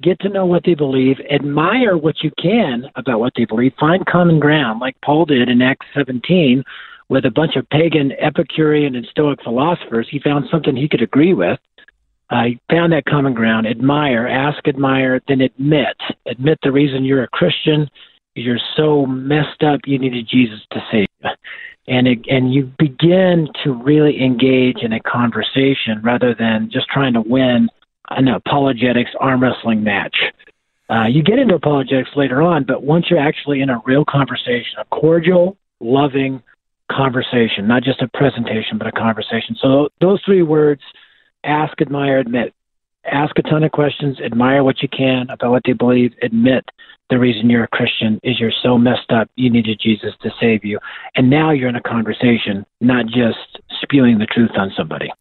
Get 0.02 0.20
to 0.22 0.30
know 0.30 0.46
what 0.46 0.64
they 0.66 0.76
believe. 0.76 1.18
Admire 1.30 1.98
what 1.98 2.24
you 2.24 2.32
can 2.42 2.86
about 2.96 3.20
what 3.20 3.34
they 3.36 3.46
believe. 3.46 3.74
Find 3.80 4.06
common 4.06 4.40
ground 4.40 4.80
like 4.80 5.00
paul 5.02 5.26
did 5.26 5.50
in 5.50 5.62
acts 5.62 5.86
17 5.94 6.64
with 7.10 7.26
a 7.26 7.32
bunch 7.32 7.56
of 7.56 7.70
pagan 7.70 8.12
epicurean 8.20 8.96
and 8.96 9.06
stoic 9.10 9.42
philosophers. 9.44 10.08
He 10.10 10.20
found 10.20 10.46
something 10.52 10.76
he 10.76 10.88
could 10.88 11.02
agree 11.02 11.34
with. 11.34 11.60
I 12.30 12.60
found 12.70 12.94
that 12.94 13.06
common 13.06 13.34
ground. 13.34 13.66
Admire, 13.66 14.28
ask, 14.28 14.68
admire, 14.68 15.20
then 15.28 15.42
admit. 15.42 15.98
Admit 16.28 16.60
the 16.62 16.72
reason 16.72 17.04
you're 17.04 17.24
a 17.24 17.28
Christian. 17.30 17.90
You're 18.36 18.60
so 18.78 19.06
messed 19.06 19.64
up. 19.64 19.82
You 19.86 20.00
needed 20.00 20.28
Jesus 20.30 20.60
to 20.72 20.80
save 20.92 21.08
you, 21.24 21.30
and 21.88 22.08
it, 22.08 22.20
and 22.30 22.54
you 22.54 22.72
begin 22.78 23.48
to 23.64 23.74
really 23.74 24.24
engage 24.24 24.78
in 24.82 24.94
a 24.94 25.00
conversation 25.02 26.02
rather 26.04 26.34
than 26.34 26.70
just 26.72 26.88
trying 26.90 27.14
to 27.14 27.22
win 27.22 27.70
an 28.12 28.28
apologetics 28.28 29.12
arm 29.20 29.44
wrestling 29.44 29.84
match. 29.84 30.16
Uh, 30.90 31.06
you 31.06 31.22
get 31.22 31.38
into 31.38 31.54
apologetics 31.54 32.10
later 32.16 32.42
on, 32.42 32.64
but 32.64 32.82
once 32.82 33.06
you're 33.10 33.20
actually 33.20 33.62
in 33.62 33.70
a 33.70 33.80
real 33.86 34.04
conversation, 34.06 34.80
a 34.80 34.86
cordial, 34.86 35.56
loving 35.80 36.42
conversation, 36.92 37.68
not 37.68 37.84
just 37.84 38.02
a 38.02 38.08
presentation, 38.08 38.78
but 38.78 38.88
a 38.88 38.92
conversation. 38.92 39.56
So 39.62 39.90
those 40.02 40.20
three 40.26 40.42
words 40.42 40.82
ask, 41.44 41.80
admire, 41.82 42.20
admit. 42.20 42.54
Ask 43.06 43.38
a 43.40 43.42
ton 43.42 43.64
of 43.64 43.72
questions, 43.72 44.20
admire 44.20 44.64
what 44.64 44.82
you 44.82 44.90
can 44.90 45.30
about 45.30 45.52
what 45.52 45.64
they 45.66 45.74
believe, 45.74 46.14
admit 46.22 46.66
the 47.10 47.18
reason 47.18 47.50
you're 47.50 47.64
a 47.64 47.68
Christian 47.70 48.20
is 48.24 48.40
you're 48.40 48.52
so 48.62 48.78
messed 48.78 49.12
up, 49.12 49.30
you 49.36 49.50
needed 49.50 49.80
Jesus 49.82 50.14
to 50.22 50.30
save 50.40 50.64
you. 50.64 50.80
And 51.16 51.30
now 51.30 51.52
you're 51.52 51.70
in 51.70 51.76
a 51.76 51.82
conversation, 51.82 52.66
not 52.82 53.08
just 53.08 53.60
spewing 53.82 54.20
the 54.20 54.28
truth 54.28 54.52
on 54.56 54.72
somebody. 54.78 55.12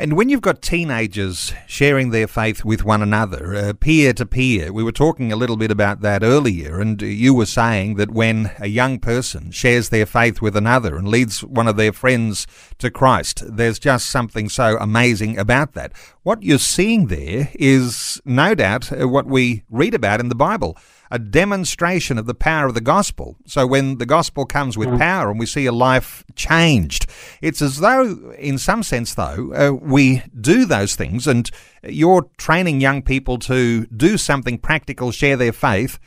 And 0.00 0.12
when 0.12 0.28
you've 0.28 0.42
got 0.42 0.62
teenagers 0.62 1.52
sharing 1.66 2.10
their 2.10 2.28
faith 2.28 2.64
with 2.64 2.84
one 2.84 3.02
another, 3.02 3.56
uh, 3.56 3.72
peer 3.72 4.12
to 4.12 4.24
peer, 4.24 4.72
we 4.72 4.84
were 4.84 4.92
talking 4.92 5.32
a 5.32 5.36
little 5.36 5.56
bit 5.56 5.72
about 5.72 6.02
that 6.02 6.22
earlier, 6.22 6.78
and 6.78 7.02
you 7.02 7.34
were 7.34 7.46
saying 7.46 7.96
that 7.96 8.12
when 8.12 8.52
a 8.60 8.68
young 8.68 9.00
person 9.00 9.50
shares 9.50 9.88
their 9.88 10.06
faith 10.06 10.40
with 10.40 10.56
another 10.56 10.96
and 10.96 11.08
leads 11.08 11.42
one 11.42 11.66
of 11.66 11.76
their 11.76 11.92
friends 11.92 12.46
to 12.78 12.92
Christ, 12.92 13.42
there's 13.44 13.80
just 13.80 14.08
something 14.08 14.48
so 14.48 14.76
amazing 14.78 15.36
about 15.36 15.72
that. 15.72 15.90
What 16.22 16.44
you're 16.44 16.60
seeing 16.60 17.08
there 17.08 17.48
is 17.54 18.20
no 18.24 18.54
doubt 18.54 18.92
uh, 18.92 19.08
what 19.08 19.26
we 19.26 19.64
read 19.68 19.94
about 19.94 20.20
in 20.20 20.28
the 20.28 20.36
Bible 20.36 20.78
a 21.10 21.18
demonstration 21.18 22.18
of 22.18 22.26
the 22.26 22.34
power 22.34 22.66
of 22.66 22.74
the 22.74 22.80
gospel. 22.80 23.36
So 23.46 23.66
when 23.66 23.98
the 23.98 24.06
gospel 24.06 24.46
comes 24.46 24.76
with 24.76 24.88
mm. 24.88 24.98
power 24.98 25.30
and 25.30 25.38
we 25.38 25.46
see 25.46 25.66
a 25.66 25.72
life 25.72 26.24
changed, 26.34 27.06
it's 27.40 27.62
as 27.62 27.78
though, 27.78 28.32
in 28.38 28.58
some 28.58 28.82
sense, 28.82 29.14
though, 29.14 29.52
uh, 29.54 29.72
we 29.72 30.22
do 30.38 30.64
those 30.64 30.96
things 30.96 31.26
and 31.26 31.50
you're 31.82 32.28
training 32.36 32.80
young 32.80 33.02
people 33.02 33.38
to 33.40 33.86
do 33.86 34.16
something 34.18 34.58
practical, 34.58 35.10
share 35.10 35.36
their 35.36 35.52
faith. 35.52 35.98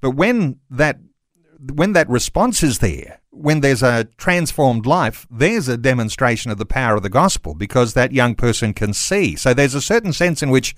But 0.00 0.12
when 0.12 0.58
that 0.70 0.98
when 1.72 1.92
that 1.92 2.08
response 2.08 2.62
is 2.62 2.78
there, 2.78 3.20
when 3.30 3.60
there's 3.60 3.82
a 3.82 4.04
transformed 4.16 4.86
life, 4.86 5.26
there's 5.30 5.68
a 5.68 5.76
demonstration 5.76 6.50
of 6.50 6.58
the 6.58 6.66
power 6.66 6.96
of 6.96 7.02
the 7.02 7.08
gospel 7.08 7.54
because 7.54 7.94
that 7.94 8.12
young 8.12 8.34
person 8.34 8.72
can 8.74 8.92
see. 8.92 9.36
So 9.36 9.54
there's 9.54 9.74
a 9.74 9.80
certain 9.80 10.12
sense 10.12 10.42
in 10.42 10.50
which 10.50 10.74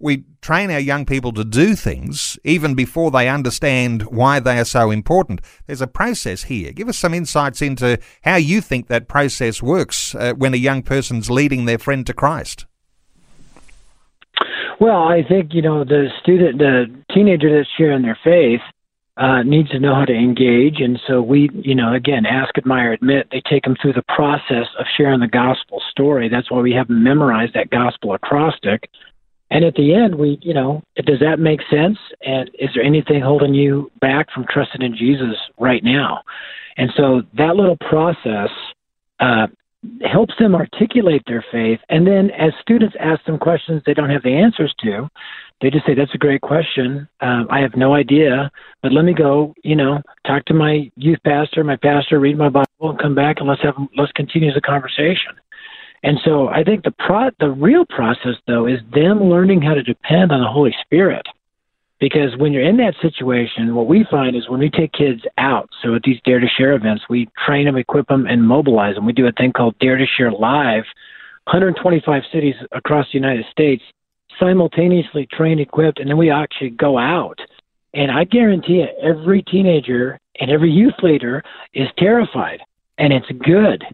we 0.00 0.24
train 0.42 0.70
our 0.70 0.80
young 0.80 1.06
people 1.06 1.32
to 1.32 1.44
do 1.44 1.74
things 1.74 2.38
even 2.44 2.74
before 2.74 3.10
they 3.10 3.28
understand 3.28 4.02
why 4.02 4.40
they 4.40 4.58
are 4.58 4.64
so 4.64 4.90
important. 4.90 5.40
There's 5.66 5.80
a 5.80 5.86
process 5.86 6.44
here. 6.44 6.72
Give 6.72 6.88
us 6.88 6.98
some 6.98 7.14
insights 7.14 7.62
into 7.62 7.98
how 8.22 8.36
you 8.36 8.60
think 8.60 8.88
that 8.88 9.08
process 9.08 9.62
works 9.62 10.14
uh, 10.14 10.34
when 10.34 10.52
a 10.52 10.58
young 10.58 10.82
person's 10.82 11.30
leading 11.30 11.64
their 11.64 11.78
friend 11.78 12.04
to 12.06 12.12
Christ. 12.12 12.66
Well, 14.80 15.04
I 15.04 15.22
think 15.26 15.54
you 15.54 15.62
know 15.62 15.84
the 15.84 16.08
student, 16.20 16.58
the 16.58 16.86
teenager 17.14 17.56
that's 17.56 17.68
sharing 17.78 18.02
their 18.02 18.18
faith 18.24 18.60
uh, 19.16 19.42
needs 19.42 19.70
to 19.70 19.78
know 19.78 19.94
how 19.94 20.04
to 20.04 20.12
engage, 20.12 20.80
and 20.80 21.00
so 21.06 21.22
we, 21.22 21.48
you 21.54 21.74
know, 21.74 21.94
again, 21.94 22.26
ask, 22.26 22.56
admire, 22.58 22.92
admit. 22.92 23.28
They 23.30 23.42
take 23.48 23.62
them 23.62 23.76
through 23.80 23.92
the 23.92 24.04
process 24.14 24.66
of 24.78 24.86
sharing 24.96 25.20
the 25.20 25.28
gospel 25.28 25.80
story. 25.90 26.28
That's 26.28 26.50
why 26.50 26.60
we 26.60 26.72
have 26.72 26.88
them 26.88 27.04
memorize 27.04 27.50
that 27.54 27.70
gospel 27.70 28.14
acrostic 28.14 28.90
and 29.50 29.64
at 29.64 29.74
the 29.74 29.94
end, 29.94 30.16
we, 30.16 30.38
you 30.42 30.54
know, 30.54 30.82
does 30.96 31.20
that 31.20 31.38
make 31.38 31.60
sense? 31.70 31.98
And 32.22 32.50
is 32.58 32.70
there 32.74 32.82
anything 32.82 33.20
holding 33.20 33.54
you 33.54 33.90
back 34.00 34.26
from 34.32 34.46
trusting 34.50 34.82
in 34.82 34.96
Jesus 34.96 35.36
right 35.58 35.84
now? 35.84 36.22
And 36.76 36.90
so 36.96 37.22
that 37.34 37.54
little 37.54 37.76
process 37.76 38.50
uh, 39.20 39.46
helps 40.02 40.34
them 40.40 40.56
articulate 40.56 41.22
their 41.26 41.44
faith. 41.52 41.78
And 41.88 42.06
then 42.06 42.30
as 42.32 42.52
students 42.60 42.96
ask 42.98 43.24
them 43.26 43.38
questions 43.38 43.82
they 43.84 43.94
don't 43.94 44.10
have 44.10 44.24
the 44.24 44.34
answers 44.34 44.74
to, 44.82 45.08
they 45.60 45.70
just 45.70 45.86
say, 45.86 45.94
"That's 45.94 46.14
a 46.14 46.18
great 46.18 46.40
question. 46.40 47.08
Um, 47.20 47.46
I 47.50 47.60
have 47.60 47.76
no 47.76 47.94
idea, 47.94 48.50
but 48.82 48.92
let 48.92 49.04
me 49.04 49.14
go. 49.14 49.54
You 49.62 49.76
know, 49.76 50.02
talk 50.26 50.44
to 50.46 50.54
my 50.54 50.90
youth 50.96 51.20
pastor, 51.24 51.64
my 51.64 51.76
pastor, 51.76 52.20
read 52.20 52.36
my 52.36 52.48
Bible, 52.48 52.66
and 52.80 52.98
come 52.98 53.14
back, 53.14 53.36
and 53.38 53.48
let's 53.48 53.62
have 53.62 53.76
let's 53.96 54.12
continue 54.12 54.52
the 54.52 54.60
conversation." 54.60 55.32
And 56.04 56.20
so 56.22 56.48
I 56.48 56.62
think 56.62 56.84
the 56.84 56.94
pro- 56.98 57.30
the 57.40 57.50
real 57.50 57.86
process 57.86 58.36
though 58.46 58.66
is 58.66 58.78
them 58.92 59.24
learning 59.24 59.62
how 59.62 59.74
to 59.74 59.82
depend 59.82 60.32
on 60.32 60.40
the 60.40 60.50
Holy 60.50 60.74
Spirit. 60.82 61.26
Because 61.98 62.36
when 62.36 62.52
you're 62.52 62.68
in 62.68 62.76
that 62.76 62.94
situation, 63.00 63.74
what 63.74 63.86
we 63.86 64.04
find 64.10 64.36
is 64.36 64.48
when 64.48 64.60
we 64.60 64.68
take 64.68 64.92
kids 64.92 65.22
out, 65.38 65.70
so 65.82 65.94
at 65.94 66.02
these 66.02 66.20
Dare 66.26 66.40
to 66.40 66.48
Share 66.48 66.74
events, 66.74 67.04
we 67.08 67.28
train 67.46 67.64
them, 67.64 67.76
equip 67.76 68.06
them, 68.08 68.26
and 68.26 68.46
mobilize 68.46 68.96
them. 68.96 69.06
We 69.06 69.14
do 69.14 69.26
a 69.26 69.32
thing 69.32 69.52
called 69.52 69.78
Dare 69.78 69.96
to 69.96 70.04
Share 70.04 70.30
Live, 70.30 70.84
125 71.44 72.22
cities 72.30 72.56
across 72.72 73.06
the 73.06 73.18
United 73.18 73.46
States, 73.50 73.82
simultaneously 74.38 75.26
trained, 75.30 75.60
equipped, 75.60 75.98
and 75.98 76.08
then 76.08 76.16
we 76.16 76.30
actually 76.30 76.70
go 76.70 76.98
out. 76.98 77.38
And 77.94 78.10
I 78.10 78.24
guarantee 78.24 78.74
you, 78.74 78.86
every 79.02 79.42
teenager 79.42 80.18
and 80.40 80.50
every 80.50 80.70
youth 80.70 80.94
leader 81.02 81.42
is 81.74 81.88
terrified, 81.98 82.60
and 82.98 83.12
it's 83.12 83.30
good 83.44 83.84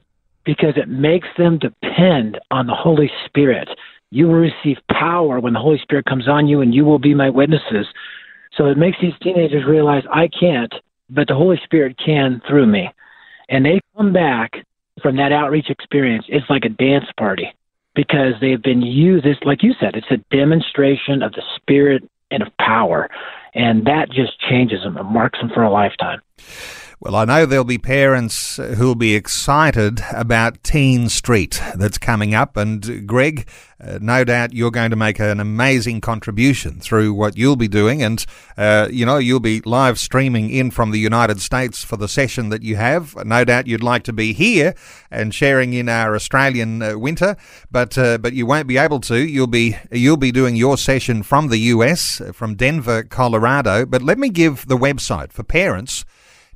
because 0.44 0.74
it 0.76 0.88
makes 0.88 1.28
them 1.36 1.58
depend 1.58 2.38
on 2.50 2.66
the 2.66 2.74
Holy 2.74 3.10
Spirit. 3.26 3.68
You 4.10 4.26
will 4.26 4.34
receive 4.34 4.78
power 4.90 5.38
when 5.38 5.52
the 5.52 5.60
Holy 5.60 5.78
Spirit 5.78 6.06
comes 6.06 6.28
on 6.28 6.48
you, 6.48 6.62
and 6.62 6.74
you 6.74 6.84
will 6.84 6.98
be 6.98 7.14
my 7.14 7.30
witnesses. 7.30 7.86
So 8.56 8.66
it 8.66 8.78
makes 8.78 8.96
these 9.00 9.12
teenagers 9.22 9.64
realize 9.66 10.02
I 10.12 10.28
can't, 10.28 10.72
but 11.10 11.28
the 11.28 11.34
Holy 11.34 11.60
Spirit 11.64 11.96
can 12.04 12.40
through 12.48 12.66
me. 12.66 12.90
And 13.48 13.64
they 13.64 13.80
come 13.96 14.12
back 14.12 14.52
from 15.02 15.16
that 15.16 15.32
outreach 15.32 15.70
experience. 15.70 16.24
It's 16.28 16.48
like 16.48 16.64
a 16.64 16.70
dance 16.70 17.06
party 17.16 17.52
because 17.94 18.34
they've 18.40 18.62
been 18.62 18.82
used. 18.82 19.26
It's 19.26 19.42
like 19.44 19.62
you 19.62 19.74
said, 19.80 19.96
it's 19.96 20.10
a 20.10 20.18
demonstration 20.34 21.22
of 21.22 21.32
the 21.32 21.42
Spirit 21.56 22.08
and 22.30 22.42
of 22.42 22.48
power. 22.58 23.08
And 23.54 23.86
that 23.86 24.10
just 24.10 24.40
changes 24.48 24.82
them 24.82 24.96
and 24.96 25.08
marks 25.08 25.40
them 25.40 25.50
for 25.52 25.62
a 25.62 25.70
lifetime. 25.70 26.20
Well, 27.02 27.16
I 27.16 27.24
know 27.24 27.46
there'll 27.46 27.64
be 27.64 27.78
parents 27.78 28.58
who'll 28.58 28.94
be 28.94 29.14
excited 29.14 30.02
about 30.12 30.62
TeenStreet 30.62 31.78
that's 31.78 31.96
coming 31.96 32.34
up. 32.34 32.58
And 32.58 33.08
Greg, 33.08 33.48
uh, 33.82 33.98
no 34.02 34.22
doubt 34.22 34.52
you're 34.52 34.70
going 34.70 34.90
to 34.90 34.96
make 34.96 35.18
an 35.18 35.40
amazing 35.40 36.02
contribution 36.02 36.78
through 36.78 37.14
what 37.14 37.38
you'll 37.38 37.56
be 37.56 37.68
doing. 37.68 38.02
And, 38.02 38.26
uh, 38.58 38.88
you 38.90 39.06
know, 39.06 39.16
you'll 39.16 39.40
be 39.40 39.62
live 39.62 39.98
streaming 39.98 40.50
in 40.50 40.70
from 40.70 40.90
the 40.90 40.98
United 40.98 41.40
States 41.40 41.82
for 41.82 41.96
the 41.96 42.06
session 42.06 42.50
that 42.50 42.62
you 42.62 42.76
have. 42.76 43.16
No 43.24 43.44
doubt 43.44 43.66
you'd 43.66 43.82
like 43.82 44.02
to 44.02 44.12
be 44.12 44.34
here 44.34 44.74
and 45.10 45.34
sharing 45.34 45.72
in 45.72 45.88
our 45.88 46.14
Australian 46.14 46.82
uh, 46.82 46.98
winter, 46.98 47.34
but, 47.70 47.96
uh, 47.96 48.18
but 48.18 48.34
you 48.34 48.44
won't 48.44 48.66
be 48.66 48.76
able 48.76 49.00
to. 49.00 49.16
You'll 49.16 49.46
be, 49.46 49.74
you'll 49.90 50.18
be 50.18 50.32
doing 50.32 50.54
your 50.54 50.76
session 50.76 51.22
from 51.22 51.48
the 51.48 51.60
US, 51.60 52.20
from 52.34 52.56
Denver, 52.56 53.04
Colorado. 53.04 53.86
But 53.86 54.02
let 54.02 54.18
me 54.18 54.28
give 54.28 54.66
the 54.66 54.76
website 54.76 55.32
for 55.32 55.44
parents 55.44 56.04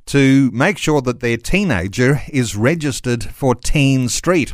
to 0.07 0.51
make 0.51 0.77
sure 0.77 1.01
that 1.01 1.19
their 1.19 1.37
teenager 1.37 2.21
is 2.29 2.55
registered 2.55 3.23
for 3.23 3.55
TeenStreet. 3.55 4.53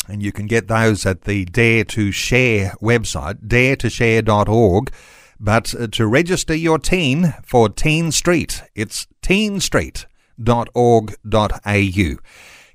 And 0.09 0.24
you 0.24 0.32
can 0.32 0.47
get 0.47 0.70
those 0.70 1.05
at 1.05 1.26
the 1.26 1.45
Dare 1.45 1.84
to 1.84 2.12
Share 2.12 2.74
website, 2.82 3.47
daretoshare.org. 3.47 4.91
but 5.42 5.74
uh, 5.74 5.88
to 5.88 6.06
register 6.06 6.56
your 6.56 6.78
teen 6.78 7.34
for 7.44 7.68
TeenStreet, 7.68 8.62
it's 8.76 9.08
teenstreet.org.au. 9.24 12.16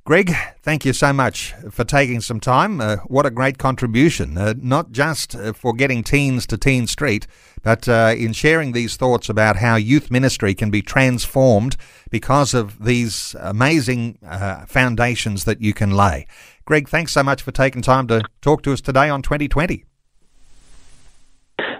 Greg, 0.04 0.34
thank 0.62 0.84
you 0.84 0.92
so 0.92 1.12
much 1.12 1.52
for 1.70 1.84
taking 1.84 2.20
some 2.20 2.38
time. 2.38 2.80
Uh, 2.80 2.96
what 3.06 3.26
a 3.26 3.30
great 3.30 3.58
contribution, 3.58 4.38
uh, 4.38 4.54
not 4.58 4.92
just 4.92 5.34
uh, 5.34 5.52
for 5.52 5.72
getting 5.72 6.04
teens 6.04 6.46
to 6.46 6.56
TeenStreet, 6.56 7.26
but 7.62 7.88
uh, 7.88 8.14
in 8.16 8.32
sharing 8.32 8.70
these 8.72 8.96
thoughts 8.96 9.28
about 9.28 9.56
how 9.56 9.74
youth 9.74 10.08
ministry 10.10 10.54
can 10.54 10.70
be 10.70 10.82
transformed 10.82 11.76
because 12.10 12.54
of 12.54 12.84
these 12.84 13.34
amazing 13.40 14.18
foundations 14.66 15.44
that 15.44 15.60
you 15.60 15.74
can 15.74 15.90
lay. 15.90 16.26
Greg, 16.64 16.88
thanks 16.88 17.12
so 17.12 17.24
much 17.24 17.42
for 17.42 17.50
taking 17.50 17.82
time 17.82 18.06
to 18.06 18.22
talk 18.40 18.62
to 18.62 18.72
us 18.72 18.80
today 18.80 19.08
on 19.08 19.22
2020. 19.22 19.84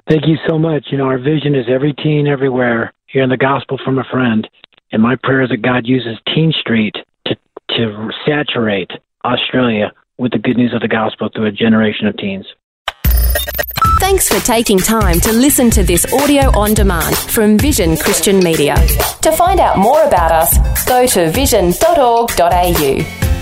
Thank 0.08 0.26
you 0.26 0.36
so 0.48 0.58
much. 0.58 0.86
You 0.90 0.98
know, 0.98 1.06
our 1.06 1.18
vision 1.18 1.54
is 1.54 1.66
every 1.68 1.92
teen 1.92 2.26
everywhere 2.26 2.92
hearing 3.06 3.30
the 3.30 3.36
gospel 3.36 3.78
from 3.84 3.98
a 3.98 4.04
friend. 4.04 4.48
And 4.92 5.02
my 5.02 5.16
prayer 5.16 5.42
is 5.42 5.50
that 5.50 5.62
God 5.62 5.86
uses 5.86 6.18
TeenStreet 6.28 6.94
to, 7.26 7.36
to 7.76 8.10
saturate 8.26 8.90
Australia 9.24 9.92
with 10.18 10.32
the 10.32 10.38
good 10.38 10.56
news 10.56 10.72
of 10.74 10.80
the 10.80 10.88
gospel 10.88 11.28
through 11.34 11.46
a 11.46 11.52
generation 11.52 12.06
of 12.06 12.16
teens. 12.16 12.46
Thanks 13.98 14.28
for 14.28 14.44
taking 14.44 14.78
time 14.78 15.18
to 15.20 15.32
listen 15.32 15.70
to 15.70 15.82
this 15.82 16.10
audio 16.12 16.56
on 16.58 16.74
demand 16.74 17.16
from 17.16 17.58
Vision 17.58 17.96
Christian 17.96 18.38
Media. 18.38 18.76
To 19.22 19.32
find 19.32 19.58
out 19.58 19.78
more 19.78 20.04
about 20.04 20.30
us, 20.30 20.86
go 20.86 21.06
to 21.06 21.30
vision.org.au. 21.30 23.35